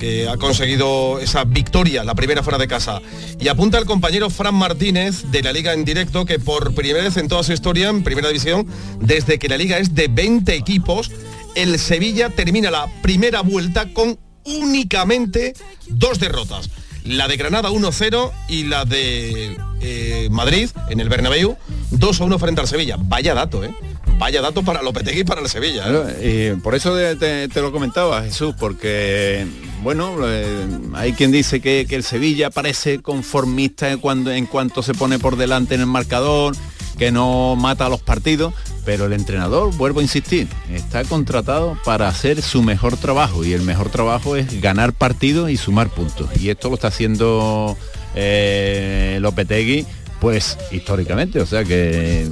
que 0.01 0.27
ha 0.27 0.35
conseguido 0.37 1.19
esa 1.19 1.43
victoria, 1.43 2.03
la 2.03 2.15
primera 2.15 2.41
fuera 2.41 2.57
de 2.57 2.67
casa. 2.67 3.03
Y 3.39 3.49
apunta 3.49 3.77
el 3.77 3.85
compañero 3.85 4.31
Fran 4.31 4.55
Martínez 4.55 5.25
de 5.29 5.43
la 5.43 5.53
Liga 5.53 5.73
en 5.73 5.85
directo 5.85 6.25
que 6.25 6.39
por 6.39 6.73
primera 6.73 7.03
vez 7.03 7.17
en 7.17 7.27
toda 7.27 7.43
su 7.43 7.53
historia, 7.53 7.89
en 7.89 8.03
primera 8.03 8.27
división, 8.27 8.65
desde 8.99 9.37
que 9.37 9.47
la 9.47 9.57
Liga 9.57 9.77
es 9.77 9.93
de 9.93 10.07
20 10.07 10.55
equipos, 10.55 11.11
el 11.53 11.77
Sevilla 11.77 12.31
termina 12.31 12.71
la 12.71 12.87
primera 13.03 13.41
vuelta 13.41 13.93
con 13.93 14.17
únicamente 14.43 15.53
dos 15.87 16.19
derrotas. 16.19 16.71
La 17.05 17.27
de 17.27 17.37
Granada 17.37 17.69
1-0 17.69 18.31
y 18.49 18.63
la 18.63 18.85
de 18.85 19.55
eh, 19.81 20.29
Madrid 20.31 20.71
en 20.89 20.99
el 20.99 21.09
Bernabéu 21.09 21.57
2-1 21.91 22.39
frente 22.39 22.61
al 22.61 22.67
Sevilla. 22.67 22.97
Vaya 22.97 23.35
dato, 23.35 23.63
¿eh? 23.63 23.71
vaya 24.17 24.41
dato 24.41 24.63
para 24.63 24.81
Lopetegui 24.81 25.21
y 25.21 25.23
para 25.23 25.41
el 25.41 25.49
Sevilla. 25.49 25.85
¿eh? 25.87 26.53
Y 26.55 26.61
por 26.61 26.73
eso 26.73 26.95
te, 26.95 27.47
te, 27.47 27.61
lo 27.61 27.71
comentaba, 27.71 28.23
Jesús, 28.23 28.55
porque, 28.59 29.47
bueno, 29.81 30.15
eh, 30.23 30.67
hay 30.93 31.13
quien 31.13 31.31
dice 31.31 31.59
que, 31.59 31.85
que, 31.87 31.95
el 31.95 32.03
Sevilla 32.03 32.49
parece 32.49 33.01
conformista 33.01 33.97
cuando, 33.97 34.31
en 34.31 34.45
cuanto 34.45 34.83
se 34.83 34.93
pone 34.93 35.19
por 35.19 35.35
delante 35.35 35.75
en 35.75 35.81
el 35.81 35.87
marcador, 35.87 36.55
que 36.97 37.11
no 37.11 37.55
mata 37.55 37.87
a 37.87 37.89
los 37.89 38.01
partidos, 38.01 38.53
pero 38.85 39.05
el 39.05 39.13
entrenador, 39.13 39.75
vuelvo 39.75 39.99
a 39.99 40.03
insistir, 40.03 40.47
está 40.71 41.03
contratado 41.03 41.77
para 41.83 42.07
hacer 42.07 42.41
su 42.41 42.61
mejor 42.61 42.97
trabajo 42.97 43.43
y 43.43 43.53
el 43.53 43.61
mejor 43.61 43.89
trabajo 43.89 44.35
es 44.35 44.61
ganar 44.61 44.93
partidos 44.93 45.49
y 45.49 45.57
sumar 45.57 45.89
puntos. 45.89 46.29
Y 46.39 46.49
esto 46.49 46.69
lo 46.69 46.75
está 46.75 46.89
haciendo 46.89 47.77
eh, 48.15 49.17
Lopetegui 49.21 49.85
pues 50.19 50.59
históricamente, 50.71 51.41
o 51.41 51.47
sea 51.47 51.63
que 51.63 52.27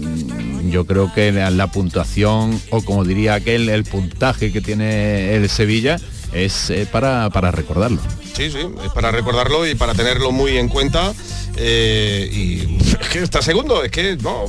yo 0.70 0.86
creo 0.86 1.12
que 1.12 1.32
la, 1.32 1.72
puntuación, 1.72 2.62
o 2.70 2.84
como 2.84 3.04
diría 3.04 3.34
aquel, 3.34 3.68
el 3.68 3.84
puntaje 3.84 4.52
que 4.52 4.62
tiene 4.62 5.36
el 5.36 5.50
Sevilla, 5.50 6.00
es 6.34 6.70
eh, 6.70 6.88
para, 6.92 7.30
para, 7.30 7.52
recordarlo. 7.52 8.00
Sí, 8.34 8.50
sí, 8.52 8.60
es 8.84 8.92
para 8.94 9.12
recordarlo 9.12 9.68
y 9.68 9.76
para 9.76 9.94
tenerlo 9.94 10.32
muy 10.32 10.58
en 10.58 10.70
cuenta. 10.70 11.14
Eh, 11.58 12.30
y 12.32 12.78
es 13.02 13.10
que 13.10 13.20
está 13.20 13.42
segundo, 13.42 13.84
es 13.84 13.92
que 13.92 14.16
no. 14.18 14.46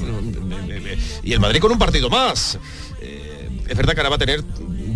Y 1.23 1.33
el 1.33 1.41
Madrid 1.41 1.61
con 1.61 1.73
un 1.73 1.79
partido 1.79 2.09
más. 2.11 2.59
Eh, 3.01 3.49
es 3.69 3.77
verdad 3.77 3.95
que 3.95 4.01
ahora 4.01 4.11
va 4.11 4.17
a 4.17 4.19
tener 4.19 4.45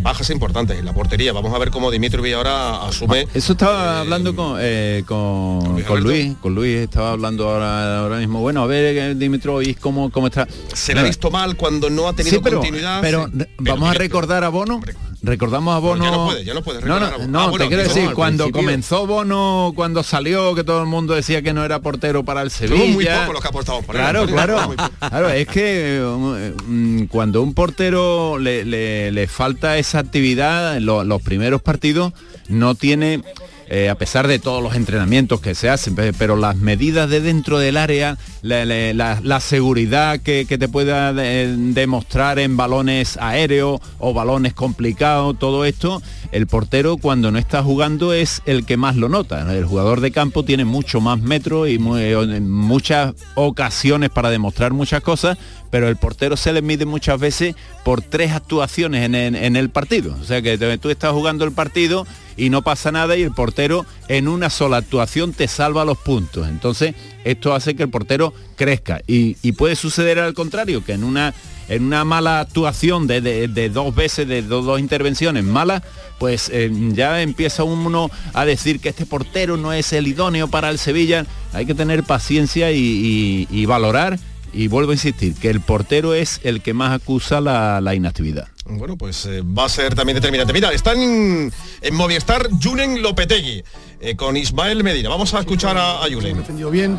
bajas 0.05 0.29
importantes 0.31 0.79
en 0.79 0.85
la 0.85 0.93
portería. 0.93 1.33
Vamos 1.33 1.53
a 1.55 1.59
ver 1.59 1.71
cómo 1.71 1.91
Dimitri 1.91 2.21
Villa 2.21 2.37
ahora 2.37 2.87
asume. 2.87 3.27
Eso 3.33 3.53
estaba 3.53 3.97
eh, 3.97 3.99
hablando 4.01 4.37
con, 4.37 4.59
eh, 4.61 5.03
con, 5.07 5.83
con, 5.83 6.03
Luis, 6.03 6.37
con 6.43 6.55
Luis 6.55 6.77
estaba 6.77 7.13
hablando 7.13 7.49
ahora, 7.49 8.01
ahora 8.01 8.19
mismo. 8.19 8.41
Bueno, 8.41 8.63
a 8.63 8.67
ver 8.67 9.17
Dimitri 9.17 9.75
cómo, 9.81 10.11
cómo 10.11 10.27
está. 10.27 10.47
Se 10.75 10.95
le 10.95 11.01
ha 11.01 11.05
visto 11.05 11.31
mal 11.31 11.57
cuando 11.57 11.89
no 11.89 12.07
ha 12.07 12.13
tenido 12.13 12.37
sí, 12.37 12.41
pero, 12.45 12.59
continuidad. 12.59 13.01
Pero, 13.01 13.31
sí. 13.33 13.47
vamos 13.59 13.89
a 13.89 13.95
recordar 13.95 14.45
a 14.45 14.51
Bono. 14.51 14.83
Recordamos 15.25 15.75
a 15.75 15.79
Bono. 15.79 16.05
No, 16.05 16.05
ya 16.05 16.17
no 16.17 16.25
puede, 16.27 16.45
ya 16.45 16.55
no 16.55 16.63
puede 16.63 16.81
No, 16.83 17.01
no, 17.01 17.27
no 17.27 17.41
ah, 17.41 17.49
bueno, 17.49 17.65
te 17.65 17.69
quiero 17.69 17.83
decir, 17.83 18.11
cuando 18.13 18.51
comenzó 18.51 19.07
Bono, 19.07 19.73
cuando 19.75 20.03
salió, 20.03 20.55
que 20.55 20.65
todo 20.65 20.81
el 20.81 20.87
mundo 20.87 21.15
decía 21.15 21.41
que 21.41 21.55
no 21.55 21.65
era 21.65 21.81
portero 21.81 22.25
para 22.25 22.43
el 22.43 22.51
Sevilla. 22.51 22.93
muy 22.93 23.07
poco 23.07 23.33
los 23.33 23.43
que 23.43 23.49
apostamos 23.49 23.85
por 23.85 23.95
Claro, 23.95 24.27
claro. 24.27 24.75
claro, 24.99 25.31
es 25.31 25.49
que 25.49 26.03
um, 26.05 27.07
cuando 27.07 27.43
un 27.43 27.55
portero 27.55 28.39
le, 28.39 28.65
le, 28.65 29.11
le 29.13 29.27
falta 29.27 29.79
esa 29.79 29.99
actividad 30.01 30.77
en 30.77 30.85
lo, 30.85 31.05
los 31.05 31.23
primeros 31.23 31.63
partidos, 31.63 32.13
no 32.49 32.75
tiene 32.75 33.23
eh, 33.69 33.89
a 33.89 33.95
pesar 33.95 34.29
de 34.29 34.39
todos 34.39 34.63
los 34.63 34.75
entrenamientos 34.75 35.41
que 35.41 35.55
se 35.55 35.71
hacen, 35.71 35.95
pero 36.19 36.37
las 36.37 36.57
medidas 36.57 37.09
de 37.09 37.21
dentro 37.21 37.59
del 37.59 37.77
área, 37.77 38.19
la, 38.43 39.41
seguridad 39.41 40.21
que, 40.21 40.45
te 40.45 40.69
pueda 40.69 41.13
de, 41.13 41.55
demostrar 41.57 42.39
en 42.39 42.57
balones 42.57 43.17
aéreos 43.17 43.81
o 43.99 44.13
balones 44.13 44.53
complicados, 44.53 45.39
todo 45.39 45.65
esto, 45.65 46.03
el 46.31 46.47
portero 46.47 46.99
cuando 46.99 47.31
no 47.31 47.39
está 47.39 47.63
jugando 47.63 48.13
es 48.13 48.43
el 48.45 48.67
que 48.67 48.77
más 48.77 48.97
lo 48.97 49.09
nota. 49.09 49.51
El 49.55 49.65
jugador 49.65 50.01
de 50.01 50.11
campo 50.11 50.45
tiene 50.45 50.65
mucho 50.65 51.01
más 51.01 51.21
metros 51.21 51.69
y 51.69 51.79
muy, 51.79 52.15
muchas 52.41 53.15
ocasiones 53.35 54.11
para 54.11 54.31
demostrar 54.31 54.73
muchas 54.73 55.01
cosas, 55.01 55.39
pero 55.71 55.89
el 55.89 55.97
portero 55.97 56.37
se 56.37 56.53
le 56.53 56.61
mide 56.61 56.85
muchas 56.85 57.19
veces 57.19 57.55
por 57.83 58.03
tres 58.03 58.33
actuaciones 58.33 59.05
en, 59.05 59.15
en, 59.15 59.57
el 59.57 59.71
partido. 59.71 60.17
O 60.21 60.25
sea 60.25 60.43
que 60.43 60.59
tú 60.79 60.91
estás 60.91 61.13
jugando 61.13 61.45
el 61.45 61.53
partido 61.53 62.07
y 62.37 62.51
no 62.51 62.63
pasa 62.63 62.93
nada 62.93 63.17
y 63.17 63.23
el 63.23 63.33
portero 63.33 63.87
en 64.09 64.29
una 64.29 64.51
sola 64.51 64.79
actuación 64.79 65.33
te 65.33 65.49
salva 65.49 65.85
los 65.85 65.99
puntos. 65.99 66.49
Entonces, 66.49 66.95
esto 67.25 67.55
hace 67.55 67.75
que 67.75 67.85
el 67.85 67.91
portero 67.91 68.33
crezca. 68.57 69.01
Y, 69.07 69.37
y 69.43 69.53
puede 69.53 69.77
suceder 69.77 70.19
al 70.19 70.35
contrario, 70.35 70.85
que 70.85 70.93
en 70.93 71.05
una, 71.05 71.35
en 71.69 71.85
una 71.85 72.05
mala 72.05 72.41
actuación 72.41 73.07
de, 73.07 73.21
de, 73.21 73.49
de 73.49 73.69
dos 73.71 73.95
veces, 73.95 74.29
de 74.29 74.43
dos, 74.43 74.65
dos 74.65 74.81
intervenciones 74.81 75.45
malas, 75.45 75.83
pues 76.19 76.49
eh, 76.53 76.71
ya 76.93 77.23
empieza 77.23 77.65
uno 77.65 78.11
a 78.33 78.45
decir 78.45 78.81
que 78.81 78.89
este 78.89 79.07
portero 79.07 79.57
no 79.57 79.73
es 79.73 79.93
el 79.93 80.07
idóneo 80.07 80.49
para 80.49 80.71
el 80.71 80.79
Sevilla. 80.79 81.27
Hay 81.53 81.67
que 81.67 81.75
tener 81.75 82.05
paciencia 82.05 82.73
y, 82.73 83.47
y, 83.51 83.67
valorar 83.67 84.19
y 84.53 84.69
vuelvo 84.69 84.93
a 84.93 84.95
insistir, 84.95 85.35
que 85.35 85.51
el 85.51 85.61
portero 85.61 86.15
es 86.15 86.41
el 86.45 86.61
que 86.61 86.75
más 86.75 86.93
acusa 86.93 87.41
la, 87.41 87.81
la 87.81 87.95
inactividad. 87.95 88.49
Bueno, 88.67 88.97
pues 88.97 89.27
eh, 89.27 89.43
va 89.43 89.67
a 89.67 89.69
ser 89.69 89.95
también 89.95 90.17
determinante. 90.17 90.53
Mira, 90.53 90.73
están 90.73 90.99
en, 90.99 91.53
en 91.83 91.95
Movistar 91.95 92.49
Julen 92.63 93.03
Lopetegui 93.03 93.63
eh, 94.01 94.17
con 94.17 94.37
Ismael 94.37 94.83
Medina. 94.83 95.11
Vamos 95.11 95.35
a 95.35 95.41
escuchar 95.41 95.77
a, 95.77 96.03
a 96.03 96.09
Julen. 96.11 96.39
defendido 96.39 96.71
bien, 96.71 96.99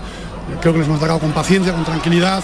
creo 0.62 0.73
que 0.73 0.80
les 0.80 0.88
hemos 0.88 0.99
atacado 0.99 1.19
con 1.19 1.32
paciencia, 1.32 1.73
con 1.73 1.84
tranquilidad 1.84 2.43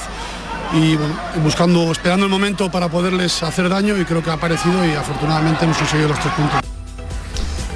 y 0.73 0.95
bueno, 0.95 1.15
buscando, 1.43 1.91
esperando 1.91 2.25
el 2.25 2.31
momento 2.31 2.71
para 2.71 2.89
poderles 2.89 3.43
hacer 3.43 3.69
daño 3.69 3.97
y 3.99 4.05
creo 4.05 4.23
que 4.23 4.29
ha 4.31 4.33
aparecido 4.33 4.85
y 4.85 4.91
afortunadamente 4.91 5.65
hemos 5.65 5.77
conseguido 5.77 6.09
los 6.09 6.19
tres 6.19 6.33
puntos. 6.33 6.59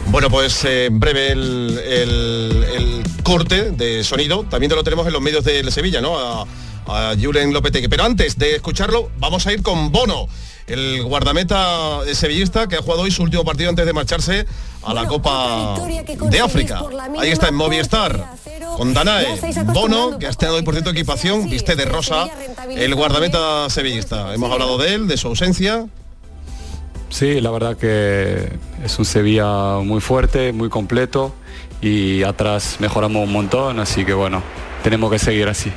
Bueno, 0.07 0.29
pues 0.29 0.63
eh, 0.65 0.85
en 0.85 0.99
breve 0.99 1.31
el, 1.31 1.79
el, 1.85 2.65
el, 2.75 3.03
corte 3.23 3.71
de 3.71 4.03
sonido, 4.03 4.45
también 4.49 4.69
te 4.69 4.75
lo 4.75 4.83
tenemos 4.83 5.05
en 5.05 5.13
los 5.13 5.21
medios 5.21 5.43
de 5.43 5.69
Sevilla, 5.71 5.99
¿no? 5.99 6.17
A, 6.17 6.45
a 6.87 7.15
Julen 7.19 7.51
Lopetegui. 7.53 7.87
Pero 7.87 8.03
antes 8.03 8.37
de 8.37 8.55
escucharlo, 8.55 9.11
vamos 9.17 9.45
a 9.47 9.53
ir 9.53 9.61
con 9.61 9.91
Bono, 9.91 10.27
el 10.67 11.03
guardameta 11.03 11.99
sevillista 12.13 12.67
que 12.67 12.75
ha 12.77 12.81
jugado 12.81 13.03
hoy 13.03 13.11
su 13.11 13.23
último 13.23 13.43
partido 13.43 13.69
antes 13.69 13.85
de 13.85 13.93
marcharse 13.93 14.45
a 14.83 14.93
la 14.93 15.07
Copa 15.07 15.75
de 16.29 16.39
África. 16.39 16.81
Ahí 17.19 17.31
está 17.31 17.49
en 17.49 17.55
Movistar. 17.55 18.35
con 18.77 18.93
Danae 18.93 19.39
Bono, 19.73 20.17
que 20.19 20.27
ha 20.27 20.29
estado 20.29 20.55
hoy 20.55 20.63
por 20.63 20.73
cierto 20.73 20.91
equipación, 20.91 21.49
viste 21.49 21.75
de 21.75 21.85
rosa, 21.85 22.27
el 22.69 22.93
guardameta 22.95 23.69
sevillista. 23.69 24.33
Hemos 24.33 24.51
hablado 24.51 24.77
de 24.77 24.93
él, 24.93 25.07
de 25.07 25.17
su 25.17 25.27
ausencia. 25.27 25.87
Sí, 27.09 27.39
la 27.39 27.51
verdad 27.51 27.77
que 27.77 28.51
es 28.83 28.99
un 28.99 29.05
Sevilla 29.05 29.77
muy 29.77 30.01
fuerte, 30.01 30.51
muy 30.51 30.69
completo 30.69 31.33
y 31.81 32.23
atrás 32.23 32.77
mejoramos 32.79 33.23
un 33.23 33.31
montón, 33.31 33.79
así 33.79 34.03
que 34.03 34.13
bueno, 34.13 34.41
tenemos 34.83 35.11
que 35.11 35.19
seguir 35.19 35.47
así. 35.47 35.71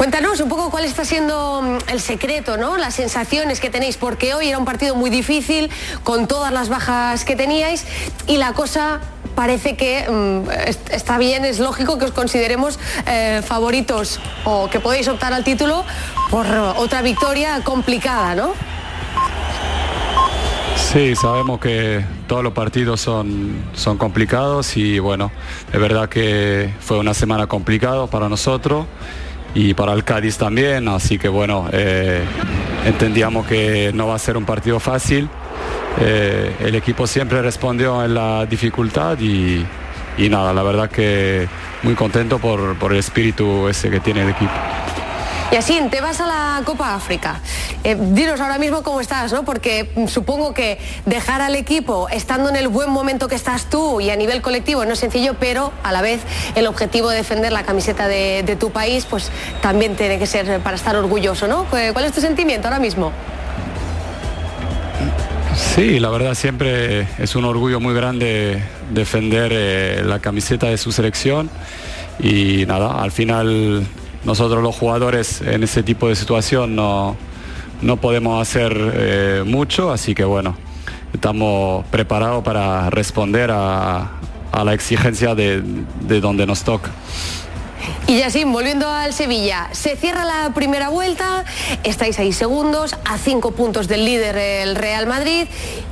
Cuéntanos 0.00 0.40
un 0.40 0.48
poco 0.48 0.70
cuál 0.70 0.86
está 0.86 1.04
siendo 1.04 1.60
mm, 1.60 1.90
el 1.90 2.00
secreto, 2.00 2.56
¿no? 2.56 2.78
Las 2.78 2.94
sensaciones 2.94 3.60
que 3.60 3.68
tenéis, 3.68 3.98
porque 3.98 4.32
hoy 4.32 4.48
era 4.48 4.56
un 4.56 4.64
partido 4.64 4.94
muy 4.94 5.10
difícil, 5.10 5.68
con 6.04 6.26
todas 6.26 6.50
las 6.54 6.70
bajas 6.70 7.26
que 7.26 7.36
teníais, 7.36 7.84
y 8.26 8.38
la 8.38 8.54
cosa 8.54 9.00
parece 9.34 9.76
que 9.76 10.08
mm, 10.08 10.50
est- 10.66 10.90
está 10.90 11.18
bien, 11.18 11.44
es 11.44 11.58
lógico 11.58 11.98
que 11.98 12.06
os 12.06 12.12
consideremos 12.12 12.78
eh, 13.06 13.42
favoritos 13.46 14.20
o 14.46 14.70
que 14.70 14.80
podéis 14.80 15.06
optar 15.06 15.34
al 15.34 15.44
título 15.44 15.84
por 16.30 16.46
otra 16.78 17.02
victoria 17.02 17.60
complicada, 17.62 18.34
¿no? 18.34 18.52
Sí, 20.94 21.14
sabemos 21.14 21.60
que 21.60 22.02
todos 22.26 22.42
los 22.42 22.54
partidos 22.54 23.02
son, 23.02 23.52
son 23.74 23.98
complicados 23.98 24.78
y 24.78 24.98
bueno, 24.98 25.30
es 25.70 25.78
verdad 25.78 26.08
que 26.08 26.72
fue 26.80 26.98
una 26.98 27.12
semana 27.12 27.46
complicada 27.48 28.06
para 28.06 28.30
nosotros 28.30 28.86
y 29.54 29.74
para 29.74 29.92
el 29.92 30.04
Cádiz 30.04 30.38
también, 30.38 30.88
así 30.88 31.18
que 31.18 31.28
bueno, 31.28 31.68
eh, 31.72 32.22
entendíamos 32.86 33.46
que 33.46 33.90
no 33.94 34.06
va 34.06 34.14
a 34.14 34.18
ser 34.18 34.36
un 34.36 34.44
partido 34.44 34.78
fácil. 34.80 35.28
Eh, 36.00 36.54
el 36.60 36.74
equipo 36.76 37.06
siempre 37.06 37.42
respondió 37.42 38.04
en 38.04 38.14
la 38.14 38.46
dificultad 38.46 39.18
y, 39.18 39.64
y 40.18 40.28
nada, 40.28 40.52
la 40.52 40.62
verdad 40.62 40.88
que 40.88 41.48
muy 41.82 41.94
contento 41.94 42.38
por, 42.38 42.76
por 42.76 42.92
el 42.92 42.98
espíritu 42.98 43.68
ese 43.68 43.90
que 43.90 44.00
tiene 44.00 44.22
el 44.22 44.30
equipo. 44.30 44.52
Y 45.52 45.56
así, 45.56 45.80
te 45.90 46.00
vas 46.00 46.20
a 46.20 46.26
la 46.26 46.62
Copa 46.64 46.94
África. 46.94 47.40
Eh, 47.82 47.96
dinos 47.98 48.40
ahora 48.40 48.56
mismo 48.58 48.84
cómo 48.84 49.00
estás, 49.00 49.32
¿no? 49.32 49.44
Porque 49.44 49.90
mm, 49.96 50.06
supongo 50.06 50.54
que 50.54 50.78
dejar 51.06 51.42
al 51.42 51.56
equipo 51.56 52.08
estando 52.08 52.48
en 52.50 52.56
el 52.56 52.68
buen 52.68 52.90
momento 52.90 53.26
que 53.26 53.34
estás 53.34 53.68
tú 53.68 54.00
y 54.00 54.10
a 54.10 54.16
nivel 54.16 54.42
colectivo 54.42 54.84
no 54.84 54.92
es 54.92 55.00
sencillo, 55.00 55.34
pero 55.40 55.72
a 55.82 55.90
la 55.90 56.02
vez 56.02 56.20
el 56.54 56.68
objetivo 56.68 57.10
de 57.10 57.16
defender 57.16 57.50
la 57.50 57.64
camiseta 57.64 58.06
de, 58.06 58.56
tu 58.60 58.70
país, 58.70 59.06
pues 59.06 59.30
también 59.60 59.96
tiene 59.96 60.18
que 60.18 60.26
ser 60.26 60.60
para 60.60 60.76
estar 60.76 60.94
orgulloso, 60.94 61.48
¿no? 61.48 61.64
¿Cuál 61.64 62.04
es 62.04 62.12
tu 62.12 62.20
sentimiento 62.20 62.68
ahora 62.68 62.78
mismo? 62.78 63.12
Sí, 65.56 65.98
la 65.98 66.10
verdad 66.10 66.34
siempre 66.34 67.08
es 67.18 67.34
un 67.34 67.44
orgullo 67.44 67.80
muy 67.80 67.94
grande 67.94 68.62
defender 68.90 69.52
eh, 69.52 70.02
la 70.04 70.20
camiseta 70.20 70.68
de 70.68 70.78
su 70.78 70.92
selección 70.92 71.50
y 72.20 72.66
nada, 72.66 73.02
al 73.02 73.10
final 73.10 73.86
nosotros 74.24 74.62
los 74.62 74.76
jugadores 74.76 75.40
en 75.40 75.62
ese 75.62 75.82
tipo 75.82 76.08
de 76.08 76.16
situación 76.16 76.76
no, 76.76 77.16
no 77.82 77.96
podemos 77.96 78.40
hacer 78.40 78.76
eh, 78.76 79.42
mucho, 79.46 79.90
así 79.90 80.14
que 80.14 80.24
bueno, 80.24 80.56
estamos 81.12 81.84
preparados 81.86 82.44
para 82.44 82.90
responder 82.90 83.50
a, 83.50 84.10
a 84.52 84.64
la 84.64 84.74
exigencia 84.74 85.34
de, 85.34 85.62
de 86.00 86.20
donde 86.20 86.46
nos 86.46 86.62
toca. 86.62 86.90
Y 88.06 88.18
Yassin, 88.18 88.52
volviendo 88.52 88.88
al 88.88 89.12
Sevilla, 89.12 89.68
se 89.72 89.96
cierra 89.96 90.24
la 90.24 90.52
primera 90.52 90.88
vuelta, 90.88 91.44
estáis 91.84 92.18
ahí 92.18 92.32
segundos, 92.32 92.96
a 93.04 93.18
cinco 93.18 93.52
puntos 93.52 93.88
del 93.88 94.04
líder 94.04 94.36
el 94.36 94.76
Real 94.76 95.06
Madrid. 95.06 95.46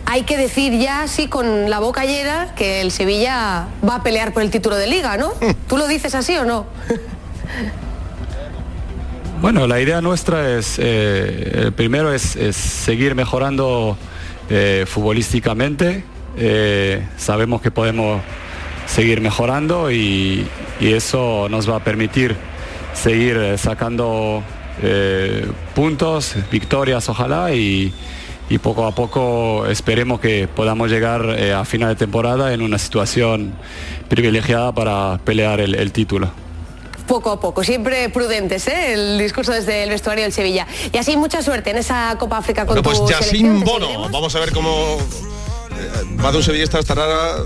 Hay 0.05 0.23
que 0.23 0.37
decir 0.37 0.79
ya, 0.79 1.07
sí, 1.07 1.29
con 1.29 1.71
la 1.71 1.79
boca 1.79 2.05
llena, 2.05 2.55
que 2.57 2.81
el 2.81 2.91
Sevilla 2.91 3.69
va 3.89 3.97
a 3.97 4.03
pelear 4.03 4.33
por 4.33 4.43
el 4.43 4.51
título 4.51 4.77
de 4.77 4.87
liga, 4.87 5.17
¿no? 5.17 5.33
¿Tú 5.69 5.77
lo 5.77 5.87
dices 5.87 6.15
así 6.15 6.37
o 6.37 6.45
no? 6.45 6.67
Bueno, 9.41 9.69
la 9.69 9.81
idea 9.81 10.01
nuestra 10.01 10.59
es, 10.59 10.79
eh, 10.83 11.71
primero 11.77 12.13
es, 12.13 12.37
seguir 12.57 13.15
mejorando 13.15 13.97
eh, 14.51 14.85
futbolísticamente. 14.87 16.03
Eh, 16.37 17.07
sabemos 17.17 17.61
que 17.63 17.71
podemos 17.71 18.21
seguir 18.87 19.21
mejorando 19.21 19.91
y, 19.93 20.47
eso 20.81 21.49
nos 21.51 21.69
va 21.69 21.77
a 21.77 21.81
permitir 21.85 22.37
seguir 22.95 23.59
sacando 23.59 24.45
puntos, 25.75 26.37
victorias 26.53 27.09
ojalá 27.09 27.53
y, 27.53 27.93
poco 28.63 28.87
a 28.87 28.95
poco 28.95 29.67
esperemos 29.67 30.21
que 30.21 30.47
podamos 30.49 30.89
llegar 30.89 31.29
a 31.31 31.65
final 31.65 31.91
de 31.91 31.97
temporada 31.97 32.55
en 32.55 32.63
una 32.63 32.79
situación 32.79 33.53
privilegiada 34.09 34.73
para 34.73 35.19
pelear 35.25 35.61
el- 35.61 35.75
el 35.75 35.91
título. 35.91 36.31
Poco 37.09 37.31
a 37.31 37.41
poco, 37.41 37.65
siempre 37.65 38.09
prudentes, 38.11 38.69
¿eh? 38.69 38.93
El 38.93 39.19
discurso 39.19 39.53
desde 39.53 39.83
el 39.83 39.91
vestuario 39.91 40.25
del 40.25 40.33
Sevilla. 40.33 40.67
Y 40.93 40.99
así, 40.99 41.17
mucha 41.17 41.43
suerte 41.43 41.71
en 41.71 41.79
esa 41.79 42.15
Copa 42.19 42.39
África 42.39 42.67
con 42.67 42.83
Bueno, 42.83 42.83
pues 42.83 42.99
selección. 42.99 43.65
Bono, 43.65 44.09
vamos 44.11 44.35
a 44.37 44.41
ver 44.41 44.53
cómo 44.53 44.99
eh, 45.71 46.05
más 46.17 46.33
de 46.33 46.39
un 46.39 46.45
sevillista 46.45 46.79
estará 46.79 47.37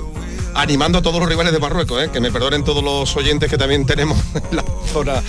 animando 0.55 0.98
a 0.98 1.03
todos 1.03 1.20
los 1.20 1.29
rivales 1.29 1.53
de 1.53 1.59
Marruecos, 1.59 2.03
¿eh? 2.03 2.11
que 2.12 2.20
me 2.20 2.31
perdonen 2.31 2.64
todos 2.64 2.83
los 2.83 3.14
oyentes 3.16 3.48
que 3.48 3.57
también 3.57 3.87
tenemos 3.87 4.18
en 4.51 4.57
la 4.57 4.64
zona 4.92 5.22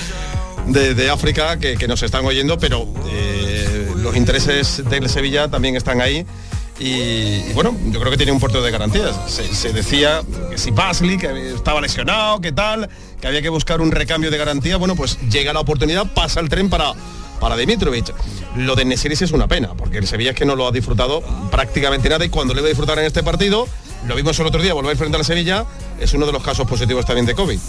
de, 0.67 0.93
de 0.93 1.09
África 1.09 1.57
que, 1.57 1.75
que 1.75 1.87
nos 1.87 2.01
están 2.03 2.25
oyendo, 2.25 2.57
pero 2.57 2.87
eh, 3.11 3.91
los 3.97 4.15
intereses 4.15 4.83
del 4.89 5.09
Sevilla 5.09 5.47
también 5.47 5.75
están 5.75 6.01
ahí. 6.01 6.25
Y, 6.79 7.53
bueno, 7.53 7.75
yo 7.91 7.99
creo 7.99 8.11
que 8.11 8.17
tiene 8.17 8.31
un 8.31 8.39
puerto 8.39 8.61
de 8.61 8.71
garantías. 8.71 9.15
Se, 9.27 9.71
decía 9.73 10.21
que 10.49 10.57
si 10.57 10.71
Basley, 10.71 11.17
que 11.17 11.53
estaba 11.53 11.79
lesionado, 11.81 12.41
que 12.41 12.51
tal, 12.51 12.89
que 13.21 13.27
había 13.27 13.41
que 13.41 13.49
buscar 13.49 13.79
un 13.81 13.91
recambio 13.91 14.31
de 14.31 14.37
garantía, 14.37 14.77
bueno, 14.77 14.95
pues 14.95 15.19
llega 15.29 15.53
la 15.53 15.59
oportunidad, 15.59 16.11
pasa 16.13 16.39
el 16.39 16.49
tren 16.49 16.69
para, 16.69 16.93
para 17.39 17.55
Dimitrovic. 17.55 18.13
Lo 18.55 18.75
de 18.75 18.85
Nesiris 18.85 19.21
es 19.21 19.31
una 19.31 19.47
pena, 19.47 19.73
porque 19.75 19.97
el 19.97 20.07
Sevilla 20.07 20.31
es 20.31 20.35
que 20.35 20.45
no 20.45 20.55
lo 20.55 20.67
ha 20.67 20.71
disfrutado 20.71 21.21
prácticamente 21.51 22.09
nada 22.09 22.25
y 22.25 22.29
cuando 22.29 22.53
le 22.53 22.61
va 22.61 22.67
a 22.67 22.69
disfrutar 22.69 22.97
en 22.99 23.05
este 23.05 23.23
partido, 23.23 23.67
lo 24.07 24.15
vimos 24.15 24.37
el 24.39 24.47
otro 24.47 24.61
día, 24.61 24.73
volver 24.73 24.97
frente 24.97 25.17
al 25.17 25.25
Sevilla, 25.25 25.65
es 25.99 26.13
uno 26.13 26.25
de 26.25 26.31
los 26.31 26.43
casos 26.43 26.67
positivos 26.67 27.05
también 27.05 27.25
de 27.25 27.35
COVID. 27.35 27.59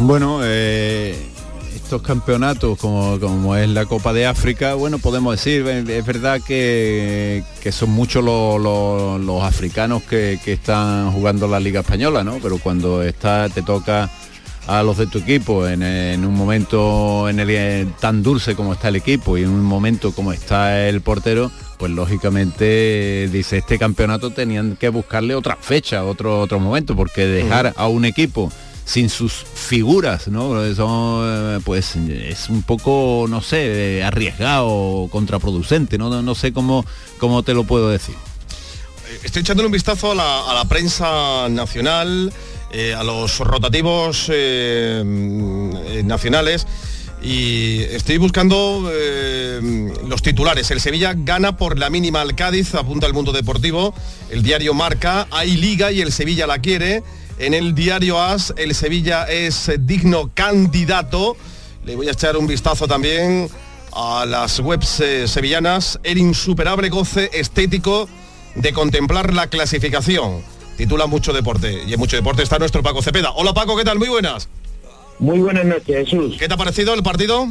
Bueno, 0.00 0.40
eh, 0.42 1.30
estos 1.74 2.02
campeonatos 2.02 2.78
como, 2.78 3.18
como 3.20 3.56
es 3.56 3.68
la 3.68 3.86
Copa 3.86 4.12
de 4.12 4.26
África, 4.26 4.74
bueno, 4.74 4.98
podemos 4.98 5.34
decir, 5.36 5.64
eh, 5.66 5.98
es 5.98 6.04
verdad 6.06 6.40
que, 6.40 7.42
que 7.62 7.72
son 7.72 7.90
muchos 7.90 8.24
los, 8.24 8.60
los- 8.60 9.20
los 9.20 9.42
africanos 9.42 10.02
que, 10.02 10.38
que 10.44 10.52
están 10.54 11.12
jugando 11.12 11.46
la 11.48 11.60
Liga 11.60 11.80
Española, 11.80 12.24
¿no? 12.24 12.38
Pero 12.42 12.58
cuando 12.58 13.02
está, 13.02 13.48
te 13.48 13.62
toca 13.62 14.10
a 14.66 14.82
los 14.82 14.98
de 14.98 15.06
tu 15.06 15.18
equipo 15.18 15.66
en, 15.66 15.82
en 15.82 16.24
un 16.24 16.34
momento 16.34 17.28
en 17.28 17.40
el 17.40 17.92
tan 18.00 18.22
dulce 18.22 18.54
como 18.54 18.72
está 18.74 18.88
el 18.88 18.96
equipo 18.96 19.36
y 19.38 19.42
en 19.42 19.48
un 19.48 19.62
momento 19.62 20.12
como 20.12 20.32
está 20.32 20.86
el 20.88 21.00
portero, 21.00 21.50
pues 21.78 21.90
lógicamente 21.90 23.28
dice 23.32 23.58
este 23.58 23.78
campeonato 23.78 24.30
tenían 24.30 24.76
que 24.76 24.88
buscarle 24.90 25.34
otra 25.34 25.56
fecha, 25.60 26.04
otro 26.04 26.40
otro 26.40 26.60
momento, 26.60 26.94
porque 26.94 27.26
dejar 27.26 27.72
a 27.76 27.88
un 27.88 28.04
equipo 28.04 28.52
sin 28.90 29.08
sus 29.08 29.32
figuras, 29.32 30.26
¿no? 30.26 30.64
Eso, 30.64 31.22
eh, 31.24 31.60
pues 31.64 31.94
es 31.94 32.48
un 32.48 32.64
poco, 32.64 33.26
no 33.28 33.40
sé, 33.40 33.98
eh, 33.98 34.02
arriesgado, 34.02 35.06
contraproducente, 35.12 35.96
¿no? 35.96 36.22
No, 36.22 36.34
sé 36.34 36.52
cómo, 36.52 36.84
cómo 37.18 37.44
te 37.44 37.54
lo 37.54 37.62
puedo 37.62 37.88
decir. 37.88 38.16
Estoy 39.22 39.42
echándole 39.42 39.66
un 39.66 39.72
vistazo 39.72 40.10
a 40.10 40.14
la, 40.54 40.64
prensa 40.68 41.48
nacional, 41.48 42.32
eh, 42.72 42.92
a 42.92 43.04
los 43.04 43.38
rotativos 43.38 44.26
eh, 44.28 45.04
eh, 45.04 46.02
nacionales 46.04 46.66
y 47.22 47.82
estoy 47.82 48.18
buscando 48.18 48.90
eh, 48.92 49.60
los 50.08 50.22
titulares. 50.22 50.70
El 50.70 50.80
Sevilla 50.80 51.14
gana 51.16 51.56
por 51.56 51.78
la 51.78 51.90
mínima 51.90 52.22
al 52.22 52.34
Cádiz, 52.34 52.74
apunta 52.74 53.06
el 53.06 53.12
mundo 53.12 53.32
deportivo. 53.32 53.94
El 54.30 54.42
diario 54.42 54.74
Marca, 54.74 55.26
hay 55.30 55.56
liga 55.56 55.92
y 55.92 56.00
el 56.00 56.12
Sevilla 56.12 56.46
la 56.46 56.60
quiere. 56.60 57.02
En 57.40 57.54
el 57.54 57.74
diario 57.74 58.20
AS, 58.20 58.52
el 58.58 58.74
Sevilla 58.74 59.24
es 59.24 59.70
eh, 59.70 59.78
digno 59.80 60.30
candidato. 60.34 61.38
Le 61.86 61.96
voy 61.96 62.06
a 62.08 62.10
echar 62.10 62.36
un 62.36 62.46
vistazo 62.46 62.86
también 62.86 63.48
a 63.94 64.26
las 64.26 64.60
webs 64.60 65.00
eh, 65.00 65.26
sevillanas. 65.26 65.98
El 66.02 66.18
insuperable 66.18 66.90
goce 66.90 67.30
estético 67.32 68.10
de 68.56 68.74
contemplar 68.74 69.32
la 69.32 69.46
clasificación. 69.46 70.42
Titula 70.76 71.06
mucho 71.06 71.32
deporte 71.32 71.82
y 71.86 71.94
en 71.94 71.98
mucho 71.98 72.14
deporte 72.14 72.42
está 72.42 72.58
nuestro 72.58 72.82
Paco 72.82 73.00
Cepeda. 73.00 73.30
Hola 73.30 73.54
Paco, 73.54 73.74
¿qué 73.74 73.84
tal? 73.84 73.98
Muy 73.98 74.10
buenas. 74.10 74.50
Muy 75.18 75.38
buenas 75.38 75.64
noches, 75.64 76.10
Jesús. 76.10 76.36
¿Qué 76.38 76.46
te 76.46 76.52
ha 76.52 76.58
parecido 76.58 76.92
el 76.92 77.02
partido? 77.02 77.48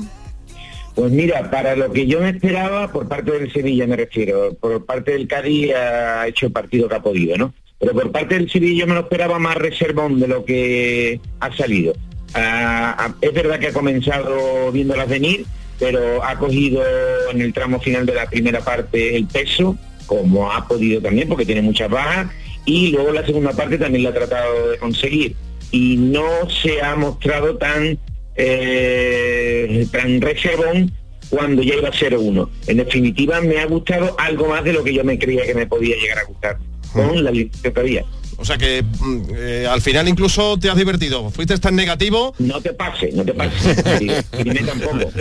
Pues 0.94 1.12
mira, 1.12 1.50
para 1.50 1.76
lo 1.76 1.92
que 1.92 2.06
yo 2.06 2.20
me 2.20 2.30
esperaba, 2.30 2.92
por 2.92 3.08
parte 3.08 3.32
del 3.32 3.52
Sevilla 3.52 3.88
me 3.88 3.96
refiero, 3.96 4.54
por 4.54 4.86
parte 4.86 5.14
del 5.14 5.28
Cádiz 5.28 5.74
ha 5.74 6.28
hecho 6.28 6.46
el 6.46 6.52
partido 6.52 6.88
que 6.88 6.94
ha 6.96 7.02
podido, 7.02 7.36
¿no? 7.38 7.56
Pero 7.80 7.94
por 7.94 8.12
parte 8.12 8.36
del 8.36 8.50
Sevilla 8.52 8.82
yo 8.82 8.88
me 8.88 8.94
lo 8.94 9.02
esperaba 9.02 9.40
más 9.40 9.56
reservón 9.56 10.20
de 10.20 10.28
lo 10.28 10.44
que 10.44 11.22
ha 11.40 11.56
salido. 11.56 11.94
Ah, 12.34 12.96
ah, 12.98 13.16
es 13.22 13.34
verdad 13.34 13.60
que 13.60 13.68
ha 13.68 13.74
comenzado 13.74 14.72
viéndolas 14.72 15.08
venir, 15.08 15.46
pero 15.80 16.24
ha 16.24 16.38
cogido 16.38 16.84
en 17.32 17.42
el 17.42 17.54
tramo 17.54 17.80
final 17.80 18.06
de 18.06 18.16
la 18.16 18.30
primera 18.30 18.60
parte 18.60 19.16
el 19.16 19.26
peso, 19.28 19.78
como 20.06 20.52
ha 20.52 20.68
podido 20.68 21.02
también, 21.02 21.30
porque 21.30 21.46
tiene 21.46 21.62
muchas 21.62 21.90
bajas, 21.90 22.28
y 22.66 22.92
luego 22.92 23.14
la 23.14 23.26
segunda 23.26 23.54
parte 23.54 23.78
también 23.78 24.04
la 24.04 24.10
ha 24.10 24.14
tratado 24.14 24.72
de 24.72 24.78
conseguir. 24.78 25.36
y 25.72 25.98
no 25.98 26.50
se 26.50 26.82
ha 26.82 26.96
mostrado 26.96 27.56
tan 27.58 27.98
eh, 28.36 29.86
tan 29.92 30.20
reservón 30.20 30.92
cuando 31.30 31.62
ya 31.62 31.76
iba 31.76 31.92
0-1. 31.92 32.50
En 32.68 32.78
definitiva, 32.78 33.40
me 33.42 33.60
ha 33.60 33.66
gustado 33.68 34.16
algo 34.18 34.48
más 34.48 34.64
de 34.64 34.74
lo 34.74 34.84
que 34.84 34.94
yo 34.94 35.04
me 35.04 35.20
creía 35.20 35.46
que 35.46 35.54
me 35.54 35.68
podía 35.68 35.96
llegar 35.96 36.20
a 36.20 36.24
gustar 36.24 36.58
con 36.94 37.24
la 37.24 37.32
licencia 37.32 37.74
que 37.74 37.80
había. 37.80 38.06
O 38.40 38.46
sea 38.46 38.58
que 38.58 38.82
mm, 38.84 39.22
eh, 39.36 39.68
al 39.70 39.82
final 39.82 40.08
incluso 40.08 40.58
te 40.58 40.70
has 40.70 40.78
divertido. 40.78 41.30
Fuiste 41.30 41.58
tan 41.58 41.76
negativo. 41.76 42.34
No 42.40 42.62
te 42.62 42.74
pase, 42.74 43.12
no 43.14 43.26
te 43.26 43.34
pase. 43.34 43.76
Tampoco. 44.66 45.12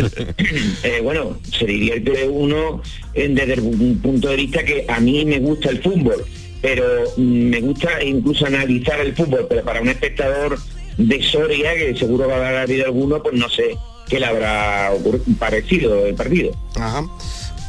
Eh, 0.84 1.00
bueno, 1.02 1.38
se 1.56 1.64
divierte 1.64 2.28
uno 2.28 2.80
eh, 3.14 3.28
desde 3.28 3.60
un 3.60 3.98
punto 4.00 4.28
de 4.28 4.36
vista 4.36 4.62
que 4.62 4.84
a 4.88 5.00
mí 5.00 5.24
me 5.24 5.40
gusta 5.40 5.70
el 5.70 5.82
fútbol, 5.82 6.24
pero 6.62 6.84
mm, 7.16 7.50
me 7.50 7.60
gusta 7.60 8.02
incluso 8.02 8.46
analizar 8.46 9.00
el 9.00 9.14
fútbol, 9.14 9.46
pero 9.48 9.64
para 9.64 9.80
un 9.80 9.88
espectador 9.88 10.58
de 10.96 11.22
Soria, 11.22 11.74
que 11.74 11.96
seguro 11.96 12.28
va 12.28 12.34
a 12.34 12.48
haber 12.48 12.56
habido 12.60 12.86
alguno, 12.86 13.22
pues 13.22 13.34
no 13.34 13.48
sé 13.48 13.76
qué 14.08 14.20
le 14.20 14.26
habrá 14.26 14.92
parecido 15.38 16.06
el 16.06 16.14
partido. 16.14 16.52
Ajá. 16.76 17.04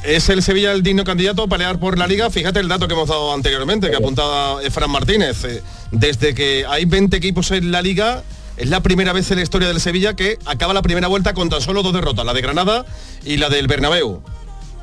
¿Es 0.06 0.30
el 0.30 0.42
Sevilla 0.42 0.72
el 0.72 0.82
digno 0.82 1.04
candidato 1.04 1.44
a 1.44 1.48
pelear 1.48 1.78
por 1.80 1.98
la 1.98 2.08
liga? 2.08 2.30
Fíjate 2.30 2.60
el 2.62 2.68
dato 2.70 2.88
que 2.88 2.94
hemos 2.94 3.10
dado 3.10 3.34
anteriormente, 3.34 3.90
que 3.90 3.98
apuntaba 3.98 4.60
Fran 4.72 4.90
Martínez. 4.90 5.44
Eh, 5.44 5.62
Desde 5.92 6.34
que 6.34 6.66
hay 6.68 6.86
20 6.86 7.18
equipos 7.18 7.52
en 7.52 7.72
la 7.72 7.82
liga, 7.82 8.24
es 8.58 8.70
la 8.70 8.82
primera 8.82 9.12
vez 9.12 9.30
en 9.32 9.38
la 9.38 9.44
historia 9.44 9.68
del 9.68 9.80
Sevilla 9.82 10.16
que 10.16 10.38
acaba 10.46 10.74
la 10.74 10.82
primera 10.82 11.08
vuelta 11.08 11.34
con 11.34 11.50
tan 11.50 11.62
solo 11.62 11.84
dos 11.84 11.94
derrotas, 11.94 12.26
la 12.26 12.34
de 12.34 12.42
Granada 12.42 12.86
y 13.26 13.38
la 13.38 13.50
del 13.50 13.68
Bernabéu. 13.68 14.22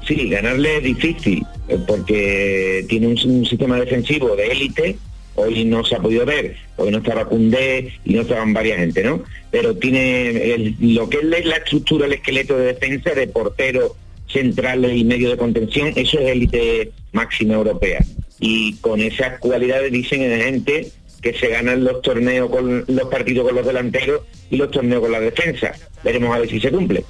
Sí, 0.07 0.29
ganarle 0.29 0.77
es 0.79 0.83
difícil, 0.85 1.45
eh, 1.69 1.79
porque 1.87 2.85
tiene 2.89 3.07
un, 3.09 3.19
un 3.31 3.47
sistema 3.47 3.77
defensivo 3.81 4.37
de 4.37 4.47
élite, 4.49 4.99
hoy 5.35 5.65
no 5.65 5.85
se 5.85 5.97
ha 5.97 5.99
podido 5.99 6.25
ver, 6.27 6.57
hoy 6.77 6.91
no 6.91 6.99
estaba 6.99 7.25
Cundé 7.25 7.93
y 8.05 8.15
no 8.15 8.21
estaban 8.23 8.53
varias 8.53 8.79
gente, 8.79 9.03
¿no? 9.03 9.23
Pero 9.51 9.75
tiene 9.77 10.53
el- 10.55 10.77
lo 10.81 11.09
que 11.09 11.19
es 11.19 11.25
la- 11.25 11.39
la 11.41 11.57
estructura, 11.57 12.07
el 12.07 12.13
esqueleto 12.13 12.57
de 12.57 12.67
defensa 12.67 13.11
de 13.11 13.27
portero 13.29 13.97
centrales 14.29 14.97
y 14.97 15.05
medio 15.05 15.31
de 15.31 15.37
contención, 15.37 15.93
eso 15.97 16.19
es 16.19 16.29
élite 16.29 16.93
máxima 17.13 17.55
europea. 17.55 18.05
Y 18.41 18.75
con 18.77 19.01
esas 19.01 19.39
cualidades 19.39 19.93
dicen 19.93 20.23
en 20.23 20.41
gente 20.41 20.93
que 21.23 21.33
se 21.33 21.49
ganan 21.49 21.85
los 21.85 22.03
torneos 22.03 22.51
con 22.51 22.85
los 22.87 23.09
partidos 23.09 23.47
con 23.47 23.57
los 23.57 23.67
delanteros 23.67 24.23
y 24.51 24.57
los 24.57 24.71
torneos 24.71 25.01
con 25.01 25.13
la 25.13 25.21
defensa. 25.21 25.73
Veremos 26.05 26.35
a 26.35 26.39
ver 26.39 26.49
si 26.49 26.61
se 26.61 26.71
cumple. 26.71 27.05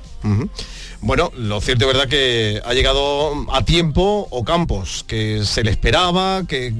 Bueno, 1.02 1.30
lo 1.36 1.60
cierto 1.60 1.84
es 1.84 1.92
verdad 1.92 2.08
que 2.08 2.60
ha 2.64 2.72
llegado 2.72 3.46
a 3.52 3.64
tiempo 3.64 4.26
Ocampos, 4.30 5.04
que 5.06 5.44
se 5.44 5.62
le 5.62 5.70
esperaba, 5.70 6.44
que 6.48 6.72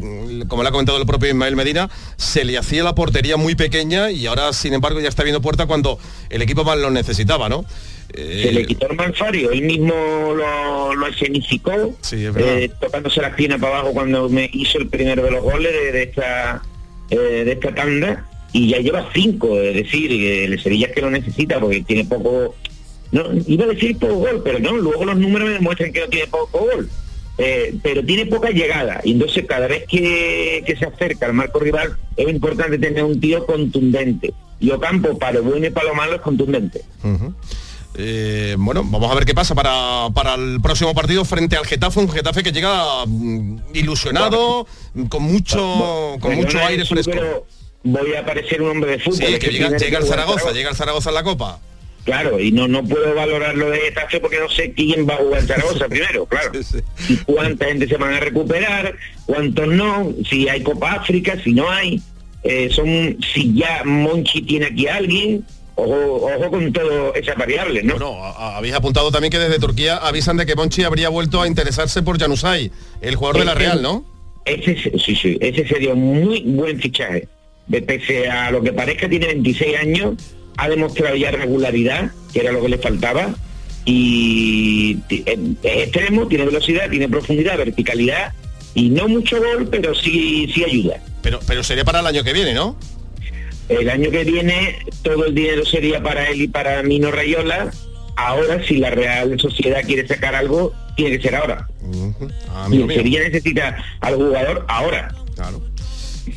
como 0.49 0.63
le 0.63 0.69
ha 0.69 0.73
comentado 0.73 0.99
el 0.99 1.07
propio 1.07 1.29
Ismael 1.29 1.55
Medina, 1.55 1.91
se 2.17 2.45
le 2.45 2.57
hacía 2.57 2.83
la 2.83 2.95
portería 2.95 3.37
muy 3.37 3.55
pequeña 3.55 4.11
y 4.11 4.27
ahora 4.27 4.53
sin 4.53 4.73
embargo 4.73 5.01
ya 5.01 5.09
está 5.09 5.23
viendo 5.23 5.43
puerta 5.43 5.67
cuando 5.67 5.99
el 6.31 6.43
equipo 6.43 6.65
más 6.65 6.79
lo 6.79 6.91
necesitaba, 6.91 7.49
¿no? 7.49 7.65
Eh, 8.15 8.43
Se 8.45 8.53
le 8.53 8.67
quitó 8.67 8.89
el 8.89 8.97
Manfario, 8.97 9.51
él 9.51 9.63
mismo 9.63 9.93
lo, 10.35 10.95
lo 10.95 11.07
escenificó, 11.07 11.95
eh, 12.37 12.71
tocándose 12.81 13.21
las 13.21 13.35
piernas 13.35 13.61
para 13.61 13.79
abajo 13.79 13.93
cuando 13.93 14.29
me 14.29 14.49
hizo 14.53 14.79
el 14.79 14.89
primero 14.89 15.23
de 15.25 15.31
los 15.33 15.43
goles 15.43 15.73
de, 15.73 15.93
de 15.93 16.03
esta 16.05 16.63
eh, 17.11 17.17
de 17.45 17.53
esta 17.53 17.75
tanda. 17.75 18.27
Y 18.53 18.69
ya 18.71 18.79
lleva 18.79 19.11
cinco, 19.13 19.59
es 19.61 19.75
decir, 19.75 20.11
el 20.13 20.59
Sevilla 20.63 20.87
es 20.87 20.95
que 20.95 21.03
lo 21.03 21.11
necesita 21.11 21.61
porque 21.61 21.83
tiene 21.83 22.05
poco, 22.05 22.55
no 23.13 23.25
iba 23.47 23.65
a 23.65 23.69
decir 23.69 23.99
poco 23.99 24.15
gol, 24.15 24.41
pero 24.43 24.59
no, 24.61 24.77
luego 24.77 25.05
los 25.05 25.19
números 25.19 25.49
me 25.49 25.55
demuestran 25.55 25.93
que 25.93 26.01
no 26.01 26.07
tiene 26.07 26.27
poco 26.29 26.61
gol. 26.61 26.89
Eh, 27.39 27.75
pero 27.83 28.03
tiene 28.03 28.25
poca 28.25 28.49
llegada. 28.49 29.03
Y 29.05 29.13
entonces 29.13 29.45
cada 29.47 29.67
vez 29.67 29.85
que, 29.87 30.63
que 30.65 30.75
se 30.75 30.87
acerca 30.87 31.27
al 31.27 31.35
marco 31.35 31.59
rival 31.59 31.99
es 32.17 32.27
importante 32.31 32.79
tener 32.79 33.05
un 33.05 33.21
tío 33.21 33.45
contundente. 33.45 34.33
Y 34.59 34.71
Ocampo 34.71 35.19
para 35.19 35.35
lo 35.35 35.43
bueno 35.43 35.67
y 35.67 35.71
para 35.71 35.89
lo 35.89 35.95
malo 35.95 36.15
es 36.15 36.23
contundente. 36.23 36.81
Eh, 37.99 38.57
bueno, 38.59 38.83
vamos 38.85 39.11
a 39.11 39.15
ver 39.15 39.25
qué 39.25 39.35
pasa 39.35 39.55
para, 39.55 40.09
para 40.15 40.35
el 40.35 40.61
próximo 40.61 40.95
partido 40.95 41.25
frente 41.25 41.57
al 41.57 41.65
Getafe, 41.67 42.01
un 42.01 42.11
Getafe 42.11 42.43
que 42.43 42.53
llega 42.53 43.07
mm, 43.07 43.59
ilusionado, 43.73 44.67
con 45.09 45.23
mucho, 45.23 46.17
con 46.21 46.35
mucho 46.35 46.59
aire 46.67 46.85
fresco. 46.85 47.47
voy 47.83 48.15
a 48.15 48.25
parecer 48.25 48.61
un 48.61 48.71
hombre 48.71 48.93
de 48.93 48.99
fútbol. 48.99 49.27
Sí, 49.27 49.39
que 49.39 49.51
llega, 49.51 49.71
llega 49.79 50.01
jugar 50.01 50.05
Zaragoza, 50.05 50.53
llega 50.53 50.71
el 50.71 50.77
Zaragoza 50.77 51.09
en 51.09 51.15
la 51.15 51.23
Copa. 51.23 51.59
Claro, 52.05 52.39
y 52.39 52.53
no 52.53 52.69
no 52.69 52.85
puedo 52.85 53.15
valorar 53.15 53.57
lo 53.57 53.69
de 53.71 53.79
Getafe 53.81 54.21
porque 54.21 54.39
no 54.39 54.49
sé 54.49 54.73
quién 54.73 55.09
va 55.09 55.15
a 55.15 55.17
jugar 55.17 55.43
Zaragoza 55.43 55.89
primero, 55.89 56.27
claro. 56.27 56.53
Y 57.09 57.17
cuánta 57.17 57.65
gente 57.65 57.89
se 57.89 57.97
van 57.97 58.13
a 58.13 58.21
recuperar, 58.21 58.95
cuántos 59.25 59.69
no, 59.69 60.13
si 60.29 60.49
hay 60.49 60.63
Copa 60.63 60.93
África, 60.93 61.37
si 61.43 61.53
no 61.53 61.71
hay. 61.71 62.01
Eh, 62.43 62.69
son 62.71 63.17
si 63.33 63.55
ya 63.55 63.83
Monchi 63.85 64.43
tiene 64.43 64.67
aquí 64.67 64.87
a 64.87 64.97
alguien, 64.97 65.45
ojo, 65.77 66.27
ojo 66.37 66.51
con 66.51 66.73
todo 66.73 67.15
esas 67.15 67.37
variables, 67.37 67.85
¿no? 67.85 67.93
Bueno, 67.93 68.23
a- 68.25 68.57
habéis 68.57 68.75
apuntado 68.75 69.11
también 69.13 69.31
que 69.31 69.39
desde 69.39 69.59
Turquía 69.59 69.97
avisan 69.97 70.37
de 70.37 70.45
que 70.47 70.55
Monchi 70.57 70.83
habría 70.85 71.09
vuelto 71.09 71.41
a 71.41 71.47
interesarse 71.47 72.03
por 72.03 72.19
Januzaj, 72.19 72.59
el 73.01 73.15
jugador 73.17 73.39
de 73.39 73.45
la 73.47 73.53
Ese- 73.53 73.61
Real, 73.61 73.83
¿no? 73.83 74.05
Ese, 74.45 74.77
sí, 74.99 75.17
sí, 75.17 75.39
ese 75.41 75.67
sería 75.67 75.93
un 75.95 76.23
muy 76.25 76.41
buen 76.43 76.81
fichaje. 76.81 77.29
De 77.67 77.83
pese 77.83 78.29
a 78.29 78.51
lo 78.53 78.63
que 78.63 78.73
parezca, 78.73 79.09
tiene 79.09 79.27
26 79.27 79.77
años, 79.77 80.15
ha 80.57 80.69
demostrado 80.69 81.17
ya 81.17 81.31
regularidad, 81.33 82.11
que 82.33 82.41
era 82.41 82.53
lo 82.53 82.63
que 82.63 82.69
le 82.69 82.79
faltaba, 82.79 83.35
y 83.85 84.99
es 85.09 85.23
es 85.63 85.83
extremo, 85.85 86.27
tiene 86.29 86.45
velocidad, 86.45 86.89
tiene 86.91 87.09
profundidad, 87.09 87.57
verticalidad, 87.57 88.33
y 88.75 88.91
no 88.91 89.09
mucho 89.09 89.39
gol, 89.39 89.69
pero 89.71 89.95
sí, 89.95 90.49
sí 90.55 90.63
ayuda. 90.65 91.01
Pero, 91.23 91.41
pero 91.47 91.65
sería 91.65 91.85
para 91.85 92.01
el 92.01 92.07
año 92.07 92.23
que 92.23 92.33
viene, 92.33 92.53
¿no? 92.55 92.77
El 93.69 93.91
año 93.91 94.11
que 94.11 94.25
viene 94.25 94.79
todo 95.03 95.27
el 95.27 95.35
dinero 95.35 95.65
sería 95.65 96.03
para 96.03 96.29
él 96.29 96.43
y 96.43 96.49
para 96.49 96.83
Mino 96.83 97.11
Rayola. 97.11 97.71
Ahora, 98.17 98.65
si 98.67 98.77
la 98.79 98.91
Real 98.91 99.39
Sociedad 99.41 99.83
quiere 99.87 100.07
sacar 100.09 100.35
algo, 100.35 100.73
tiene 100.97 101.17
que 101.19 101.23
ser 101.23 101.35
ahora. 101.37 101.69
Ah, 102.51 102.69
y 102.71 102.81
el. 102.83 102.89
Sevilla 102.95 103.21
necesita 103.21 103.77
al 104.01 104.15
jugador 104.15 104.65
ahora. 104.69 105.15
Claro. 105.35 105.61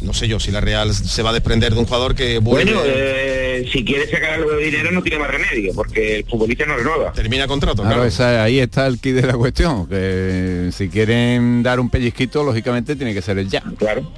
No 0.01 0.13
sé 0.13 0.27
yo 0.27 0.39
si 0.39 0.51
la 0.51 0.61
Real 0.61 0.93
se 0.93 1.23
va 1.23 1.31
a 1.31 1.33
desprender 1.33 1.73
de 1.73 1.79
un 1.79 1.85
jugador 1.85 2.13
que 2.13 2.37
vuelve... 2.37 2.73
Bueno, 2.73 2.81
eh, 2.85 3.67
si 3.71 3.83
quiere 3.83 4.05
sacar 4.07 4.33
algo 4.33 4.51
de 4.51 4.63
dinero 4.65 4.91
no 4.91 5.01
tiene 5.01 5.17
más 5.17 5.31
remedio, 5.31 5.73
porque 5.73 6.17
el 6.17 6.25
futbolista 6.25 6.65
no 6.67 6.75
renueva. 6.77 7.11
Termina 7.13 7.47
contrato, 7.47 7.81
Claro, 7.81 8.03
esa- 8.05 8.43
ahí 8.43 8.59
está 8.59 8.85
el 8.85 8.99
kit 8.99 9.15
de 9.15 9.23
la 9.25 9.33
cuestión, 9.33 9.87
que 9.87 10.69
si 10.73 10.89
quieren 10.89 11.63
dar 11.63 11.79
un 11.79 11.89
pellizquito, 11.89 12.43
lógicamente 12.43 12.95
tiene 12.95 13.15
que 13.15 13.21
ser 13.23 13.39
el 13.39 13.49
ya. 13.49 13.63
Claro, 13.79 14.11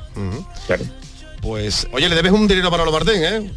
claro. 0.68 0.84
Pues, 1.42 1.88
oye, 1.92 2.08
le 2.10 2.16
debes 2.16 2.32
un 2.32 2.48
dinero 2.48 2.70
para 2.70 2.84
Manolo 2.86 3.04
Martín, 3.04 3.24
¿eh? 3.24 3.52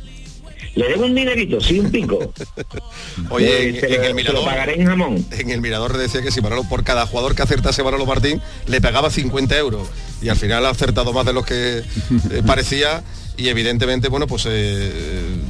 Le 0.74 0.88
debo 0.88 1.04
un 1.04 1.14
dinerito, 1.14 1.60
sí, 1.60 1.78
un 1.78 1.88
pico. 1.90 2.18
Oye, 3.30 3.68
Eh, 3.78 3.94
en, 3.94 4.04
el 4.04 4.14
Mirador... 4.14 4.44
pagaré 4.44 4.74
en 4.74 4.86
jamón. 4.88 5.24
En 5.30 5.50
el 5.50 5.60
Mirador 5.60 5.96
decía 5.96 6.20
que 6.20 6.32
si 6.32 6.40
Manolo, 6.40 6.64
por 6.68 6.82
cada 6.82 7.06
jugador 7.06 7.36
que 7.36 7.42
acertase 7.42 7.84
Manolo 7.84 8.06
Martín, 8.06 8.40
le 8.66 8.80
pagaba 8.80 9.08
50 9.08 9.56
euros. 9.56 9.86
Y 10.20 10.30
al 10.30 10.36
final 10.36 10.66
ha 10.66 10.70
acertado 10.70 11.12
más 11.12 11.24
de 11.26 11.32
los 11.32 11.46
que 11.46 11.78
eh, 11.78 12.42
parecía. 12.46 13.04
Y 13.36 13.48
evidentemente, 13.48 14.08
bueno, 14.08 14.26
pues 14.26 14.46
eh, 14.48 14.90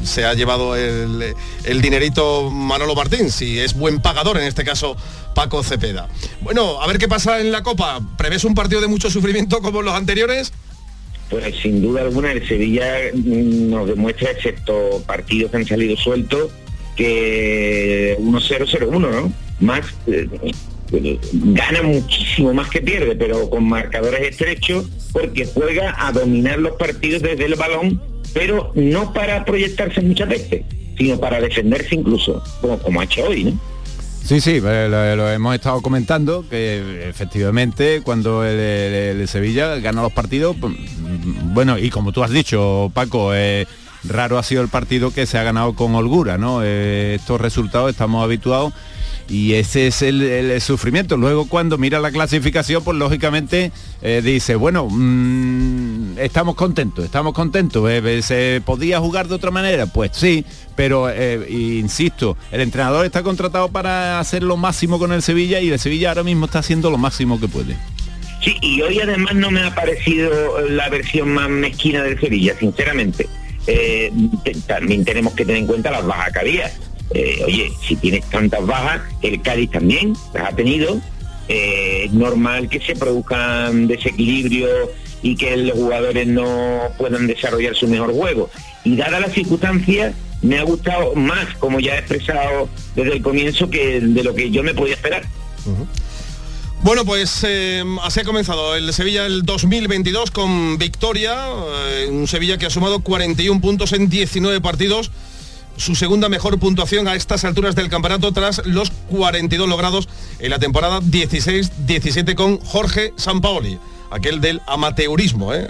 se 0.04 0.26
ha 0.26 0.34
llevado 0.34 0.76
el, 0.76 1.34
el 1.64 1.80
dinerito 1.82 2.50
Manolo 2.50 2.94
Martín, 2.94 3.30
si 3.30 3.58
es 3.60 3.72
buen 3.74 4.00
pagador, 4.00 4.36
en 4.36 4.44
este 4.44 4.62
caso 4.64 4.94
Paco 5.34 5.62
Cepeda. 5.62 6.08
Bueno, 6.42 6.82
a 6.82 6.86
ver 6.86 6.98
qué 6.98 7.08
pasa 7.08 7.40
en 7.40 7.50
la 7.50 7.62
Copa. 7.62 8.00
¿Prevés 8.18 8.44
un 8.44 8.54
partido 8.54 8.82
de 8.82 8.88
mucho 8.88 9.10
sufrimiento 9.10 9.60
como 9.62 9.80
los 9.80 9.94
anteriores? 9.94 10.52
Pues 11.30 11.54
sin 11.56 11.82
duda 11.82 12.02
alguna 12.02 12.32
el 12.32 12.46
Sevilla 12.46 13.10
mm, 13.12 13.70
nos 13.70 13.88
demuestra, 13.88 14.30
excepto 14.30 15.02
partidos 15.06 15.50
que 15.50 15.56
han 15.56 15.66
salido 15.66 15.96
sueltos, 15.96 16.50
que 16.96 18.16
1-0-0-1, 18.20 18.98
¿no? 18.98 19.32
Más 19.60 19.86
eh, 20.06 20.28
eh, 20.92 21.18
gana 21.32 21.82
muchísimo 21.82 22.52
más 22.54 22.68
que 22.68 22.80
pierde, 22.80 23.16
pero 23.16 23.48
con 23.50 23.64
marcadores 23.64 24.20
estrechos, 24.20 24.88
porque 25.12 25.46
juega 25.46 25.94
a 25.98 26.12
dominar 26.12 26.58
los 26.58 26.76
partidos 26.76 27.22
desde 27.22 27.46
el 27.46 27.54
balón, 27.54 28.00
pero 28.32 28.72
no 28.74 29.12
para 29.12 29.44
proyectarse 29.44 30.00
muchas 30.02 30.28
veces, 30.28 30.62
sino 30.98 31.18
para 31.18 31.40
defenderse 31.40 31.94
incluso, 31.94 32.42
como, 32.60 32.78
como 32.78 33.00
ha 33.00 33.04
hecho 33.04 33.24
hoy, 33.24 33.44
¿no? 33.44 33.73
Sí, 34.24 34.40
sí, 34.40 34.60
eh, 34.64 34.88
lo, 35.16 35.30
hemos 35.30 35.54
estado 35.54 35.82
comentando, 35.82 36.46
que 36.48 37.08
efectivamente 37.08 38.00
cuando 38.02 38.42
el, 38.42 38.58
el- 38.58 39.28
Sevilla 39.28 39.76
gana 39.76 40.00
los 40.02 40.12
partidos, 40.12 40.56
pues, 40.58 40.72
mm, 40.72 41.52
bueno, 41.52 41.76
y 41.78 41.90
como 41.90 42.10
tú 42.10 42.24
has 42.24 42.30
dicho, 42.30 42.90
Paco, 42.94 43.34
eh, 43.34 43.66
raro 44.04 44.38
ha 44.38 44.42
sido 44.42 44.62
el 44.62 44.68
partido 44.68 45.10
que 45.12 45.26
se 45.26 45.36
ha 45.36 45.42
ganado 45.42 45.74
con 45.74 45.94
holgura, 45.94 46.38
¿no? 46.38 46.60
Eh, 46.62 47.16
estos 47.16 47.38
resultados 47.38 47.90
estamos 47.90 48.24
habituados 48.24 48.72
y 49.28 49.54
ese 49.54 49.86
es 49.88 50.02
el, 50.02 50.60
sufrimiento. 50.60 51.16
Luego 51.16 51.46
cuando 51.48 51.78
mira 51.78 51.98
la 52.00 52.10
clasificación, 52.10 52.84
pues 52.84 52.96
lógicamente 52.98 53.72
eh, 54.02 54.20
dice, 54.24 54.54
bueno, 54.56 54.88
mm, 54.90 56.18
estamos 56.18 56.54
contentos, 56.54 57.04
estamos 57.04 57.32
contentos. 57.32 57.88
eh, 57.90 58.20
¿Se 58.22 58.60
podía 58.64 59.00
jugar 59.00 59.28
de 59.28 59.34
otra 59.34 59.50
manera? 59.50 59.86
Pues 59.86 60.10
sí, 60.14 60.44
pero 60.76 61.08
eh, 61.10 61.46
insisto, 61.50 62.36
el 62.52 62.60
entrenador 62.60 63.06
está 63.06 63.22
contratado 63.22 63.68
para 63.68 64.20
hacer 64.20 64.42
lo 64.42 64.56
máximo 64.56 64.98
con 64.98 65.12
el 65.12 65.22
Sevilla 65.22 65.60
y 65.60 65.70
el 65.70 65.78
Sevilla 65.78 66.10
ahora 66.10 66.22
mismo 66.22 66.46
está 66.46 66.58
haciendo 66.60 66.90
lo 66.90 66.98
máximo 66.98 67.40
que 67.40 67.48
puede. 67.48 67.76
Sí, 68.42 68.56
y 68.60 68.82
hoy 68.82 69.00
además 69.00 69.34
no 69.34 69.50
me 69.50 69.62
ha 69.62 69.74
parecido 69.74 70.60
la 70.68 70.90
versión 70.90 71.30
más 71.32 71.48
mezquina 71.48 72.02
del 72.02 72.20
Sevilla, 72.20 72.54
sinceramente. 72.58 73.26
eh, 73.66 74.12
te- 74.44 74.52
también 74.66 75.02
tenemos 75.06 75.32
que 75.32 75.46
tener 75.46 75.62
en 75.62 75.66
cuenta 75.66 75.90
las 75.90 76.04
bajas. 76.06 76.30
Eh, 77.12 77.42
oye, 77.46 77.72
si 77.86 77.96
tienes 77.96 78.24
tantas 78.30 78.64
bajas, 78.66 79.02
el 79.22 79.40
Cádiz 79.42 79.70
también 79.70 80.14
las 80.32 80.52
ha 80.52 80.56
tenido. 80.56 81.00
Eh, 81.48 82.04
es 82.06 82.12
normal 82.12 82.68
que 82.68 82.80
se 82.80 82.96
produzcan 82.96 83.86
desequilibrios 83.86 84.90
y 85.22 85.36
que 85.36 85.56
los 85.56 85.74
jugadores 85.74 86.26
no 86.26 86.80
puedan 86.98 87.26
desarrollar 87.26 87.74
su 87.74 87.86
mejor 87.88 88.12
juego. 88.12 88.50
Y 88.84 88.96
dadas 88.96 89.20
las 89.20 89.32
circunstancias, 89.32 90.14
me 90.42 90.58
ha 90.58 90.62
gustado 90.62 91.14
más, 91.14 91.54
como 91.58 91.80
ya 91.80 91.94
he 91.94 91.98
expresado 91.98 92.68
desde 92.94 93.14
el 93.14 93.22
comienzo, 93.22 93.70
que 93.70 94.00
de 94.00 94.22
lo 94.22 94.34
que 94.34 94.50
yo 94.50 94.62
me 94.62 94.74
podía 94.74 94.94
esperar. 94.94 95.24
Bueno, 96.82 97.06
pues 97.06 97.42
eh, 97.48 97.82
así 98.02 98.20
ha 98.20 98.24
comenzado 98.24 98.76
el 98.76 98.92
Sevilla 98.92 99.24
el 99.24 99.42
2022 99.42 100.30
con 100.30 100.76
victoria, 100.76 101.34
un 102.10 102.28
Sevilla 102.28 102.58
que 102.58 102.66
ha 102.66 102.70
sumado 102.70 103.00
41 103.00 103.60
puntos 103.62 103.94
en 103.94 104.10
19 104.10 104.60
partidos, 104.60 105.10
su 105.76 105.94
segunda 105.94 106.28
mejor 106.28 106.58
puntuación 106.58 107.08
a 107.08 107.14
estas 107.14 107.44
alturas 107.44 107.74
del 107.74 107.88
campeonato 107.88 108.32
tras 108.32 108.64
los 108.66 108.90
42 109.10 109.68
logrados 109.68 110.08
en 110.38 110.50
la 110.50 110.58
temporada 110.58 111.00
16-17 111.00 112.34
con 112.34 112.58
Jorge 112.60 113.12
Sampaoli, 113.16 113.78
aquel 114.10 114.40
del 114.40 114.60
amateurismo, 114.66 115.54
¿eh? 115.54 115.68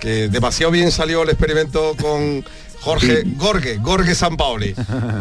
que 0.00 0.28
demasiado 0.28 0.72
bien 0.72 0.90
salió 0.90 1.22
el 1.22 1.28
experimento 1.28 1.94
con 2.00 2.44
Jorge 2.80 3.22
Gorge, 3.36 3.76
Gorge 3.76 4.14
Sampaoli. 4.14 4.74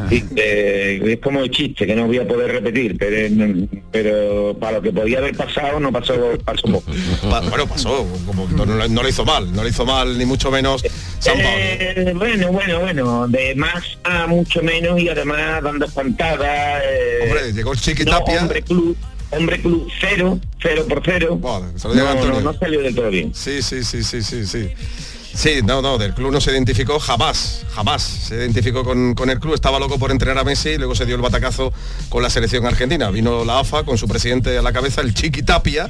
Sí, 0.10 0.24
eh, 0.36 1.02
es 1.06 1.20
como 1.20 1.42
el 1.42 1.52
chiste 1.52 1.86
que 1.86 1.96
no 1.96 2.08
voy 2.08 2.18
a 2.18 2.28
poder 2.28 2.52
repetir, 2.52 2.96
pero, 2.98 3.68
pero 3.92 4.58
para 4.60 4.78
lo 4.78 4.82
que 4.82 4.92
podía 4.94 5.18
haber 5.18 5.36
pasado 5.36 5.80
no 5.80 5.92
pasó, 5.92 6.16
pasó 6.46 6.68
poco. 6.68 6.92
Pa- 7.30 7.42
bueno, 7.42 7.68
pasó, 7.68 8.08
como 8.26 8.48
no, 8.48 8.66
no- 8.66 8.88
lo 9.04 9.10
hizo 9.10 9.26
mal, 9.26 9.52
no 9.54 9.64
lo 9.64 9.68
hizo 9.70 9.86
mal 9.86 10.18
ni 10.18 10.26
mucho 10.26 10.50
menos 10.52 10.84
Sampaoli. 11.20 11.48
Eh, 11.62 12.14
bueno, 12.16 12.52
bueno, 12.52 12.80
bueno, 12.80 13.28
de 13.28 13.56
más 13.56 13.84
a 14.06 14.26
mucho 14.28 14.62
menos 14.64 15.00
y 15.00 15.10
además 15.10 15.62
dando 15.62 15.86
espantadas. 15.86 16.82
eh, 16.86 17.20
Hombre, 17.24 17.52
llegó 17.54 17.74
el 17.74 17.80
Chiqui 17.80 18.06
no, 18.06 18.12
Tapia. 18.20 18.42
hombre 18.42 18.62
club, 18.62 18.96
hombre 19.32 19.60
club 19.62 19.88
cero, 20.00 20.40
cero 20.62 20.86
por 20.88 21.02
cero. 21.04 21.40
se 21.76 21.88
lo 21.90 21.94
no, 21.94 22.16
no, 22.26 22.42
no 22.42 22.54
salió 22.54 22.82
del 22.82 22.96
todo 22.96 23.10
bien. 23.10 23.34
Sí, 23.36 23.62
sí, 23.62 23.84
sí, 23.84 24.02
sí, 24.04 24.22
sí, 24.24 24.46
sí. 24.46 24.70
Sí, 25.40 25.62
no, 25.64 25.82
no, 25.82 25.98
del 25.98 26.14
club 26.14 26.34
no 26.34 26.42
se 26.42 26.52
identificó 26.52 27.00
jamás, 27.00 27.66
jamás 27.74 28.04
se 28.04 28.36
identificó 28.36 28.84
con, 28.84 29.16
con 29.16 29.30
el 29.30 29.40
club, 29.40 29.54
estaba 29.54 29.80
loco 29.80 29.98
por 29.98 30.12
entrenar 30.12 30.38
a 30.38 30.44
Messi 30.44 30.72
y 30.72 30.78
luego 30.78 30.96
se 30.96 31.06
dio 31.06 31.16
el 31.16 31.22
batacazo 31.22 31.72
con 32.10 32.22
la 32.22 32.30
selección 32.30 32.66
argentina. 32.66 33.10
Vino 33.10 33.46
la 33.46 33.60
AFA 33.60 33.84
con 33.84 33.98
su 33.98 34.06
presidente 34.06 34.58
a 34.58 34.62
la 34.62 34.74
cabeza, 34.74 35.00
el 35.00 35.14
Chiqui 35.14 35.44
Tapia, 35.44 35.90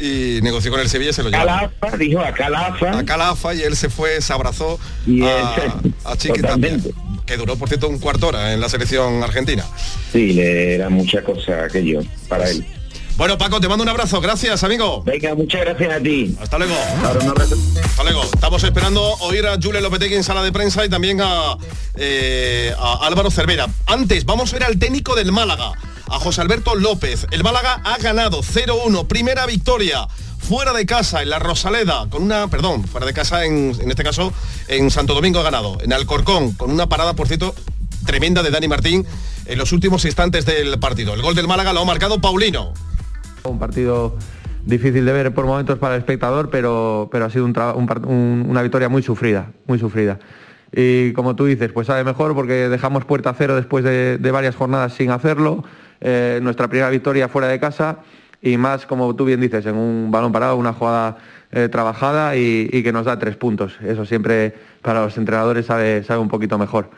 y 0.00 0.38
negoció 0.40 0.70
con 0.70 0.80
el 0.80 0.88
Sevilla 0.88 1.10
y 1.10 1.12
se 1.12 1.22
lo 1.22 1.28
llevó. 1.28 1.44
Calafa, 1.44 1.96
dijo 1.98 2.20
a 2.20 2.32
Calafa. 2.32 2.98
A 2.98 3.04
Calafa 3.04 3.54
y 3.54 3.60
él 3.60 3.76
se 3.76 3.90
fue, 3.90 4.22
se 4.22 4.32
abrazó 4.32 4.80
Y 5.06 5.22
a, 5.22 5.74
a 6.06 6.16
Chiqui 6.16 6.40
Tapia, 6.40 6.78
que 7.26 7.36
duró 7.36 7.56
por 7.56 7.68
cierto 7.68 7.90
un 7.90 7.98
cuarto 7.98 8.28
hora 8.28 8.54
en 8.54 8.62
la 8.62 8.70
selección 8.70 9.22
argentina. 9.22 9.66
Sí, 10.10 10.32
le 10.32 10.76
era 10.76 10.88
mucha 10.88 11.20
cosa 11.22 11.64
aquello 11.64 12.00
para 12.30 12.48
él. 12.48 12.64
Bueno, 13.16 13.38
Paco, 13.38 13.62
te 13.62 13.68
mando 13.68 13.82
un 13.82 13.88
abrazo, 13.88 14.20
gracias, 14.20 14.62
amigo. 14.62 15.02
Venga, 15.02 15.34
muchas 15.34 15.62
gracias 15.62 15.90
a 15.90 16.00
ti. 16.00 16.36
Hasta 16.38 16.58
luego. 16.58 16.74
Ahora 17.02 17.20
un 17.24 17.30
abrazo. 17.30 17.56
Hasta 17.82 18.02
luego. 18.02 18.22
Estamos 18.24 18.62
esperando 18.62 19.02
oír 19.20 19.46
a 19.46 19.56
Julen 19.60 19.82
Lopetegui 19.82 20.16
en 20.16 20.22
sala 20.22 20.42
de 20.42 20.52
prensa 20.52 20.84
y 20.84 20.90
también 20.90 21.22
a, 21.22 21.56
eh, 21.94 22.74
a 22.78 23.06
Álvaro 23.06 23.30
Cervera. 23.30 23.68
Antes, 23.86 24.26
vamos 24.26 24.52
a 24.52 24.58
ver 24.58 24.64
al 24.64 24.78
técnico 24.78 25.14
del 25.14 25.32
Málaga, 25.32 25.72
a 26.08 26.18
José 26.18 26.42
Alberto 26.42 26.74
López. 26.74 27.26
El 27.30 27.42
Málaga 27.42 27.80
ha 27.84 27.96
ganado 27.96 28.42
0-1, 28.42 29.06
primera 29.06 29.46
victoria. 29.46 30.06
Fuera 30.38 30.74
de 30.74 30.84
casa, 30.84 31.22
en 31.22 31.30
la 31.30 31.38
Rosaleda, 31.38 32.06
con 32.10 32.22
una, 32.22 32.48
perdón, 32.48 32.84
fuera 32.86 33.06
de 33.06 33.14
casa, 33.14 33.46
en, 33.46 33.74
en 33.80 33.90
este 33.90 34.04
caso, 34.04 34.32
en 34.68 34.90
Santo 34.90 35.14
Domingo 35.14 35.40
ha 35.40 35.42
ganado. 35.42 35.78
En 35.80 35.94
Alcorcón, 35.94 36.52
con 36.52 36.70
una 36.70 36.86
parada, 36.86 37.14
por 37.14 37.26
cierto, 37.28 37.54
tremenda 38.04 38.42
de 38.42 38.50
Dani 38.50 38.68
Martín 38.68 39.06
en 39.46 39.58
los 39.58 39.72
últimos 39.72 40.04
instantes 40.04 40.44
del 40.44 40.78
partido. 40.78 41.14
El 41.14 41.22
gol 41.22 41.34
del 41.34 41.48
Málaga 41.48 41.72
lo 41.72 41.80
ha 41.80 41.84
marcado 41.84 42.20
Paulino. 42.20 42.74
Un 43.48 43.58
partido 43.58 44.16
difícil 44.64 45.04
de 45.04 45.12
ver 45.12 45.32
por 45.32 45.46
momentos 45.46 45.78
para 45.78 45.94
el 45.94 46.00
espectador, 46.00 46.50
pero, 46.50 47.08
pero 47.10 47.24
ha 47.24 47.30
sido 47.30 47.44
una 47.46 48.62
victoria 48.62 48.88
muy 48.88 49.02
sufrida, 49.02 49.50
muy 49.66 49.78
sufrida. 49.78 50.18
Y 50.72 51.12
como 51.12 51.36
tú 51.36 51.44
dices, 51.46 51.72
pues 51.72 51.86
sabe 51.86 52.04
mejor 52.04 52.34
porque 52.34 52.68
dejamos 52.68 53.04
puerta 53.04 53.32
cero 53.38 53.54
después 53.54 53.84
de, 53.84 54.18
de 54.18 54.30
varias 54.30 54.56
jornadas 54.56 54.92
sin 54.92 55.10
hacerlo. 55.10 55.64
Eh, 56.00 56.40
nuestra 56.42 56.68
primera 56.68 56.90
victoria 56.90 57.28
fuera 57.28 57.48
de 57.48 57.58
casa 57.58 57.98
y 58.42 58.56
más, 58.58 58.84
como 58.84 59.14
tú 59.16 59.24
bien 59.24 59.40
dices, 59.40 59.64
en 59.66 59.76
un 59.76 60.10
balón 60.10 60.32
parado, 60.32 60.56
una 60.56 60.72
jugada 60.72 61.16
eh, 61.52 61.68
trabajada 61.70 62.36
y, 62.36 62.68
y 62.72 62.82
que 62.82 62.92
nos 62.92 63.06
da 63.06 63.18
tres 63.18 63.36
puntos. 63.36 63.78
Eso 63.80 64.04
siempre 64.04 64.54
para 64.82 65.04
los 65.04 65.16
entrenadores 65.16 65.66
sabe, 65.66 66.02
sabe 66.02 66.20
un 66.20 66.28
poquito 66.28 66.58
mejor. 66.58 66.90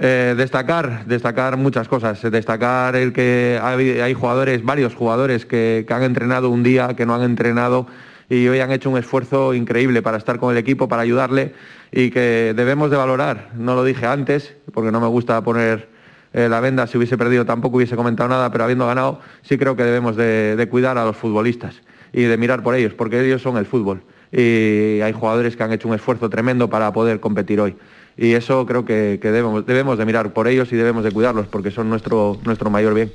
Eh, 0.00 0.34
destacar, 0.36 1.06
destacar 1.06 1.56
muchas 1.56 1.88
cosas. 1.88 2.22
Destacar 2.22 2.94
el 2.94 3.12
que 3.12 3.58
hay, 3.60 4.14
jugadores, 4.14 4.64
varios 4.64 4.94
jugadores 4.94 5.44
que, 5.44 5.84
que 5.86 5.94
han 5.94 6.04
entrenado 6.04 6.50
un 6.50 6.62
día, 6.62 6.94
que 6.94 7.04
no 7.04 7.14
han 7.14 7.22
entrenado 7.22 7.86
y 8.30 8.46
hoy 8.46 8.60
han 8.60 8.70
hecho 8.70 8.90
un 8.90 8.98
esfuerzo 8.98 9.54
increíble 9.54 10.02
para 10.02 10.18
estar 10.18 10.38
con 10.38 10.52
el 10.52 10.58
equipo, 10.58 10.86
para 10.86 11.02
ayudarle 11.02 11.54
y 11.90 12.10
que 12.10 12.52
debemos 12.54 12.90
de 12.90 12.96
valorar. 12.96 13.50
No 13.56 13.74
lo 13.74 13.82
dije 13.84 14.06
antes, 14.06 14.54
porque 14.72 14.92
no 14.92 15.00
me 15.00 15.06
gusta 15.08 15.42
poner 15.42 15.88
eh, 16.32 16.48
la 16.48 16.60
venda, 16.60 16.86
si 16.86 16.98
hubiese 16.98 17.16
perdido 17.16 17.44
tampoco 17.46 17.78
hubiese 17.78 17.96
comentado 17.96 18.28
nada, 18.28 18.52
pero 18.52 18.64
habiendo 18.64 18.86
ganado 18.86 19.20
sí 19.42 19.56
creo 19.56 19.76
que 19.76 19.82
debemos 19.82 20.14
de, 20.14 20.56
de 20.56 20.68
cuidar 20.68 20.98
a 20.98 21.04
los 21.06 21.16
futbolistas 21.16 21.80
y 22.12 22.22
de 22.22 22.36
mirar 22.36 22.62
por 22.62 22.74
ellos, 22.74 22.92
porque 22.94 23.24
ellos 23.24 23.42
son 23.42 23.56
el 23.56 23.66
fútbol. 23.66 24.02
Y 24.30 25.00
hay 25.00 25.12
jugadores 25.12 25.56
que 25.56 25.62
han 25.62 25.72
hecho 25.72 25.88
un 25.88 25.94
esfuerzo 25.94 26.28
tremendo 26.28 26.68
para 26.68 26.92
poder 26.92 27.18
competir 27.18 27.60
hoy 27.60 27.76
y 28.18 28.32
eso 28.32 28.66
creo 28.66 28.84
que, 28.84 29.20
que 29.22 29.30
debemos, 29.30 29.64
debemos 29.64 29.96
de 29.96 30.04
mirar 30.04 30.32
por 30.32 30.48
ellos 30.48 30.72
y 30.72 30.76
debemos 30.76 31.04
de 31.04 31.12
cuidarlos 31.12 31.46
porque 31.46 31.70
son 31.70 31.88
nuestro, 31.88 32.36
nuestro 32.44 32.68
mayor 32.68 32.92
bien. 32.92 33.12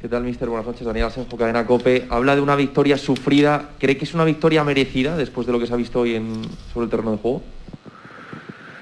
¿Qué 0.00 0.08
tal, 0.08 0.24
mister? 0.24 0.48
Buenas 0.48 0.66
noches. 0.66 0.84
Daniel 0.84 1.06
Asenjo, 1.06 1.36
Cadena 1.36 1.64
COPE. 1.64 2.06
Habla 2.10 2.34
de 2.34 2.40
una 2.40 2.56
victoria 2.56 2.98
sufrida. 2.98 3.70
¿Cree 3.78 3.96
que 3.96 4.04
es 4.04 4.14
una 4.14 4.24
victoria 4.24 4.64
merecida 4.64 5.16
después 5.16 5.46
de 5.46 5.52
lo 5.52 5.60
que 5.60 5.68
se 5.68 5.74
ha 5.74 5.76
visto 5.76 6.00
hoy 6.00 6.16
en, 6.16 6.42
sobre 6.72 6.86
el 6.86 6.90
terreno 6.90 7.12
de 7.12 7.18
juego? 7.18 7.42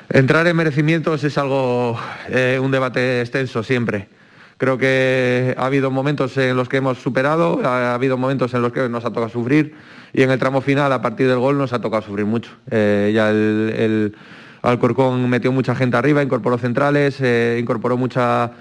Entrar 0.09 0.47
en 0.47 0.57
merecimientos 0.57 1.23
es 1.23 1.37
algo, 1.37 1.99
eh, 2.29 2.59
un 2.63 2.71
debate 2.71 3.21
extenso 3.21 3.63
siempre. 3.63 4.09
Creo 4.57 4.79
que 4.79 5.55
ha 5.59 5.67
habido 5.67 5.91
momentos 5.91 6.37
en 6.39 6.57
los 6.57 6.69
que 6.69 6.79
hemos 6.79 6.99
superado, 6.99 7.61
ha 7.65 7.95
habido 7.95 8.17
momentos 8.17 8.55
en 8.55 8.63
los 8.63 8.73
que 8.73 8.89
nos 8.89 9.05
ha 9.05 9.09
tocado 9.09 9.29
sufrir 9.29 9.75
y 10.13 10.23
en 10.23 10.31
el 10.31 10.39
tramo 10.39 10.61
final, 10.61 10.93
a 10.93 11.03
partir 11.03 11.29
del 11.29 11.39
gol, 11.39 11.59
nos 11.59 11.73
ha 11.73 11.81
tocado 11.81 12.03
sufrir 12.03 12.27
mucho. 12.27 12.51
Eh, 12.71 13.13
ya 13.15 13.31
el, 13.31 13.75
el 13.77 14.17
Alcorcón 14.63 15.29
metió 15.29 15.53
mucha 15.53 15.75
gente 15.75 15.97
arriba, 15.97 16.23
incorporó 16.23 16.59
centrales, 16.59 17.17
eh, 17.21 17.59
incorporó 17.61 17.97
mucha, 17.97 18.53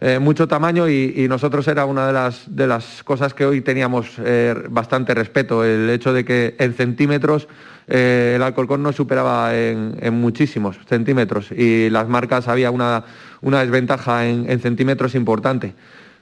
eh, 0.00 0.18
mucho 0.18 0.48
tamaño 0.48 0.88
y, 0.88 1.26
nosotros 1.28 1.68
era 1.68 1.84
una 1.84 2.06
de 2.06 2.12
las, 2.12 2.44
de 2.46 2.66
las 2.66 3.02
cosas 3.02 3.34
que 3.34 3.44
hoy 3.44 3.60
teníamos 3.60 4.12
eh, 4.18 4.54
bastante 4.70 5.14
respeto, 5.14 5.64
el 5.64 5.90
hecho 5.90 6.12
de 6.12 6.24
que 6.24 6.56
en 6.58 6.74
centímetros 6.74 7.48
el 7.88 8.42
Alcorcón 8.42 8.82
nos 8.82 8.94
superaba 8.94 9.54
en, 9.54 10.14
muchísimos 10.14 10.78
centímetros 10.86 11.50
y 11.50 11.90
las 11.90 12.08
marcas 12.08 12.48
había 12.48 12.70
una, 12.70 13.04
una 13.42 13.60
desventaja 13.60 14.26
en, 14.26 14.48
en 14.48 14.60
centímetros 14.60 15.14
importante. 15.14 15.74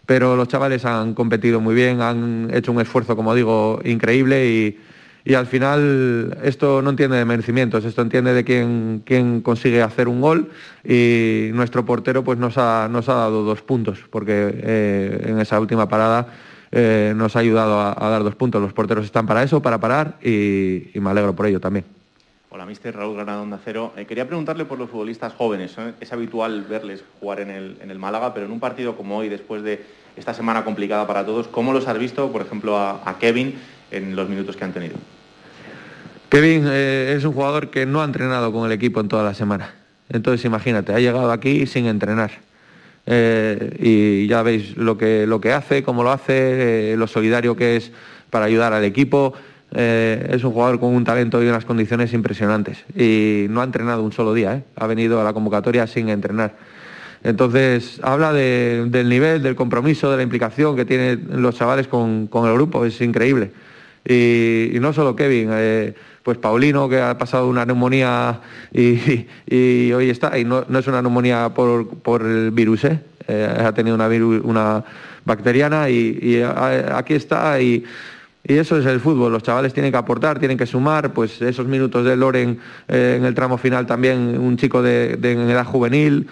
Pero 0.06 0.34
los 0.34 0.48
chavales 0.48 0.84
han 0.86 1.14
competido 1.14 1.60
muy 1.60 1.74
bien, 1.74 2.00
han 2.00 2.48
hecho 2.52 2.72
un 2.72 2.80
esfuerzo, 2.80 3.14
como 3.14 3.34
digo, 3.34 3.80
increíble 3.84 4.48
y, 4.48 4.78
y 5.24 5.34
al 5.34 5.46
final 5.46 6.38
esto 6.42 6.82
no 6.82 6.90
entiende 6.90 7.16
de 7.16 7.24
merecimientos, 7.24 7.84
esto 7.84 8.02
entiende 8.02 8.32
de 8.32 8.44
quién, 8.44 9.02
quién 9.04 9.40
consigue 9.42 9.82
hacer 9.82 10.08
un 10.08 10.20
gol 10.20 10.50
y 10.84 11.50
nuestro 11.52 11.84
portero 11.84 12.24
pues 12.24 12.38
nos 12.38 12.56
ha, 12.56 12.88
nos 12.90 13.08
ha 13.08 13.14
dado 13.14 13.44
dos 13.44 13.62
puntos, 13.62 14.00
porque 14.10 14.50
eh, 14.52 15.26
en 15.26 15.40
esa 15.40 15.60
última 15.60 15.88
parada 15.88 16.28
eh, 16.72 17.12
nos 17.16 17.36
ha 17.36 17.40
ayudado 17.40 17.80
a, 17.80 18.08
dar 18.08 18.22
dos 18.22 18.36
puntos. 18.36 18.62
Los 18.62 18.72
porteros 18.72 19.04
están 19.04 19.26
para 19.26 19.42
eso, 19.42 19.60
para 19.60 19.78
parar 19.78 20.18
y, 20.22 20.90
me 20.94 21.10
alegro 21.10 21.34
por 21.34 21.46
ello 21.46 21.60
también. 21.60 21.84
Hola, 22.52 22.66
mister 22.66 22.94
Raúl 22.96 23.14
Granado 23.14 23.42
Onda 23.42 23.60
Cero. 23.64 23.92
Eh, 23.96 24.06
quería 24.06 24.26
preguntarle 24.26 24.64
por 24.64 24.78
los 24.78 24.90
futbolistas 24.90 25.34
jóvenes. 25.34 25.76
Es 26.00 26.12
habitual 26.12 26.62
verles 26.62 27.04
jugar 27.20 27.40
en 27.40 27.50
el, 27.50 27.76
en 27.80 27.90
el 27.90 27.98
Málaga, 27.98 28.34
pero 28.34 28.46
en 28.46 28.52
un 28.52 28.60
partido 28.60 28.96
como 28.96 29.18
hoy, 29.18 29.28
después 29.28 29.62
de 29.62 29.84
esta 30.16 30.34
semana 30.34 30.64
complicada 30.64 31.06
para 31.06 31.24
todos, 31.24 31.46
¿cómo 31.46 31.72
los 31.72 31.86
has 31.86 31.98
visto, 31.98 32.32
por 32.32 32.42
ejemplo, 32.42 32.76
a 32.76 33.16
Kevin 33.20 33.54
en 33.90 34.14
los 34.16 34.28
minutos 34.28 34.56
que 34.56 34.64
han 34.64 34.72
tenido? 34.72 34.96
Kevin 36.28 36.64
eh, 36.68 37.14
es 37.16 37.24
un 37.24 37.32
jugador 37.32 37.70
que 37.70 37.86
no 37.86 38.02
ha 38.02 38.04
entrenado 38.04 38.52
con 38.52 38.66
el 38.66 38.72
equipo 38.72 39.00
en 39.00 39.08
toda 39.08 39.22
la 39.24 39.34
semana. 39.34 39.74
Entonces 40.08 40.44
imagínate, 40.44 40.92
ha 40.94 41.00
llegado 41.00 41.30
aquí 41.32 41.66
sin 41.66 41.86
entrenar. 41.86 42.30
Eh, 43.06 43.76
y 43.80 44.26
ya 44.28 44.42
veis 44.42 44.76
lo 44.76 44.96
que, 44.96 45.26
lo 45.26 45.40
que 45.40 45.52
hace, 45.52 45.82
cómo 45.82 46.02
lo 46.04 46.12
hace, 46.12 46.92
eh, 46.92 46.96
lo 46.96 47.06
solidario 47.06 47.56
que 47.56 47.76
es 47.76 47.90
para 48.30 48.44
ayudar 48.44 48.72
al 48.72 48.84
equipo. 48.84 49.34
Es 49.72 50.42
un 50.42 50.50
jugador 50.50 50.80
con 50.80 50.92
un 50.92 51.04
talento 51.04 51.40
y 51.40 51.46
unas 51.46 51.64
condiciones 51.64 52.12
impresionantes. 52.12 52.84
Y 52.96 53.46
no 53.50 53.60
ha 53.60 53.64
entrenado 53.64 54.02
un 54.02 54.10
solo 54.10 54.34
día, 54.34 54.64
ha 54.74 54.86
venido 54.88 55.20
a 55.20 55.24
la 55.24 55.32
convocatoria 55.32 55.86
sin 55.86 56.08
entrenar. 56.08 56.56
Entonces 57.22 58.00
habla 58.02 58.32
de- 58.32 58.86
del 58.88 59.08
nivel, 59.08 59.42
del 59.44 59.54
compromiso, 59.54 60.10
de 60.10 60.16
la 60.16 60.22
implicación 60.24 60.74
que 60.74 60.84
tienen 60.84 61.24
los 61.36 61.54
chavales 61.54 61.86
con, 61.86 62.26
con 62.26 62.48
el 62.48 62.54
grupo, 62.54 62.84
es 62.84 63.00
increíble. 63.00 63.52
Y, 64.08 64.78
no 64.80 64.92
solo 64.92 65.14
Kevin, 65.14 65.50
eh, 65.52 65.94
pues 66.22 66.38
Paulino, 66.38 66.88
que 66.88 67.00
ha 67.00 67.16
pasado 67.18 67.48
una 67.48 67.64
neumonía 67.64 68.40
y, 68.72 69.92
hoy 69.92 70.10
está, 70.10 70.38
y 70.38 70.44
no, 70.44 70.62
es 70.62 70.86
una 70.86 71.02
neumonía 71.02 71.50
por, 71.50 72.22
el 72.22 72.50
virus, 72.50 72.84
¿eh? 72.84 73.00
ha 73.28 73.72
tenido 73.72 73.94
una, 73.94 74.08
una 74.42 74.84
bacteriana 75.24 75.90
y, 75.90 76.42
aquí 76.42 77.14
está. 77.14 77.60
Y, 77.60 77.84
eso 78.42 78.78
es 78.78 78.86
el 78.86 79.00
fútbol, 79.00 79.32
los 79.32 79.42
chavales 79.42 79.74
tienen 79.74 79.92
que 79.92 79.98
aportar, 79.98 80.38
tienen 80.38 80.56
que 80.56 80.64
sumar, 80.64 81.12
pues 81.12 81.42
esos 81.42 81.66
minutos 81.66 82.06
de 82.06 82.16
Loren 82.16 82.58
en 82.88 83.24
el 83.26 83.34
tramo 83.34 83.58
final 83.58 83.86
también, 83.86 84.38
un 84.40 84.56
chico 84.56 84.80
de, 84.80 85.12
en 85.12 85.50
edad 85.50 85.66
juvenil 85.66 86.26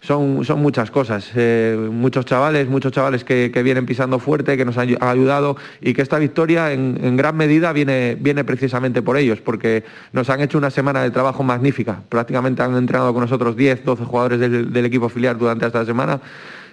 son, 0.00 0.44
son 0.44 0.60
muchas 0.62 0.90
cosas. 0.90 1.30
Eh, 1.34 1.76
muchos 1.90 2.24
chavales, 2.24 2.68
muchos 2.68 2.92
chavales 2.92 3.24
que, 3.24 3.50
vienen 3.62 3.86
pisando 3.86 4.18
fuerte, 4.18 4.56
que 4.56 4.64
nos 4.64 4.78
han 4.78 4.96
ayudado 5.00 5.56
y 5.80 5.92
que 5.92 6.02
esta 6.02 6.18
victoria 6.18 6.72
en, 6.72 7.16
gran 7.16 7.36
medida 7.36 7.72
viene, 7.72 8.16
viene 8.18 8.44
precisamente 8.44 9.02
por 9.02 9.16
ellos, 9.16 9.40
porque 9.40 9.84
nos 10.12 10.30
han 10.30 10.40
hecho 10.40 10.58
una 10.58 10.70
semana 10.70 11.02
de 11.02 11.10
trabajo 11.10 11.42
magnífica. 11.42 12.02
Prácticamente 12.08 12.62
han 12.62 12.74
entrenado 12.76 13.12
con 13.12 13.22
nosotros 13.22 13.56
10, 13.56 13.84
12 13.84 14.04
jugadores 14.04 14.40
del, 14.40 14.84
equipo 14.84 15.08
filial 15.10 15.38
durante 15.38 15.66
esta 15.66 15.84
semana 15.84 16.20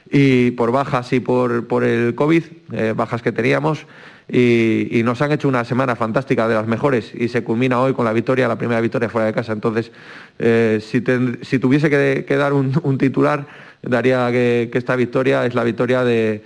y 0.10 0.52
por 0.52 0.72
bajas 0.72 1.12
y 1.12 1.20
por, 1.20 1.68
por 1.68 1.84
el 1.84 2.16
COVID, 2.16 2.44
eh, 2.72 2.94
bajas 2.96 3.22
que 3.22 3.34
teníamos 3.34 3.86
y, 4.30 5.02
nos 5.04 5.22
han 5.22 5.32
hecho 5.32 5.48
una 5.48 5.64
semana 5.64 5.96
fantástica 5.96 6.48
de 6.48 6.56
las 6.56 6.68
mejores 6.68 7.12
y 7.14 7.30
se 7.30 7.44
culmina 7.44 7.80
hoy 7.80 7.94
con 7.94 8.04
la 8.06 8.12
victoria, 8.12 8.48
la 8.48 8.58
primera 8.58 8.82
victoria 8.82 9.10
fuera 9.10 9.28
de 9.28 9.34
casa. 9.34 9.54
Entonces, 9.54 9.92
eh, 10.40 10.82
si, 10.84 11.60
tuviese 11.60 11.90
que, 11.90 12.36
dar 12.36 12.54
un, 12.54 12.98
titular, 12.98 13.46
daría 13.82 14.30
que, 14.32 14.70
esta 14.74 14.96
victoria 14.96 15.46
es 15.46 15.56
la 15.56 15.64
victoria 15.64 16.04
de, 16.04 16.44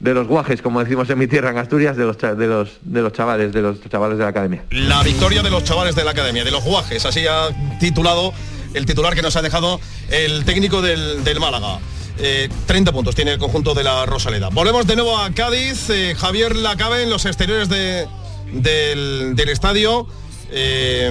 los 0.00 0.26
guajes, 0.26 0.60
como 0.60 0.80
decimos 0.82 1.08
en 1.08 1.18
mi 1.18 1.26
tierra, 1.26 1.50
en 1.50 1.58
Asturias, 1.58 1.96
de 1.96 2.04
los, 2.04 2.18
de 2.18 2.46
los, 2.46 2.78
de 2.82 3.02
los 3.02 3.12
chavales, 3.12 3.52
de 3.52 3.62
los 3.62 3.80
chavales 3.88 4.18
de 4.18 4.24
la 4.24 4.30
academia. 4.30 4.64
La 4.70 5.02
victoria 5.02 5.42
de 5.42 5.50
los 5.50 5.64
chavales 5.64 5.94
de 5.94 6.04
la 6.04 6.10
academia, 6.10 6.44
de 6.44 6.50
los 6.50 6.64
guajes, 6.64 7.06
así 7.06 7.24
ha 7.26 7.48
titulado 7.80 8.34
el 8.74 8.84
titular 8.84 9.14
que 9.14 9.22
nos 9.22 9.36
ha 9.36 9.42
dejado 9.42 9.80
el 10.10 10.44
técnico 10.44 10.82
del, 10.82 11.24
del 11.24 11.40
Málaga. 11.40 11.78
30 12.22 12.90
eh, 12.90 12.94
puntos 12.94 13.16
tiene 13.16 13.32
el 13.32 13.38
conjunto 13.38 13.74
de 13.74 13.82
la 13.82 14.06
Rosaleda. 14.06 14.48
Volvemos 14.50 14.86
de 14.86 14.94
nuevo 14.94 15.18
a 15.18 15.32
Cádiz. 15.32 15.90
Eh, 15.90 16.14
Javier 16.16 16.54
Lacabe 16.54 17.02
en 17.02 17.10
los 17.10 17.26
exteriores 17.26 17.68
del, 17.68 18.08
estadio. 19.48 20.06
Eh, 20.50 21.10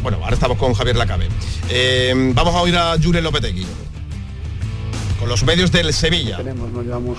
bueno, 0.00 0.18
ahora 0.22 0.34
estamos 0.34 0.58
con 0.58 0.74
Javier 0.74 0.96
Lacabe. 0.96 1.28
vamos 2.34 2.54
a 2.54 2.60
oír 2.60 2.76
a 2.76 2.96
Jure 3.02 3.20
Lopetegui. 3.20 3.66
Con 5.18 5.28
los 5.28 5.42
medios 5.42 5.72
del 5.72 5.92
Sevilla. 5.92 6.36
Tenemos, 6.36 6.70
nos 6.70 6.84
llevamos 6.84 7.18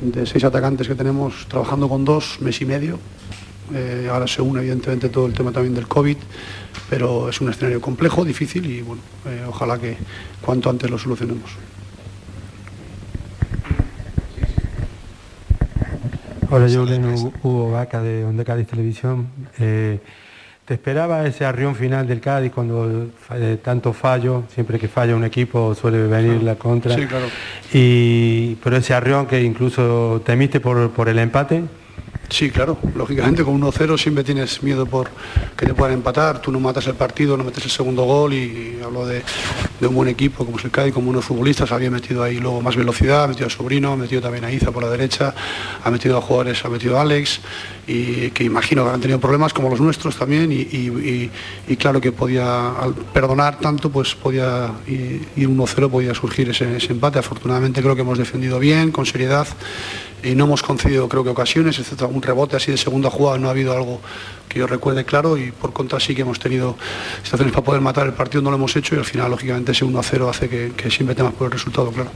de 0.00 0.24
seis 0.24 0.44
atacantes 0.44 0.88
que 0.88 0.94
tenemos 0.94 1.46
trabajando 1.48 1.88
con 1.88 2.04
dos, 2.04 2.38
mes 2.40 2.60
y 2.62 2.64
medio. 2.64 2.98
Ahora 4.10 4.26
se 4.26 4.40
une 4.40 4.60
evidentemente 4.60 5.08
todo 5.08 5.26
el 5.26 5.34
tema 5.34 5.52
también 5.52 5.74
del 5.74 5.86
COVID 5.86 6.16
pero 6.88 7.28
es 7.28 7.40
un 7.40 7.50
escenario 7.50 7.80
complejo, 7.80 8.24
difícil 8.24 8.66
y 8.66 8.82
bueno, 8.82 9.02
eh, 9.26 9.44
ojalá 9.46 9.78
que 9.78 9.96
cuanto 10.40 10.70
antes 10.70 10.90
lo 10.90 10.98
solucionemos. 10.98 11.50
Hola, 16.50 16.66
yo 16.66 16.86
Hugo 17.42 17.72
Vaca 17.72 18.02
de 18.02 18.24
Onda 18.24 18.42
Cádiz 18.42 18.66
Televisión. 18.66 19.28
Eh, 19.58 20.00
¿Te 20.64 20.74
esperaba 20.74 21.26
ese 21.26 21.44
arrión 21.44 21.74
final 21.74 22.06
del 22.06 22.20
Cádiz 22.20 22.52
cuando 22.52 23.08
eh, 23.34 23.58
tanto 23.62 23.92
fallo, 23.92 24.44
siempre 24.54 24.78
que 24.78 24.88
falla 24.88 25.14
un 25.14 25.24
equipo 25.24 25.74
suele 25.74 26.06
venir 26.06 26.42
la 26.42 26.54
contra? 26.54 26.94
Sí, 26.94 27.06
claro. 27.06 27.26
Y, 27.72 28.54
pero 28.56 28.78
ese 28.78 28.94
arrión 28.94 29.26
que 29.26 29.42
incluso 29.42 30.22
temiste 30.24 30.60
por, 30.60 30.90
por 30.90 31.10
el 31.10 31.18
empate. 31.18 31.64
Sí, 32.30 32.50
claro. 32.50 32.76
Lógicamente 32.94 33.42
con 33.42 33.58
1-0 33.58 33.96
siempre 33.96 34.22
tienes 34.22 34.62
miedo 34.62 34.84
por 34.84 35.08
que 35.56 35.64
te 35.64 35.72
puedan 35.72 35.94
empatar. 35.94 36.42
Tú 36.42 36.52
no 36.52 36.60
matas 36.60 36.86
el 36.86 36.94
partido, 36.94 37.36
no 37.36 37.44
metes 37.44 37.64
el 37.64 37.70
segundo 37.70 38.04
gol 38.04 38.34
y, 38.34 38.78
hablo 38.84 39.06
de, 39.06 39.22
un 39.80 39.94
buen 39.94 40.08
equipo 40.08 40.44
como 40.44 40.58
es 40.58 40.64
el 40.64 40.70
CAI, 40.70 40.92
como 40.92 41.08
unos 41.08 41.24
futbolistas. 41.24 41.72
Había 41.72 41.90
metido 41.90 42.22
ahí 42.22 42.38
luego 42.38 42.60
más 42.60 42.76
velocidad, 42.76 43.24
ha 43.24 43.28
metido 43.28 43.46
a 43.46 43.50
Sobrino, 43.50 43.92
ha 43.92 43.96
metido 43.96 44.20
también 44.20 44.44
a 44.44 44.52
Iza 44.52 44.70
por 44.70 44.82
la 44.82 44.90
derecha, 44.90 45.34
ha 45.82 45.90
metido 45.90 46.18
a 46.18 46.20
jugadores, 46.20 46.62
ha 46.64 46.68
metido 46.68 46.98
a 46.98 47.02
Alex 47.02 47.40
y 47.86 48.30
que 48.30 48.44
imagino 48.44 48.84
que 48.84 48.90
han 48.90 49.00
tenido 49.00 49.18
problemas 49.18 49.54
como 49.54 49.70
los 49.70 49.80
nuestros 49.80 50.16
también 50.16 50.52
y, 50.52 51.30
claro 51.78 52.00
que 52.00 52.12
podía, 52.12 52.72
al 52.72 52.94
perdonar 52.94 53.58
tanto, 53.58 53.90
pues 53.90 54.14
podía 54.14 54.70
ir 54.86 55.48
1-0, 55.48 55.90
podía 55.90 56.14
surgir 56.14 56.50
ese 56.50 56.92
empate. 56.92 57.18
Afortunadamente 57.18 57.80
creo 57.80 57.94
que 57.94 58.02
hemos 58.02 58.18
defendido 58.18 58.58
bien, 58.58 58.92
con 58.92 59.06
seriedad 59.06 59.48
y 60.22 60.34
no 60.34 60.44
hemos 60.44 60.62
concedido 60.62 61.08
creo 61.08 61.22
que 61.22 61.30
ocasiones, 61.30 61.78
excepto 61.78 62.08
algún 62.18 62.22
rebote 62.22 62.56
así 62.56 62.70
de 62.72 62.76
segunda 62.76 63.10
jugada, 63.10 63.38
no 63.38 63.48
ha 63.48 63.50
habido 63.50 63.72
algo 63.72 64.00
que 64.48 64.58
yo 64.58 64.66
recuerde 64.66 65.04
claro 65.04 65.36
y 65.36 65.52
por 65.52 65.72
contra 65.72 66.00
sí 66.00 66.14
que 66.14 66.22
hemos 66.22 66.38
tenido 66.38 66.76
situaciones 67.22 67.52
para 67.52 67.64
poder 67.64 67.80
matar 67.80 68.06
el 68.06 68.12
partido, 68.14 68.42
no 68.42 68.50
lo 68.50 68.56
hemos 68.56 68.74
hecho 68.76 68.94
y 68.94 68.98
al 68.98 69.04
final 69.04 69.30
lógicamente 69.30 69.72
ese 69.72 69.84
1 69.84 69.98
a 69.98 70.02
0 70.02 70.30
hace 70.30 70.48
que, 70.48 70.90
siempre 70.90 71.14
tengas 71.14 71.34
por 71.34 71.46
el 71.46 71.52
resultado, 71.52 71.90
claro. 71.92 72.10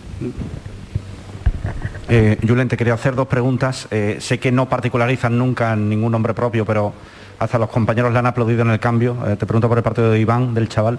Eh, 2.09 2.37
Julen, 2.47 2.69
te 2.69 2.77
quería 2.77 2.95
hacer 2.95 3.15
dos 3.15 3.27
preguntas. 3.27 3.87
Eh, 3.91 4.19
sé 4.21 4.39
que 4.39 4.51
no 4.51 4.69
particularizan 4.69 5.39
nunca 5.39 5.75
ningún 5.77 6.13
nombre 6.13 6.35
propio, 6.35 6.67
pero 6.67 6.93
hasta 7.39 7.59
los 7.59 7.71
compañeros 7.71 8.13
le 8.13 8.19
han 8.19 8.27
aplaudido 8.27 8.63
en 8.63 8.71
el 8.71 8.81
cambio. 8.81 9.17
Eh, 9.27 9.37
te 9.37 9.47
pregunto 9.47 9.69
por 9.69 9.79
el 9.79 9.85
partido 9.85 10.11
de 10.11 10.19
Iván, 10.19 10.53
del 10.53 10.69
chaval. 10.69 10.99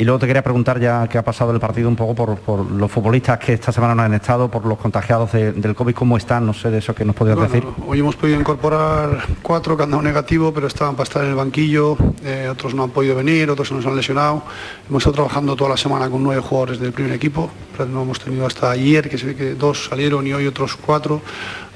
Y 0.00 0.04
luego 0.04 0.20
te 0.20 0.28
quería 0.28 0.42
preguntar, 0.44 0.78
ya 0.78 1.08
que 1.08 1.18
ha 1.18 1.24
pasado 1.24 1.50
el 1.50 1.58
partido 1.58 1.88
un 1.88 1.96
poco 1.96 2.14
por, 2.14 2.70
los 2.70 2.88
futbolistas 2.88 3.36
que 3.40 3.54
esta 3.54 3.72
semana 3.72 3.96
no 3.96 4.02
han 4.02 4.14
estado, 4.14 4.48
por 4.48 4.64
los 4.64 4.78
contagiados 4.78 5.32
del 5.32 5.74
COVID, 5.74 5.92
¿cómo 5.92 6.16
están? 6.16 6.46
No 6.46 6.54
sé 6.54 6.70
de 6.70 6.78
eso 6.78 6.94
que 6.94 7.04
nos 7.04 7.16
podías 7.16 7.36
decir. 7.40 7.64
Hoy 7.84 7.98
hemos 7.98 8.14
podido 8.14 8.38
incorporar 8.38 9.24
cuatro 9.42 9.76
que 9.76 9.82
han 9.82 9.90
dado 9.90 10.04
negativo, 10.04 10.54
pero 10.54 10.68
estaban 10.68 10.94
para 10.94 11.02
estar 11.02 11.24
en 11.24 11.30
el 11.30 11.34
banquillo, 11.34 11.96
eh, 12.22 12.48
otros 12.48 12.74
no 12.74 12.84
han 12.84 12.90
podido 12.90 13.16
venir, 13.16 13.50
otros 13.50 13.66
se 13.66 13.74
nos 13.74 13.84
han 13.86 13.96
lesionado. 13.96 14.44
Hemos 14.88 15.02
estado 15.02 15.14
trabajando 15.14 15.56
toda 15.56 15.70
la 15.70 15.76
semana 15.76 16.08
con 16.08 16.22
nueve 16.22 16.42
jugadores 16.42 16.78
del 16.78 16.92
primer 16.92 17.14
equipo, 17.14 17.50
pero 17.76 17.88
no 17.88 18.02
hemos 18.02 18.20
tenido 18.20 18.46
hasta 18.46 18.70
ayer, 18.70 19.10
que 19.10 19.18
se 19.18 19.26
ve 19.26 19.34
que 19.34 19.54
dos 19.54 19.86
salieron 19.86 20.24
y 20.28 20.32
hoy 20.32 20.46
otros 20.46 20.76
cuatro 20.76 21.22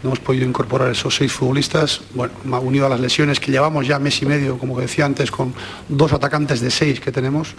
no 0.02 0.10
hemos 0.10 0.20
podido 0.20 0.46
incorporar 0.46 0.90
esos 0.90 1.14
seis 1.14 1.32
futbolistas, 1.32 2.00
bueno, 2.14 2.34
unido 2.60 2.86
a 2.86 2.88
las 2.88 3.00
lesiones 3.00 3.38
que 3.38 3.52
llevamos 3.52 3.86
ya 3.86 3.98
mes 3.98 4.20
y 4.22 4.26
medio, 4.26 4.58
como 4.58 4.78
decía 4.78 5.04
antes, 5.04 5.30
con 5.30 5.54
dos 5.88 6.12
atacantes 6.12 6.60
de 6.60 6.70
seis 6.70 7.00
que 7.00 7.12
tenemos. 7.12 7.54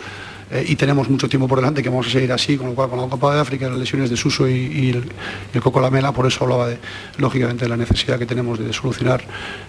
Eh, 0.52 0.66
y 0.68 0.76
tenemos 0.76 1.10
mucho 1.10 1.28
tiempo 1.28 1.48
por 1.48 1.60
delante 1.60 1.82
que 1.82 1.90
vamos 1.90 2.06
a 2.08 2.12
seguir 2.12 2.32
así, 2.32 2.58
con 2.58 2.68
lo 2.68 2.76
cual 2.76 2.90
con 2.90 3.02
la 3.02 3.08
Copa 3.08 3.34
de 3.34 3.42
África, 3.42 3.68
las 3.70 3.80
lesiones 3.80 4.10
de 4.10 4.18
Suso 4.18 4.48
y, 4.48 4.90
el, 4.90 5.62
Coco 5.62 5.80
Lamela, 5.80 6.12
por 6.12 6.28
eso 6.28 6.44
hablaba 6.44 6.68
de, 6.68 6.78
lógicamente, 7.18 7.66
de 7.66 7.70
la 7.70 7.78
necesidad 7.78 8.20
que 8.20 8.26
tenemos 8.26 8.60
de 8.60 8.72
solucionar 8.72 9.24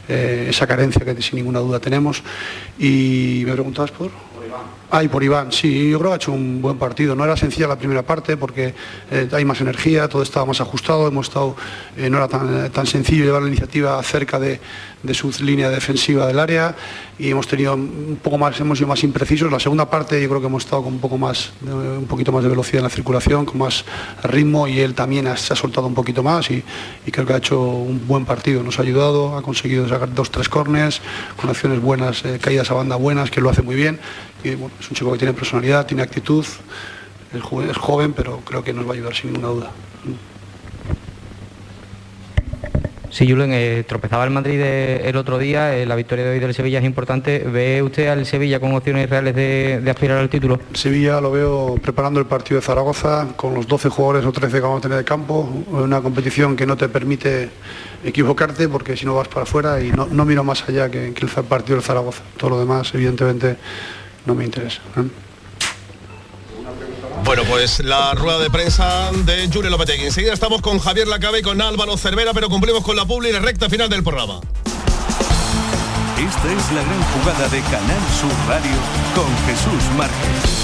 eh, 0.08 0.48
esa 0.50 0.66
carencia 0.66 1.02
que 1.04 1.22
sin 1.22 1.36
ninguna 1.36 1.60
duda 1.60 1.80
tenemos. 1.80 2.22
Y 2.78 3.44
me 3.46 3.52
preguntabas 3.52 3.92
por... 3.92 4.10
Ay, 4.96 5.08
por 5.08 5.24
Iván, 5.24 5.50
sí, 5.50 5.90
yo 5.90 5.98
creo 5.98 6.10
que 6.10 6.12
ha 6.12 6.16
hecho 6.18 6.30
un 6.30 6.62
buen 6.62 6.78
partido. 6.78 7.16
No 7.16 7.24
era 7.24 7.36
sencilla 7.36 7.66
la 7.66 7.76
primera 7.76 8.02
parte 8.02 8.36
porque 8.36 8.72
eh, 9.10 9.28
hay 9.32 9.44
más 9.44 9.60
energía, 9.60 10.06
todo 10.06 10.22
estaba 10.22 10.46
más 10.46 10.60
ajustado, 10.60 11.08
hemos 11.08 11.26
estado, 11.26 11.56
eh, 11.96 12.08
no 12.08 12.18
era 12.18 12.28
tan, 12.28 12.86
sencillo 12.86 13.24
llevar 13.24 13.42
la 13.42 13.48
iniciativa 13.48 14.00
cerca 14.04 14.38
de, 14.38 14.60
su 15.12 15.32
línea 15.42 15.68
defensiva 15.68 16.28
del 16.28 16.38
área 16.38 16.76
y 17.18 17.28
hemos 17.28 17.48
tenido 17.48 17.74
un 17.74 18.20
poco 18.22 18.38
más, 18.38 18.58
hemos 18.60 18.78
sido 18.78 18.86
más 18.86 19.02
imprecisos. 19.02 19.50
La 19.50 19.58
segunda 19.58 19.90
parte 19.90 20.22
yo 20.22 20.28
creo 20.28 20.40
que 20.40 20.46
hemos 20.46 20.64
estado 20.64 20.84
con 20.84 20.92
un 20.92 21.00
poco 21.00 21.18
más, 21.18 21.52
un 21.66 22.06
poquito 22.06 22.30
más 22.30 22.44
de 22.44 22.50
velocidad 22.50 22.78
en 22.78 22.84
la 22.84 22.90
circulación, 22.90 23.46
con 23.46 23.58
más 23.58 23.84
ritmo 24.22 24.68
y 24.68 24.78
él 24.78 24.94
también 24.94 25.26
se 25.36 25.54
ha 25.54 25.56
soltado 25.56 25.88
un 25.88 25.94
poquito 25.94 26.22
más 26.22 26.52
y, 26.52 26.62
creo 27.10 27.26
que 27.26 27.32
ha 27.32 27.38
hecho 27.38 27.60
un 27.60 28.06
buen 28.06 28.24
partido. 28.24 28.62
Nos 28.62 28.78
ha 28.78 28.82
ayudado, 28.82 29.36
ha 29.36 29.42
conseguido 29.42 29.88
sacar 29.88 30.14
dos, 30.14 30.30
tres 30.30 30.48
corners, 30.48 31.00
con 31.36 31.50
acciones 31.50 31.80
buenas, 31.80 32.24
eh, 32.24 32.38
caídas 32.40 32.70
a 32.70 32.74
banda 32.74 32.94
buenas, 32.94 33.32
que 33.32 33.40
lo 33.40 33.50
hace 33.50 33.62
muy 33.62 33.74
bien 33.74 33.98
es 34.84 34.90
un 34.90 34.96
chico 34.96 35.12
que 35.12 35.18
tiene 35.18 35.32
personalidad, 35.32 35.86
tiene 35.86 36.02
actitud, 36.02 36.44
es 37.32 37.76
joven, 37.76 38.12
pero 38.12 38.40
creo 38.40 38.62
que 38.62 38.72
nos 38.74 38.86
va 38.86 38.90
a 38.90 38.94
ayudar 38.94 39.14
sin 39.14 39.32
ninguna 39.32 39.48
duda. 39.48 39.70
Sí, 43.10 43.30
Julen, 43.30 43.52
eh, 43.52 43.84
tropezaba 43.86 44.24
el 44.24 44.30
Madrid 44.30 44.60
el 44.60 45.16
otro 45.16 45.38
día, 45.38 45.74
eh, 45.76 45.86
la 45.86 45.94
victoria 45.94 46.24
de 46.24 46.32
hoy 46.32 46.40
del 46.40 46.52
Sevilla 46.52 46.80
es 46.80 46.84
importante. 46.84 47.38
¿Ve 47.38 47.80
usted 47.80 48.08
al 48.08 48.26
Sevilla 48.26 48.58
con 48.58 48.74
opciones 48.74 49.08
reales 49.08 49.34
de, 49.36 49.82
aspirar 49.88 50.18
al 50.18 50.28
título? 50.28 50.58
Sevilla 50.74 51.20
lo 51.20 51.30
veo 51.30 51.76
preparando 51.80 52.18
el 52.18 52.26
partido 52.26 52.60
de 52.60 52.66
Zaragoza 52.66 53.28
con 53.36 53.54
los 53.54 53.68
12 53.68 53.88
jugadores 53.88 54.26
o 54.26 54.32
13 54.32 54.56
que 54.56 54.60
vamos 54.60 54.80
a 54.80 54.82
tener 54.82 54.98
de 54.98 55.04
campo, 55.04 55.48
una 55.70 56.02
competición 56.02 56.56
que 56.56 56.66
no 56.66 56.76
te 56.76 56.88
permite 56.88 57.50
equivocarte 58.04 58.68
porque 58.68 58.96
si 58.96 59.06
no 59.06 59.14
vas 59.14 59.28
para 59.28 59.44
afuera 59.44 59.80
y 59.80 59.92
no, 59.92 60.24
miro 60.24 60.42
más 60.42 60.68
allá 60.68 60.90
que, 60.90 61.14
que 61.14 61.24
el 61.24 61.30
partido 61.44 61.76
de 61.76 61.82
Zaragoza. 61.82 62.22
Todo 62.36 62.50
lo 62.50 62.58
demás, 62.58 62.92
evidentemente, 62.94 63.56
no 64.26 64.34
me 64.34 64.44
interesa. 64.44 64.80
¿eh? 64.96 65.08
Bueno, 67.24 67.42
pues 67.48 67.80
la 67.80 68.12
rueda 68.12 68.38
de 68.38 68.50
prensa 68.50 69.10
de 69.12 69.48
Julio 69.52 69.70
Lopetegui. 69.70 70.04
Enseguida 70.04 70.34
estamos 70.34 70.60
con 70.60 70.78
Javier 70.78 71.08
Lacabe 71.08 71.38
y 71.38 71.42
con 71.42 71.60
Álvaro 71.60 71.96
Cervera, 71.96 72.34
pero 72.34 72.48
cumplimos 72.48 72.84
con 72.84 72.96
la 72.96 73.06
publi 73.06 73.32
recta 73.32 73.70
final 73.70 73.88
del 73.88 74.02
programa. 74.02 74.40
Esta 76.18 76.52
es 76.52 76.72
la 76.72 76.82
gran 76.82 77.02
jugada 77.02 77.48
de 77.48 77.60
Canal 77.62 78.02
Sur 78.20 78.32
Radio 78.48 78.76
con 79.14 79.26
Jesús 79.46 79.90
Márquez. 79.96 80.63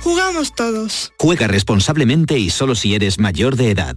jugamos 0.00 0.54
todos. 0.54 1.12
Juega 1.18 1.46
responsablemente 1.46 2.38
y 2.38 2.50
solo 2.50 2.74
si 2.74 2.94
eres 2.94 3.18
mayor 3.18 3.56
de 3.56 3.70
edad. 3.70 3.96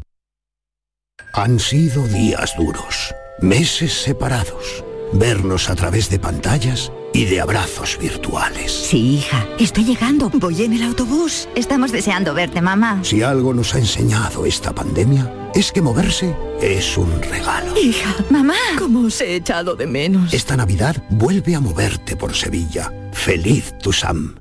Han 1.34 1.60
sido 1.60 2.06
días 2.08 2.56
duros, 2.58 3.16
meses 3.40 3.94
separados, 3.94 4.84
vernos 5.14 5.70
a 5.70 5.76
través 5.76 6.10
de 6.10 6.20
pantallas 6.20 6.92
y 7.14 7.26
de 7.26 7.42
abrazos 7.42 7.98
virtuales. 8.00 8.72
Sí, 8.72 9.16
hija, 9.16 9.48
estoy 9.60 9.86
llegando. 9.86 10.30
Voy 10.34 10.64
en 10.64 10.74
el 10.74 10.84
autobús. 10.84 11.48
Estamos 11.56 11.92
deseando 11.92 12.34
verte, 12.34 12.62
mamá. 12.62 13.00
Si 13.04 13.22
algo 13.22 13.54
nos 13.54 13.74
ha 13.76 13.80
enseñado 13.80 14.46
esta 14.46 14.74
pandemia, 14.74 15.50
es 15.54 15.72
que 15.72 15.82
moverse 15.82 16.36
es 16.62 16.98
un 16.98 17.22
regalo. 17.22 17.78
Hija, 17.78 18.16
mamá, 18.30 18.56
¿cómo 18.78 19.08
os 19.08 19.22
he 19.22 19.36
echado 19.36 19.76
de 19.76 19.88
menos? 19.88 20.34
Esta 20.34 20.56
Navidad 20.58 21.04
vuelve 21.10 21.56
a 21.56 21.60
moverte 21.60 22.16
por 22.16 22.36
Sevilla. 22.36 22.92
Feliz 23.14 23.74
tu 23.80 23.92
Sam. 23.92 24.41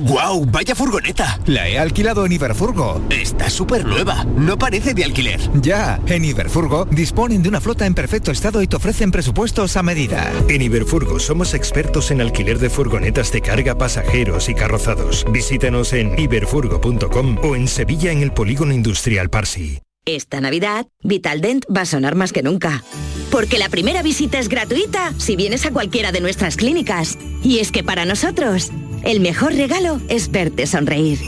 ¡Guau! 0.00 0.46
¡Vaya 0.46 0.74
furgoneta! 0.74 1.38
La 1.46 1.68
he 1.68 1.78
alquilado 1.78 2.24
en 2.26 2.32
Iberfurgo. 2.32 3.02
Está 3.10 3.50
súper 3.50 3.84
nueva. 3.84 4.24
No 4.24 4.58
parece 4.58 4.94
de 4.94 5.04
alquiler. 5.04 5.40
Ya, 5.60 6.00
en 6.06 6.24
Iberfurgo 6.24 6.86
disponen 6.86 7.42
de 7.42 7.48
una 7.48 7.60
flota 7.60 7.86
en 7.86 7.94
perfecto 7.94 8.30
estado 8.30 8.62
y 8.62 8.66
te 8.66 8.76
ofrecen 8.76 9.10
presupuestos 9.10 9.76
a 9.76 9.82
medida. 9.82 10.32
En 10.48 10.62
Iberfurgo 10.62 11.18
somos 11.18 11.54
expertos 11.54 12.10
en 12.10 12.20
alquiler 12.20 12.58
de 12.58 12.70
furgonetas 12.70 13.32
de 13.32 13.42
carga, 13.42 13.76
pasajeros 13.76 14.48
y 14.48 14.54
carrozados. 14.54 15.26
Visítanos 15.30 15.92
en 15.92 16.18
iberfurgo.com 16.18 17.38
o 17.42 17.56
en 17.56 17.68
Sevilla 17.68 18.12
en 18.12 18.22
el 18.22 18.32
Polígono 18.32 18.72
Industrial 18.72 19.28
Parsi. 19.28 19.80
Esta 20.06 20.40
Navidad, 20.40 20.86
Vitaldent 21.02 21.64
va 21.74 21.82
a 21.82 21.86
sonar 21.86 22.14
más 22.14 22.32
que 22.32 22.42
nunca. 22.42 22.82
Porque 23.30 23.58
la 23.58 23.68
primera 23.68 24.02
visita 24.02 24.38
es 24.38 24.48
gratuita 24.48 25.12
si 25.18 25.36
vienes 25.36 25.66
a 25.66 25.70
cualquiera 25.70 26.10
de 26.10 26.20
nuestras 26.20 26.56
clínicas. 26.56 27.18
Y 27.44 27.58
es 27.58 27.70
que 27.70 27.84
para 27.84 28.04
nosotros, 28.04 28.72
el 29.04 29.20
mejor 29.20 29.54
regalo 29.54 30.00
es 30.08 30.30
verte 30.30 30.66
sonreír. 30.66 31.18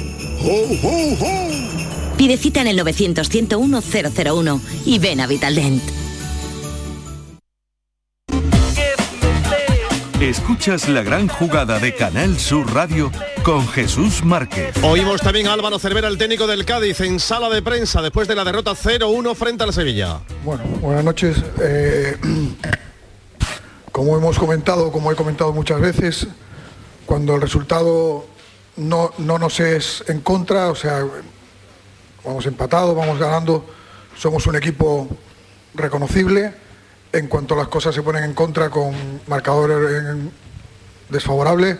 Pide 2.16 2.36
cita 2.36 2.60
en 2.60 2.68
el 2.68 2.78
900-101-001 2.78 4.60
y 4.86 4.98
ven 4.98 5.20
a 5.20 5.26
Vitaldent. 5.26 5.82
Escuchas 10.20 10.88
la 10.88 11.02
gran 11.02 11.26
jugada 11.26 11.80
de 11.80 11.96
Canal 11.96 12.38
Sur 12.38 12.72
Radio 12.72 13.10
con 13.42 13.66
Jesús 13.66 14.24
Márquez. 14.24 14.72
Oímos 14.84 15.20
también 15.20 15.48
a 15.48 15.52
Álvaro 15.52 15.80
Cervera, 15.80 16.06
el 16.06 16.16
técnico 16.16 16.46
del 16.46 16.64
Cádiz, 16.64 17.00
en 17.00 17.18
sala 17.18 17.50
de 17.50 17.60
prensa 17.60 18.00
después 18.02 18.28
de 18.28 18.36
la 18.36 18.44
derrota 18.44 18.70
0-1 18.70 19.34
frente 19.34 19.64
al 19.64 19.72
Sevilla. 19.72 20.20
Bueno, 20.44 20.62
buenas 20.80 21.02
noches. 21.02 21.42
Eh, 21.60 22.16
como 23.90 24.16
hemos 24.16 24.38
comentado, 24.38 24.92
como 24.92 25.10
he 25.10 25.16
comentado 25.16 25.52
muchas 25.52 25.80
veces, 25.80 26.28
cuando 27.12 27.34
el 27.34 27.42
resultado 27.42 28.24
no, 28.78 29.12
no 29.18 29.38
nos 29.38 29.60
es 29.60 30.02
en 30.08 30.22
contra, 30.22 30.70
o 30.70 30.74
sea, 30.74 31.06
vamos 32.24 32.46
empatados, 32.46 32.96
vamos 32.96 33.18
ganando, 33.18 33.66
somos 34.16 34.46
un 34.46 34.56
equipo 34.56 35.06
reconocible. 35.74 36.54
En 37.12 37.28
cuanto 37.28 37.54
las 37.54 37.68
cosas 37.68 37.94
se 37.94 38.00
ponen 38.00 38.24
en 38.24 38.32
contra 38.32 38.70
con 38.70 38.94
marcadores 39.26 40.16
desfavorables, 41.10 41.76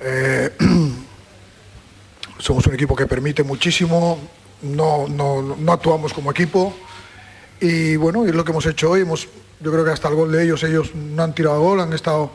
eh, 0.00 0.50
somos 2.38 2.66
un 2.66 2.74
equipo 2.74 2.94
que 2.94 3.06
permite 3.06 3.42
muchísimo, 3.44 4.18
no, 4.60 5.08
no, 5.08 5.56
no 5.58 5.72
actuamos 5.72 6.12
como 6.12 6.30
equipo 6.30 6.76
y 7.58 7.96
bueno, 7.96 8.26
es 8.26 8.34
lo 8.34 8.44
que 8.44 8.50
hemos 8.50 8.66
hecho 8.66 8.90
hoy. 8.90 9.00
Hemos, 9.00 9.28
yo 9.60 9.72
creo 9.72 9.82
que 9.82 9.92
hasta 9.92 10.08
el 10.08 10.14
gol 10.14 10.30
de 10.30 10.44
ellos, 10.44 10.62
ellos 10.62 10.94
no 10.94 11.22
han 11.22 11.34
tirado 11.34 11.58
gol, 11.58 11.80
han 11.80 11.94
estado, 11.94 12.30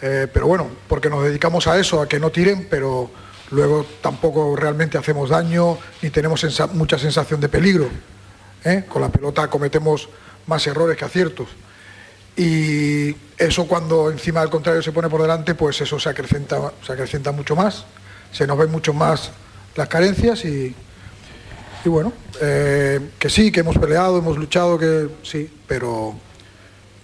eh, 0.00 0.26
pero 0.32 0.46
bueno, 0.46 0.68
porque 0.88 1.10
nos 1.10 1.24
dedicamos 1.24 1.66
a 1.66 1.78
eso, 1.78 2.00
a 2.00 2.08
que 2.08 2.20
no 2.20 2.30
tiren, 2.30 2.66
pero 2.70 3.10
luego 3.50 3.86
tampoco 4.00 4.54
realmente 4.54 4.98
hacemos 4.98 5.30
daño 5.30 5.78
ni 6.02 6.10
tenemos 6.10 6.44
mucha 6.74 6.98
sensación 6.98 7.40
de 7.40 7.48
peligro. 7.48 7.88
¿eh? 8.64 8.84
Con 8.88 9.02
la 9.02 9.08
pelota 9.08 9.48
cometemos 9.48 10.08
más 10.46 10.66
errores 10.66 10.96
que 10.96 11.04
aciertos. 11.04 11.48
Y 12.36 13.16
eso 13.36 13.66
cuando 13.66 14.10
encima 14.10 14.40
del 14.40 14.50
contrario 14.50 14.82
se 14.82 14.92
pone 14.92 15.08
por 15.08 15.20
delante, 15.22 15.54
pues 15.54 15.80
eso 15.80 15.98
se 15.98 16.08
acrecenta, 16.08 16.72
se 16.86 16.92
acrecenta 16.92 17.32
mucho 17.32 17.56
más, 17.56 17.84
se 18.32 18.46
nos 18.46 18.56
ven 18.56 18.70
mucho 18.70 18.92
más 18.92 19.32
las 19.74 19.88
carencias 19.88 20.44
y, 20.44 20.74
y 21.84 21.88
bueno, 21.88 22.12
eh, 22.40 23.10
que 23.18 23.28
sí, 23.28 23.50
que 23.50 23.60
hemos 23.60 23.76
peleado, 23.76 24.18
hemos 24.18 24.38
luchado, 24.38 24.78
que 24.78 25.08
sí, 25.24 25.50
pero, 25.66 26.14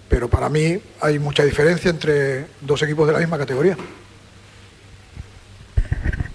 pero 0.07 0.29
para 0.29 0.49
mí 0.49 0.79
hay 1.01 1.19
mucha 1.19 1.43
diferencia 1.43 1.89
entre 1.89 2.47
dos 2.61 2.81
equipos 2.83 3.07
de 3.07 3.13
la 3.13 3.19
misma 3.19 3.37
categoría. 3.37 3.77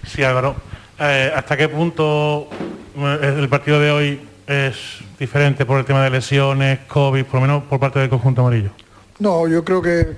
Sí, 0.07 0.23
Álvaro. 0.23 0.55
Eh, 0.99 1.31
¿Hasta 1.35 1.57
qué 1.57 1.69
punto 1.69 2.47
eh, 2.95 3.35
el 3.39 3.49
partido 3.49 3.79
de 3.79 3.91
hoy 3.91 4.27
es 4.45 4.75
diferente 5.17 5.65
por 5.65 5.79
el 5.79 5.85
tema 5.85 6.03
de 6.03 6.09
lesiones, 6.09 6.79
COVID, 6.87 7.25
por 7.25 7.35
lo 7.35 7.41
menos 7.41 7.63
por 7.63 7.79
parte 7.79 7.99
del 7.99 8.09
conjunto 8.09 8.41
amarillo? 8.41 8.71
No, 9.19 9.47
yo 9.47 9.63
creo 9.63 9.81
que 9.81 10.15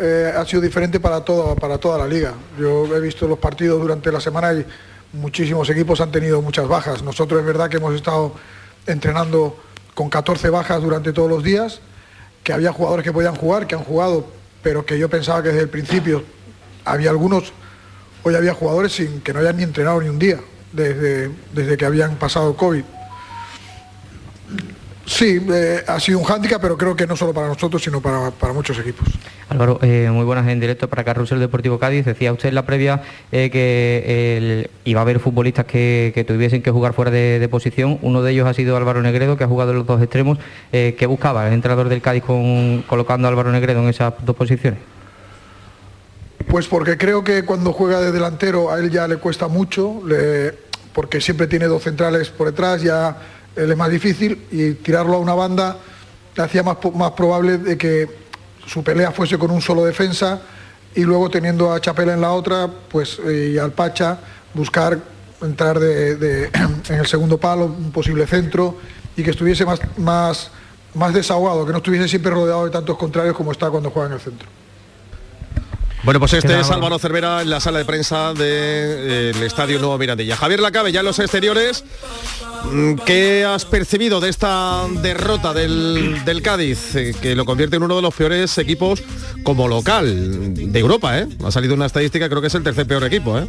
eh, 0.00 0.32
ha 0.36 0.44
sido 0.44 0.62
diferente 0.62 1.00
para 1.00 1.24
toda, 1.24 1.54
para 1.54 1.78
toda 1.78 1.98
la 1.98 2.06
liga. 2.06 2.32
Yo 2.58 2.94
he 2.94 3.00
visto 3.00 3.26
los 3.26 3.38
partidos 3.38 3.80
durante 3.80 4.10
la 4.10 4.20
semana 4.20 4.52
y 4.52 4.64
muchísimos 5.12 5.68
equipos 5.70 6.00
han 6.00 6.10
tenido 6.10 6.42
muchas 6.42 6.68
bajas. 6.68 7.02
Nosotros 7.02 7.40
es 7.40 7.46
verdad 7.46 7.68
que 7.68 7.76
hemos 7.76 7.94
estado 7.94 8.34
entrenando 8.86 9.56
con 9.94 10.10
14 10.10 10.50
bajas 10.50 10.82
durante 10.82 11.12
todos 11.12 11.30
los 11.30 11.42
días, 11.42 11.80
que 12.44 12.52
había 12.52 12.72
jugadores 12.72 13.02
que 13.02 13.12
podían 13.12 13.34
jugar, 13.34 13.66
que 13.66 13.74
han 13.74 13.82
jugado, 13.82 14.26
pero 14.62 14.86
que 14.86 14.98
yo 14.98 15.08
pensaba 15.08 15.42
que 15.42 15.48
desde 15.48 15.62
el 15.62 15.70
principio 15.70 16.22
había 16.84 17.10
algunos, 17.10 17.52
hoy 18.22 18.34
había 18.34 18.54
jugadores 18.54 18.92
sin 18.92 19.22
que 19.22 19.32
no 19.32 19.40
hayan 19.40 19.56
ni 19.56 19.62
entrenado 19.62 20.00
ni 20.00 20.10
un 20.10 20.18
día, 20.18 20.38
desde, 20.70 21.30
desde 21.52 21.76
que 21.76 21.86
habían 21.86 22.16
pasado 22.16 22.54
COVID. 22.56 22.84
Sí, 25.06 25.38
eh, 25.52 25.84
ha 25.86 26.00
sido 26.00 26.18
un 26.18 26.24
hándicap, 26.24 26.62
pero 26.62 26.78
creo 26.78 26.96
que 26.96 27.06
no 27.06 27.14
solo 27.14 27.34
para 27.34 27.46
nosotros, 27.48 27.82
sino 27.82 28.00
para, 28.00 28.30
para 28.30 28.54
muchos 28.54 28.78
equipos. 28.78 29.06
Álvaro, 29.50 29.78
eh, 29.82 30.08
muy 30.10 30.24
buenas 30.24 30.48
en 30.48 30.58
directo 30.60 30.88
para 30.88 31.04
Carrusel 31.04 31.38
Deportivo 31.40 31.78
Cádiz. 31.78 32.06
Decía 32.06 32.32
usted 32.32 32.48
en 32.48 32.54
la 32.54 32.64
previa 32.64 33.02
eh, 33.30 33.50
que 33.50 34.36
el- 34.38 34.70
iba 34.84 35.00
a 35.00 35.02
haber 35.02 35.20
futbolistas 35.20 35.66
que, 35.66 36.10
que 36.14 36.24
tuviesen 36.24 36.62
que 36.62 36.70
jugar 36.70 36.94
fuera 36.94 37.10
de, 37.10 37.38
de 37.38 37.48
posición. 37.48 37.98
Uno 38.00 38.22
de 38.22 38.32
ellos 38.32 38.48
ha 38.48 38.54
sido 38.54 38.76
Álvaro 38.78 39.02
Negredo, 39.02 39.36
que 39.36 39.44
ha 39.44 39.48
jugado 39.48 39.72
en 39.72 39.78
los 39.78 39.86
dos 39.86 40.00
extremos. 40.00 40.38
¿Qué 40.72 41.06
buscaba 41.06 41.46
el 41.48 41.52
entrenador 41.52 41.88
del 41.90 42.00
Cádiz 42.00 42.24
con, 42.24 42.82
colocando 42.88 43.28
a 43.28 43.30
Álvaro 43.30 43.52
Negredo 43.52 43.82
en 43.82 43.88
esas 43.90 44.14
dos 44.24 44.34
posiciones? 44.34 44.80
Pues 46.48 46.66
porque 46.66 46.96
creo 46.96 47.22
que 47.24 47.44
cuando 47.44 47.72
juega 47.72 48.00
de 48.00 48.10
delantero 48.10 48.70
a 48.72 48.78
él 48.78 48.90
ya 48.90 49.06
le 49.06 49.16
cuesta 49.16 49.48
mucho, 49.48 50.00
le- 50.06 50.54
porque 50.94 51.20
siempre 51.20 51.46
tiene 51.46 51.66
dos 51.66 51.82
centrales 51.82 52.30
por 52.30 52.46
detrás, 52.46 52.80
ya 52.82 53.16
él 53.56 53.70
es 53.70 53.76
más 53.76 53.90
difícil 53.90 54.46
y 54.50 54.72
tirarlo 54.74 55.16
a 55.16 55.18
una 55.18 55.34
banda 55.34 55.76
le 56.36 56.42
hacía 56.42 56.62
más, 56.62 56.78
más 56.94 57.12
probable 57.12 57.58
de 57.58 57.78
que 57.78 58.08
su 58.66 58.82
pelea 58.82 59.12
fuese 59.12 59.38
con 59.38 59.50
un 59.50 59.60
solo 59.60 59.84
defensa 59.84 60.40
y 60.94 61.02
luego 61.02 61.30
teniendo 61.30 61.72
a 61.72 61.80
Chapela 61.80 62.14
en 62.14 62.20
la 62.20 62.32
otra, 62.32 62.68
pues 62.88 63.18
eh, 63.24 63.52
y 63.54 63.58
al 63.58 63.72
Pacha 63.72 64.18
buscar 64.52 64.98
entrar 65.42 65.78
de, 65.78 66.50
en 66.88 66.94
el 66.94 67.06
segundo 67.06 67.38
palo, 67.38 67.66
un 67.66 67.90
posible 67.90 68.26
centro 68.26 68.76
y 69.16 69.22
que 69.22 69.30
estuviese 69.30 69.64
más, 69.64 69.80
más, 69.96 70.50
más 70.94 71.12
desahogado, 71.12 71.66
que 71.66 71.72
no 71.72 71.78
estuviese 71.78 72.08
siempre 72.08 72.32
rodeado 72.32 72.64
de 72.64 72.70
tantos 72.70 72.96
contrarios 72.96 73.36
como 73.36 73.52
está 73.52 73.70
cuando 73.70 73.90
juega 73.90 74.08
en 74.08 74.14
el 74.14 74.20
centro. 74.20 74.48
Bueno, 76.04 76.20
pues 76.20 76.34
este 76.34 76.60
es 76.60 76.70
Álvaro 76.70 76.98
Cervera 76.98 77.40
en 77.40 77.48
la 77.48 77.60
sala 77.60 77.78
de 77.78 77.86
prensa 77.86 78.34
del 78.34 79.42
Estadio 79.42 79.78
Nuevo 79.78 79.96
Mirandilla. 79.96 80.36
Javier 80.36 80.60
Lacabe, 80.60 80.92
ya 80.92 81.00
en 81.00 81.06
los 81.06 81.18
exteriores, 81.18 81.82
mm, 82.70 82.96
¿qué 83.06 83.46
has 83.46 83.64
percibido 83.64 84.20
de 84.20 84.28
esta 84.28 84.86
derrota 85.00 85.54
del, 85.54 86.42
Cádiz, 86.42 86.94
eh, 86.94 87.14
que 87.22 87.34
lo 87.34 87.46
convierte 87.46 87.76
en 87.76 87.84
uno 87.84 87.96
de 87.96 88.02
los 88.02 88.14
peores 88.14 88.58
equipos 88.58 89.02
como 89.44 89.66
local 89.66 90.52
de 90.54 90.78
Europa? 90.78 91.18
¿eh? 91.18 91.26
Ha 91.42 91.50
salido 91.50 91.74
una 91.74 91.86
estadística, 91.86 92.28
creo 92.28 92.42
que 92.42 92.48
es 92.48 92.54
el 92.54 92.62
tercer 92.62 92.86
peor 92.86 93.04
equipo. 93.04 93.38
¿eh? 93.38 93.46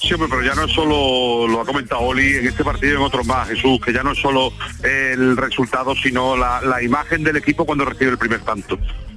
Sí, 0.00 0.14
pero 0.18 0.42
ya 0.42 0.56
no 0.56 0.64
es 0.64 0.72
solo, 0.72 1.46
lo 1.46 1.60
ha 1.60 1.64
comentado 1.64 2.00
Oli 2.00 2.38
en 2.38 2.48
este 2.48 2.64
partido 2.64 2.94
y 2.94 2.96
en 2.96 3.02
otros 3.02 3.24
más, 3.24 3.46
Jesús, 3.46 3.80
que 3.80 3.92
ya 3.92 4.02
no 4.02 4.12
es 4.12 4.18
solo 4.18 4.52
el 4.82 5.36
resultado, 5.36 5.94
sino 5.94 6.36
la, 6.36 6.60
la 6.60 6.82
imagen 6.82 7.22
del 7.22 7.36
equipo 7.36 7.64
cuando 7.64 7.84
recibe 7.84 8.10
el 8.10 8.18
primer 8.18 8.40
tanto 8.40 8.76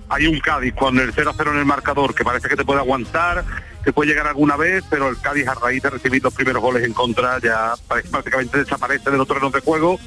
hay 0.09 0.27
un 0.27 0.39
Cádiz 0.39 0.73
con 0.73 0.97
el 0.99 1.13
0-0 1.13 1.51
en 1.51 1.57
el 1.57 1.65
marcador 1.65 2.13
que 2.13 2.23
parece 2.23 2.47
que 2.47 2.55
te 2.55 2.65
puede 2.65 2.79
aguantar, 2.79 3.43
que 3.83 3.93
puede 3.93 4.11
llegar 4.11 4.27
alguna 4.27 4.55
vez, 4.55 4.83
pero 4.89 5.09
el 5.09 5.19
Cádiz 5.19 5.47
a 5.47 5.55
raíz 5.55 5.81
de 5.81 5.89
recibir 5.89 6.23
los 6.23 6.33
primeros 6.33 6.61
goles 6.61 6.83
en 6.83 6.93
contra 6.93 7.39
ya 7.39 7.73
prácticamente 7.87 8.59
desaparece 8.59 9.11
de 9.11 9.17
los 9.17 9.27
de 9.27 9.59
juego 9.61 9.99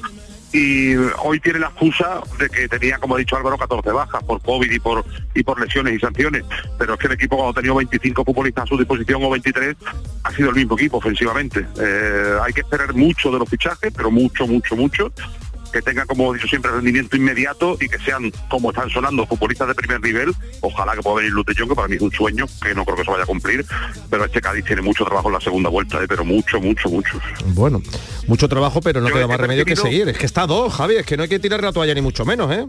y 0.51 0.95
hoy 1.23 1.39
tiene 1.39 1.59
la 1.59 1.67
excusa 1.67 2.21
de 2.39 2.49
que 2.49 2.67
tenía, 2.67 2.97
como 2.97 3.15
ha 3.15 3.19
dicho 3.19 3.35
Álvaro, 3.35 3.57
14 3.57 3.91
bajas 3.91 4.23
por 4.23 4.41
COVID 4.41 4.71
y 4.71 4.79
por 4.79 5.05
y 5.35 5.43
por 5.43 5.59
lesiones 5.59 5.93
y 5.93 5.99
sanciones. 5.99 6.43
Pero 6.77 6.93
es 6.93 6.99
que 6.99 7.07
el 7.07 7.13
equipo 7.13 7.35
cuando 7.35 7.51
ha 7.51 7.53
tenido 7.53 7.75
25 7.75 8.25
futbolistas 8.25 8.63
a 8.63 8.67
su 8.67 8.77
disposición 8.77 9.23
o 9.23 9.29
23 9.29 9.75
ha 10.23 10.31
sido 10.31 10.49
el 10.49 10.55
mismo 10.55 10.75
equipo 10.75 10.97
ofensivamente. 10.97 11.67
Eh, 11.79 12.37
hay 12.41 12.53
que 12.53 12.61
esperar 12.61 12.95
mucho 12.95 13.31
de 13.31 13.39
los 13.39 13.47
fichajes, 13.47 13.93
pero 13.95 14.09
mucho, 14.09 14.47
mucho, 14.47 14.75
mucho 14.75 15.11
que 15.71 15.81
tenga, 15.81 16.05
como 16.05 16.33
dicho 16.33 16.47
siempre, 16.47 16.71
rendimiento 16.71 17.15
inmediato 17.17 17.77
y 17.79 17.87
que 17.87 17.99
sean, 17.99 18.31
como 18.49 18.71
están 18.71 18.89
sonando, 18.89 19.25
futbolistas 19.25 19.67
de 19.67 19.75
primer 19.75 20.01
nivel. 20.01 20.33
Ojalá 20.61 20.93
que 20.93 21.01
pueda 21.01 21.17
venir 21.17 21.31
Lutellón, 21.31 21.69
que 21.69 21.75
para 21.75 21.87
mí 21.87 21.95
es 21.95 22.01
un 22.01 22.11
sueño, 22.11 22.45
que 22.61 22.73
no 22.73 22.85
creo 22.85 22.97
que 22.97 23.03
se 23.03 23.11
vaya 23.11 23.23
a 23.23 23.27
cumplir, 23.27 23.65
pero 24.09 24.25
este 24.25 24.41
Cádiz 24.41 24.65
tiene 24.65 24.81
mucho 24.81 25.05
trabajo 25.05 25.29
en 25.29 25.33
la 25.35 25.41
segunda 25.41 25.69
vuelta, 25.69 26.01
¿eh? 26.01 26.05
pero 26.07 26.25
mucho, 26.25 26.59
mucho, 26.59 26.89
mucho. 26.89 27.19
Bueno, 27.47 27.81
mucho 28.27 28.47
trabajo, 28.47 28.81
pero 28.81 29.01
no 29.01 29.07
queda 29.07 29.27
más 29.27 29.39
remedio 29.39 29.65
que 29.65 29.75
seguir. 29.75 30.09
Es 30.09 30.17
que 30.17 30.25
está 30.25 30.45
dos, 30.47 30.73
Javi, 30.73 30.95
es 30.95 31.05
que 31.05 31.17
no 31.17 31.23
hay 31.23 31.29
que 31.29 31.39
tirar 31.39 31.61
la 31.61 31.71
toalla 31.71 31.93
ni 31.93 32.01
mucho 32.01 32.25
menos, 32.25 32.51
¿eh? 32.51 32.65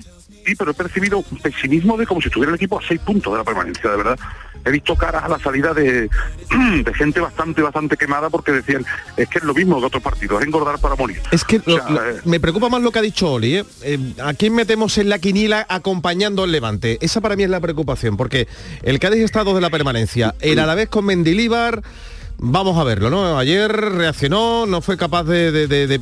Sí, 0.46 0.54
pero 0.56 0.70
he 0.70 0.74
percibido 0.74 1.18
un 1.18 1.38
pesimismo 1.38 1.96
de 1.96 2.06
como 2.06 2.20
si 2.20 2.28
estuviera 2.28 2.50
el 2.50 2.56
equipo 2.56 2.78
a 2.78 2.82
seis 2.82 3.00
puntos 3.00 3.32
de 3.32 3.38
la 3.38 3.44
permanencia, 3.44 3.90
de 3.90 3.96
verdad 3.96 4.18
he 4.64 4.70
visto 4.70 4.94
caras 4.96 5.24
a 5.24 5.28
la 5.28 5.38
salida 5.38 5.72
de, 5.74 6.08
de, 6.84 6.94
gente 6.94 7.20
bastante, 7.20 7.62
bastante 7.62 7.96
quemada 7.96 8.30
porque 8.30 8.52
decían, 8.52 8.84
es 9.16 9.28
que 9.28 9.38
es 9.38 9.44
lo 9.44 9.54
mismo 9.54 9.78
que 9.80 9.86
otros 9.86 10.02
partidos, 10.02 10.40
es 10.40 10.46
engordar 10.46 10.78
para 10.78 10.96
morir. 10.96 11.20
Es 11.30 11.44
que 11.44 11.56
eh, 11.56 12.20
me 12.24 12.40
preocupa 12.40 12.68
más 12.68 12.82
lo 12.82 12.89
que 12.92 12.98
ha 12.98 13.02
dicho 13.02 13.32
Oli, 13.32 13.56
¿eh? 13.56 13.64
¿eh? 13.82 13.98
¿A 14.22 14.34
quién 14.34 14.54
metemos 14.54 14.98
en 14.98 15.08
la 15.08 15.18
quinila 15.18 15.66
acompañando 15.68 16.44
al 16.44 16.52
Levante? 16.52 16.98
Esa 17.00 17.20
para 17.20 17.36
mí 17.36 17.42
es 17.42 17.50
la 17.50 17.60
preocupación, 17.60 18.16
porque 18.16 18.48
el 18.82 18.98
Cádiz 18.98 19.22
está 19.22 19.44
dos 19.44 19.54
de 19.54 19.60
la 19.60 19.70
permanencia, 19.70 20.34
el 20.40 20.58
a 20.58 20.66
la 20.66 20.74
vez 20.74 20.88
con 20.88 21.04
Mendilíbar 21.04 21.82
vamos 22.40 22.78
a 22.78 22.84
verlo, 22.84 23.10
¿no? 23.10 23.38
Ayer 23.38 23.70
reaccionó, 23.70 24.66
no 24.66 24.80
fue 24.80 24.96
capaz 24.96 25.24
de, 25.24 26.00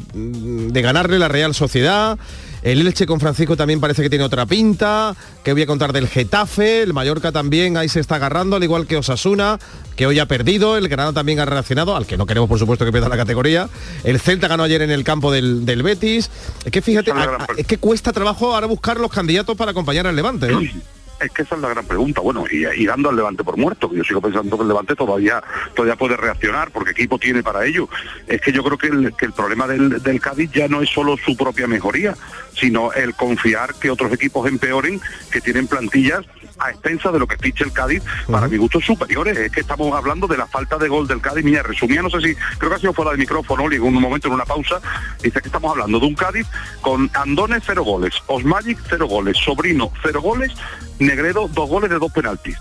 ganarle 0.73 1.19
la 1.19 1.29
Real 1.29 1.55
Sociedad. 1.55 2.19
El 2.63 2.87
Elche 2.87 3.07
con 3.07 3.21
Francisco 3.21 3.57
también 3.57 3.81
parece 3.81 4.03
que 4.03 4.11
tiene 4.11 4.25
otra 4.25 4.47
pinta. 4.47 5.15
Que 5.45 5.53
voy 5.53 5.63
a 5.63 5.67
contar 5.67 5.93
del 5.93 6.09
Getafe. 6.09 6.83
El 6.83 6.93
Mallorca 6.93 7.33
también 7.33 7.77
ahí 7.77 7.89
se 7.89 8.01
está 8.01 8.17
agarrando, 8.17 8.57
al 8.57 8.65
igual 8.65 8.87
que 8.87 8.97
Osasuna, 8.97 9.59
que 9.97 10.07
hoy 10.07 10.19
ha 10.19 10.27
perdido. 10.27 10.77
El 10.77 10.89
Granada 10.89 11.13
también 11.13 11.41
ha 11.41 11.45
reaccionado, 11.45 11.97
al 11.97 12.07
que 12.07 12.17
no 12.17 12.27
queremos, 12.27 12.49
por 12.49 12.59
supuesto, 12.59 12.85
que 12.85 12.93
pierda 12.93 13.09
la 13.09 13.17
categoría. 13.17 13.69
El 14.05 14.21
Celta 14.21 14.49
ganó 14.49 14.63
ayer 14.63 14.83
en 14.83 14.91
el 14.91 15.05
campo 15.05 15.33
del, 15.33 15.83
Betis. 15.83 16.31
Es 16.65 16.73
que 16.73 16.83
fíjate, 16.83 17.13
es 17.57 17.67
que 17.67 17.79
cuesta 17.79 18.13
trabajo 18.13 18.55
ahora 18.55 18.67
buscar 18.67 18.99
los 18.99 19.11
candidatos 19.11 19.57
para 19.57 19.71
acompañar 19.71 20.07
al 20.07 20.17
Levante. 20.17 20.47
¿eh? 20.51 20.73
Es 21.21 21.33
que 21.33 21.43
esa 21.43 21.57
es 21.57 21.61
la 21.61 21.69
gran 21.69 21.85
pregunta. 21.85 22.21
Bueno, 22.21 22.45
y, 22.51 22.87
dando 22.87 23.11
al 23.11 23.17
Levante 23.17 23.43
por 23.43 23.57
muerto, 23.57 23.91
que 23.91 23.97
yo 23.97 24.05
sigo 24.05 24.21
pensando 24.21 24.57
que 24.57 24.63
el 24.63 24.69
Levante 24.69 24.95
todavía 24.95 25.43
todavía 25.75 25.97
puede 25.97 26.17
reaccionar, 26.17 26.71
porque 26.71 26.93
equipo 26.93 27.19
tiene 27.19 27.43
para 27.43 27.65
ello. 27.65 27.89
Es 28.27 28.41
que 28.41 28.53
yo 28.53 28.63
creo 28.63 28.79
que 28.79 28.89
el, 28.89 29.15
que 29.17 29.27
el 29.27 29.33
problema 29.33 29.67
del, 29.67 30.03
del, 30.03 30.21
Cádiz 30.21 30.51
ya 30.53 30.69
no 30.69 30.81
es 30.81 30.91
solo 30.91 31.17
su 31.17 31.37
propia 31.37 31.67
mejoría, 31.67 32.15
sino 32.55 32.93
el 32.93 33.15
confiar 33.15 33.75
que 33.75 33.91
otros 33.91 34.13
equipos 34.13 34.49
empeoren, 34.49 35.01
que 35.31 35.41
tienen 35.41 35.67
plantillas 35.67 36.25
a 36.59 36.71
expensa 36.71 37.11
de 37.13 37.19
lo 37.19 37.27
que 37.27 37.37
ficha 37.37 37.65
el 37.65 37.73
Cádiz, 37.73 38.03
para 38.31 38.49
mi 38.49 38.57
gusto 38.57 38.81
superiores. 38.81 39.37
Es 39.39 39.53
que 39.53 39.61
estamos 39.61 39.93
hablando 39.95 40.27
de 40.27 40.37
la 40.37 40.47
falta 40.47 40.77
de 40.77 40.89
gol 40.89 41.07
del 41.07 41.21
Cádiz. 41.21 41.45
Mira, 41.45 41.63
resumía, 41.63 42.03
no 42.03 42.11
sé 42.11 42.21
si, 42.21 42.35
creo 42.59 42.71
que 42.71 42.77
ha 42.77 42.81
sido 42.81 42.93
fuera 42.93 43.13
de 43.13 43.19
micrófono, 43.19 43.71
y 43.71 43.77
en 43.77 43.83
un 43.83 43.95
momento, 43.95 44.29
en 44.29 44.35
una 44.35 44.45
pausa, 44.45 44.81
dice 45.23 45.41
que 45.41 45.49
estamos 45.49 45.71
hablando 45.71 46.01
de 46.01 46.07
un 46.07 46.15
Cádiz 46.15 46.47
con 46.81 47.11
Andone 47.15 47.59
cero 47.65 47.85
goles, 47.85 48.15
Osmagic 48.27 48.79
cero 48.89 49.07
goles, 49.07 49.37
Sobrino 49.39 49.93
cero 50.03 50.21
goles, 50.21 50.53
Negredo 50.99 51.49
dos 51.49 51.69
goles 51.69 51.91
de 51.91 51.99
dos 51.99 52.13
penaltis. 52.13 52.57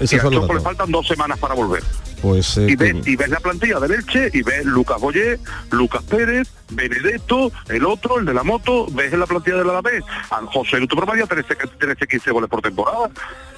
y 0.00 0.18
a 0.18 0.30
le 0.30 0.60
faltan 0.60 0.90
dos 0.90 1.06
semanas 1.06 1.38
para 1.38 1.54
volver. 1.54 1.82
Pues, 2.22 2.58
eh, 2.58 2.66
y, 2.68 3.16
ves, 3.16 3.28
la 3.28 3.40
plantilla 3.40 3.80
de 3.80 3.88
Leche 3.88 4.30
y 4.32 4.42
ves 4.42 4.64
Lucas 4.64 5.00
Boyé, 5.00 5.38
Lucas 5.70 6.02
Pérez, 6.02 6.48
Benedetto, 6.70 7.52
el 7.68 7.84
otro, 7.84 8.18
el 8.18 8.26
de 8.26 8.34
la 8.34 8.42
moto, 8.42 8.86
ves 8.90 9.12
en 9.12 9.20
la 9.20 9.26
plantilla 9.26 9.56
de 9.56 9.64
la 9.64 9.72
Alavés 9.72 10.04
a 10.30 10.40
José 10.46 10.78
Luto 10.78 10.96
Promadia 10.96 11.26
13, 11.26 11.56
13, 11.78 12.06
15 12.06 12.30
goles 12.30 12.50
por 12.50 12.62
temporada 12.62 13.10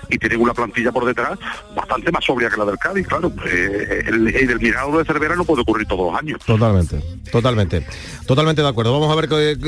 y 0.08 0.18
tienen 0.18 0.40
una 0.40 0.52
plantilla 0.52 0.92
por 0.92 1.04
detrás 1.04 1.38
bastante 1.74 2.12
más 2.12 2.24
sobria 2.24 2.50
que 2.50 2.56
la 2.56 2.64
del 2.64 2.78
Cádiz, 2.78 3.06
claro. 3.06 3.32
Eh, 3.46 4.04
el, 4.06 4.28
el, 4.28 4.60
milagro 4.60 4.98
de 4.98 5.04
Cervera 5.04 5.36
no 5.36 5.44
puede 5.44 5.62
ocurrir 5.62 5.86
todos 5.86 6.12
los 6.12 6.20
años. 6.20 6.38
Totalmente, 6.44 7.00
totalmente. 7.30 7.86
Totalmente 8.26 8.62
de 8.62 8.68
acuerdo. 8.68 8.92
Vamos 8.92 9.10
a 9.10 9.20
ver 9.20 9.58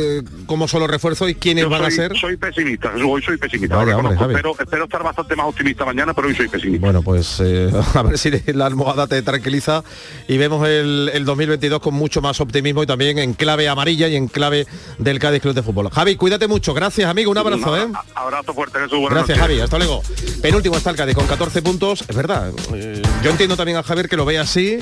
cómo 0.47 0.69
son 0.69 0.81
los 0.81 0.91
refuerzos 0.91 1.31
y 1.31 1.35
quiénes 1.35 1.69
van 1.69 1.85
a 1.85 1.91
ser. 1.91 2.17
Soy 2.17 2.37
pesimista, 2.37 2.93
hoy 3.07 3.23
soy 3.23 3.37
pesimista. 3.37 3.85
pero 4.33 4.55
espero 4.59 4.85
estar 4.85 5.03
bastante 5.03 5.35
más 5.37 5.47
optimista 5.47 5.85
mañana, 5.85 6.13
pero 6.15 6.29
hoy 6.29 6.35
soy 6.35 6.49
pesimista. 6.49 6.85
Bueno, 6.85 7.03
pues 7.03 7.41
eh, 7.41 7.71
a 7.95 8.03
ver 8.03 8.19
si 8.19 8.31
la 8.53 8.67
almohada 8.67 9.07
te 9.07 9.23
tranquiliza 9.23 9.83
y 10.29 10.37
vemos 10.37 10.67
el, 10.69 11.11
el 11.13 11.25
2022 11.25 11.81
con 11.81 11.95
mucho 11.95 12.21
más 12.21 12.41
optimismo 12.41 12.83
y 12.83 12.87
también 12.87 13.19
en 13.19 13.34
clave 13.35 13.69
amarilla 13.69 14.09
y 14.09 14.17
en 14.17 14.29
clave 14.29 14.67
del 14.99 15.19
Cádiz 15.19 15.43
Club 15.43 15.55
de 15.55 15.63
Fútbol. 15.63 15.91
Javi, 15.91 16.17
cuídate 16.17 16.49
mucho. 16.49 16.75
Gracias, 16.75 17.09
amigo. 17.09 17.31
Un 17.31 17.39
abrazo, 17.39 17.77
¿eh? 17.77 17.87
Abrazo 18.15 18.55
fuerte, 18.55 18.79
Jesús. 18.81 19.01
Gracias, 19.11 19.39
Javi. 19.39 19.61
Hasta 19.61 19.79
luego. 19.79 20.03
Penúltimo 20.43 20.77
está 20.77 20.91
el 20.91 20.97
Cádiz 20.97 21.15
con 21.15 21.27
14 21.27 21.63
puntos. 21.63 22.05
Es 22.09 22.17
verdad. 22.17 22.53
Eh, 22.75 23.03
yo 23.23 23.31
entiendo 23.31 23.57
también 23.57 23.79
a 23.79 23.83
Javier 23.83 24.09
que 24.09 24.17
lo 24.17 24.25
ve 24.25 24.39
así, 24.39 24.79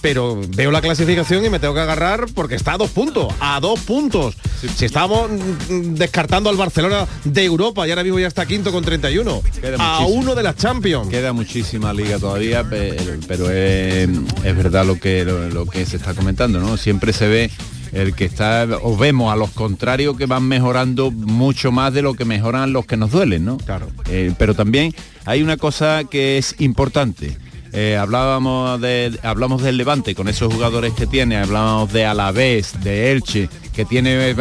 pero 0.00 0.40
veo 0.48 0.70
la 0.70 0.80
clasificación 0.80 1.44
y 1.44 1.50
me 1.50 1.58
tengo 1.58 1.74
que 1.74 1.80
agarrar 1.80 2.26
porque 2.34 2.54
está 2.54 2.74
a 2.74 2.78
dos 2.78 2.90
puntos. 2.90 3.32
A 3.40 3.60
dos 3.60 3.80
puntos. 3.80 4.36
Si 4.76 4.84
estamos 4.84 5.30
mm, 5.30 5.94
descartando 5.94 6.50
al 6.50 6.56
Barcelona 6.56 7.06
de 7.24 7.44
Europa 7.44 7.86
y 7.86 7.90
ahora 7.90 8.02
mismo 8.04 8.18
ya 8.18 8.28
está 8.28 8.46
quinto 8.46 8.72
con 8.72 8.84
31. 8.84 9.42
a 9.78 10.06
uno 10.06 10.34
de 10.34 10.42
las 10.42 10.56
Champions. 10.56 11.08
Queda 11.08 11.32
muchísima 11.32 11.92
liga 11.92 12.18
todavía, 12.18 12.64
pero, 12.68 13.50
es, 13.50 14.08
verdad 14.56 14.86
lo 14.86 14.98
que, 14.98 15.24
lo 15.24 15.66
que 15.66 15.84
se 15.86 15.96
está 15.96 16.14
comentando, 16.14 16.60
¿no? 16.60 16.76
Siempre 16.76 17.12
se 17.12 17.28
ve 17.28 17.50
el 17.92 18.14
que 18.14 18.24
está, 18.24 18.66
o 18.82 18.96
vemos 18.96 19.32
a 19.32 19.36
los 19.36 19.50
contrarios 19.50 20.16
que 20.16 20.26
van 20.26 20.44
mejorando 20.44 21.10
mucho 21.10 21.72
más 21.72 21.92
de 21.92 22.02
lo 22.02 22.14
que 22.14 22.24
mejoran 22.24 22.72
los 22.72 22.86
que 22.86 22.96
nos 22.96 23.10
duelen, 23.10 23.44
¿no? 23.44 23.56
Claro. 23.58 23.88
Eh, 24.08 24.32
pero 24.38 24.54
también 24.54 24.94
hay 25.24 25.42
una 25.42 25.56
cosa 25.56 26.04
que 26.04 26.38
es 26.38 26.56
importante. 26.58 27.36
Eh, 27.72 27.96
hablábamos 27.96 28.80
de, 28.80 29.18
hablamos 29.22 29.62
del 29.62 29.76
Levante 29.76 30.14
con 30.14 30.28
esos 30.28 30.52
jugadores 30.52 30.94
que 30.94 31.06
tiene, 31.06 31.36
hablábamos 31.36 31.92
de 31.92 32.06
Alavés, 32.06 32.74
de 32.82 33.12
Elche, 33.12 33.48
que 33.74 33.84
tiene 33.84 34.34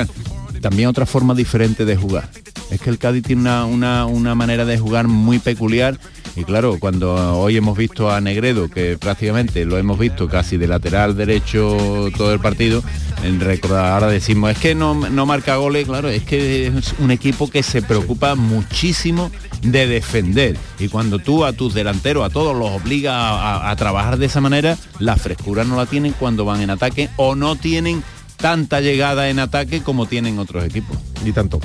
también 0.61 0.87
otra 0.87 1.05
forma 1.05 1.33
diferente 1.33 1.85
de 1.85 1.95
jugar. 1.95 2.29
Es 2.71 2.81
que 2.81 2.89
el 2.89 2.97
Cádiz 2.97 3.23
tiene 3.23 3.41
una, 3.41 3.65
una, 3.65 4.05
una 4.05 4.35
manera 4.35 4.65
de 4.65 4.77
jugar 4.77 5.07
muy 5.07 5.39
peculiar 5.39 5.99
y 6.35 6.43
claro, 6.43 6.77
cuando 6.79 7.37
hoy 7.37 7.55
hemos 7.55 7.77
visto 7.77 8.11
a 8.11 8.19
Negredo, 8.19 8.69
que 8.69 8.97
prácticamente 8.97 9.63
lo 9.65 9.77
hemos 9.77 9.97
visto 9.97 10.27
casi 10.27 10.57
de 10.57 10.67
lateral 10.67 11.15
derecho 11.15 12.09
todo 12.17 12.33
el 12.33 12.39
partido, 12.39 12.83
en 13.23 13.41
ahora 13.71 14.07
decimos, 14.07 14.51
es 14.51 14.57
que 14.57 14.75
no, 14.75 14.93
marca 15.25 15.55
goles, 15.55 15.87
claro, 15.87 16.09
es 16.09 16.23
que 16.23 16.67
es 16.67 16.93
un 16.99 17.11
equipo 17.11 17.49
que 17.49 17.63
se 17.63 17.81
preocupa 17.81 18.35
muchísimo 18.35 19.31
de 19.61 19.87
defender. 19.87 20.57
Y 20.77 20.89
cuando 20.89 21.19
tú 21.19 21.45
a 21.45 21.53
tus 21.53 21.73
delanteros, 21.73 22.25
a 22.25 22.29
todos 22.29 22.55
los 22.55 22.69
obliga 22.69 23.29
a, 23.29 23.71
a 23.71 23.75
trabajar 23.75 24.17
de 24.17 24.25
esa 24.25 24.41
manera, 24.41 24.77
la 24.99 25.15
frescura 25.15 25.63
no 25.63 25.77
la 25.77 25.85
tienen 25.85 26.13
cuando 26.13 26.43
van 26.43 26.61
en 26.61 26.69
ataque 26.69 27.09
o 27.15 27.35
no 27.35 27.55
tienen 27.55 28.03
tanta 28.37 28.81
llegada 28.81 29.29
en 29.29 29.39
ataque 29.39 29.81
como 29.81 30.05
tienen 30.05 30.39
otros 30.39 30.63
equipos. 30.63 30.97
Y 31.23 31.31
tanto. 31.31 31.59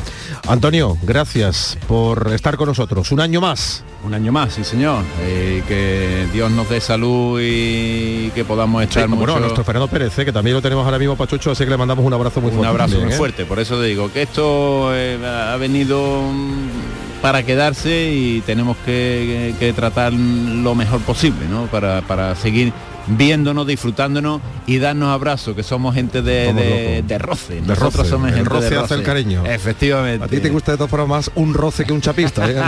Antonio, 0.49 0.97
gracias 1.03 1.77
por 1.87 2.33
estar 2.33 2.57
con 2.57 2.69
nosotros. 2.69 3.13
Un 3.13 3.21
año 3.21 3.41
más. 3.41 3.85
Un 4.05 4.15
año 4.15 4.33
más, 4.33 4.55
sí 4.55 4.65
señor. 4.65 5.05
Eh, 5.21 5.63
que 5.69 6.27
Dios 6.33 6.51
nos 6.51 6.69
dé 6.71 6.81
salud 6.81 7.39
y 7.43 8.31
que 8.31 8.45
podamos 8.45 8.83
echar 8.83 9.05
sí, 9.05 9.09
mucho... 9.11 9.39
nuestro 9.39 9.65
Fernando 9.65 9.89
Pérez, 9.89 10.19
eh, 10.19 10.25
que 10.25 10.33
también 10.33 10.57
lo 10.57 10.63
tenemos 10.63 10.85
ahora 10.85 10.99
mismo 10.99 11.17
Pachucho, 11.17 11.51
así 11.51 11.65
que 11.65 11.71
le 11.71 11.77
mandamos 11.77 12.05
un 12.05 12.15
abrazo 12.15 12.41
muy 12.41 12.51
fuerte. 12.51 12.67
Un 12.67 12.67
abrazo 12.67 13.01
muy 13.01 13.13
¿eh? 13.13 13.17
fuerte, 13.17 13.45
por 13.45 13.59
eso 13.59 13.81
digo 13.83 14.11
que 14.11 14.23
esto 14.23 14.89
ha 14.91 15.57
venido 15.57 16.23
mm, 16.23 17.21
para 17.21 17.43
quedarse 17.43 18.11
y 18.11 18.41
tenemos 18.41 18.79
que, 18.87 19.73
tratar 19.77 20.15
lo 20.15 20.75
mejor 20.75 21.01
posible, 21.01 21.47
¿no? 21.51 21.67
Para, 21.67 22.01
para 22.03 22.35
seguir 22.35 22.73
viéndonos, 23.17 23.67
disfrutándonos 23.67 24.41
y 24.67 24.79
darnos 24.79 25.09
abrazos, 25.09 25.55
que 25.55 25.63
somos 25.63 25.95
gente 25.95 26.23
de, 26.23 27.03
de, 27.07 27.19
roce. 27.19 27.61
Nosotros 27.61 28.07
somos 28.09 28.29
el 28.29 28.37
gente 28.37 28.51
roce 28.51 28.71
de 28.71 28.79
hace 28.79 28.95
el 28.95 29.03
cariño. 29.03 29.45
Efectivamente. 29.47 30.25
A 30.25 30.29
ti 30.29 30.41
te 30.41 30.51
gusta 30.51 30.73
de 30.73 30.79
todas 30.79 30.91
formas 30.91 31.09
más 31.09 31.31
un 31.35 31.55
roce 31.55 31.85
que 31.85 31.93
un 31.93 32.01
chapista. 32.01 32.49
¿eh? 32.51 32.57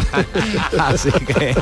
Así 0.78 1.11
que, 1.11 1.55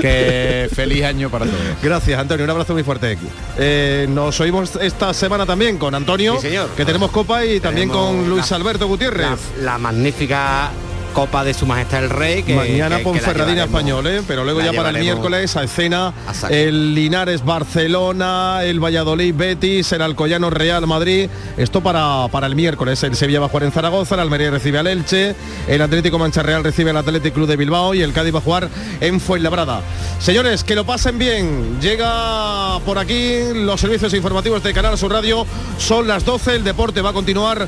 que, 0.00 0.68
feliz 0.74 1.04
año 1.04 1.30
para 1.30 1.46
todos. 1.46 1.60
Gracias, 1.82 2.18
Antonio. 2.18 2.44
Un 2.44 2.50
abrazo 2.50 2.72
muy 2.72 2.82
fuerte. 2.82 3.18
Eh, 3.58 4.06
nos 4.10 4.38
oímos 4.40 4.76
esta 4.76 5.12
semana 5.14 5.46
también 5.46 5.78
con 5.78 5.94
Antonio, 5.94 6.40
señor. 6.40 6.70
que 6.70 6.84
tenemos 6.84 7.10
copa 7.10 7.44
y 7.44 7.60
también 7.60 7.88
con 7.88 8.28
Luis 8.28 8.50
Alberto 8.52 8.86
Gutiérrez. 8.86 9.38
la 9.60 9.78
magnífica 9.78 10.70
Copa 11.16 11.44
de 11.44 11.54
Su 11.54 11.64
Majestad 11.64 12.04
el 12.04 12.10
Rey. 12.10 12.42
Que, 12.42 12.54
Mañana 12.54 13.02
con 13.02 13.18
Ferradina 13.18 13.64
Español, 13.64 14.06
¿eh? 14.06 14.20
pero 14.28 14.44
luego 14.44 14.60
ya 14.60 14.74
para 14.74 14.90
el 14.90 14.98
miércoles 14.98 15.56
a 15.56 15.64
escena 15.64 16.12
el 16.50 16.94
Linares 16.94 17.42
Barcelona, 17.42 18.58
el 18.64 18.84
Valladolid 18.84 19.34
Betis, 19.34 19.92
el 19.92 20.02
Alcoyano 20.02 20.50
Real 20.50 20.86
Madrid. 20.86 21.30
Esto 21.56 21.82
para, 21.82 22.28
para 22.30 22.46
el 22.46 22.54
miércoles. 22.54 23.02
El 23.02 23.16
Sevilla 23.16 23.40
va 23.40 23.46
a 23.46 23.48
jugar 23.48 23.62
en 23.62 23.72
Zaragoza, 23.72 24.16
el 24.16 24.20
Almería 24.20 24.50
recibe 24.50 24.78
al 24.78 24.88
Elche, 24.88 25.34
el 25.66 25.80
Atlético 25.80 26.18
Mancha 26.18 26.42
Real 26.42 26.62
recibe 26.62 26.90
al 26.90 26.98
Atlético 26.98 27.36
Club 27.36 27.48
de 27.48 27.56
Bilbao 27.56 27.94
y 27.94 28.02
el 28.02 28.12
Cádiz 28.12 28.34
va 28.34 28.40
a 28.40 28.42
jugar 28.42 28.68
en 29.00 29.18
Fuenlabrada. 29.18 29.80
Señores, 30.18 30.64
que 30.64 30.74
lo 30.74 30.84
pasen 30.84 31.16
bien. 31.16 31.80
Llega 31.80 32.78
por 32.80 32.98
aquí 32.98 33.38
los 33.54 33.80
servicios 33.80 34.12
informativos 34.12 34.62
de 34.62 34.74
Canal 34.74 34.98
Sur 34.98 35.12
Radio. 35.12 35.46
Son 35.78 36.06
las 36.06 36.26
12, 36.26 36.56
el 36.56 36.64
deporte 36.64 37.00
va 37.00 37.08
a 37.08 37.14
continuar 37.14 37.66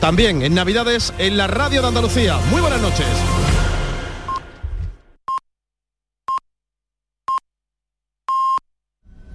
también 0.00 0.42
en 0.42 0.54
Navidades 0.54 1.12
en 1.18 1.36
la 1.36 1.46
radio 1.46 1.82
de 1.82 1.88
Andalucía. 1.88 2.38
Muy 2.50 2.60
buenas 2.60 2.80
noches. 2.88 3.55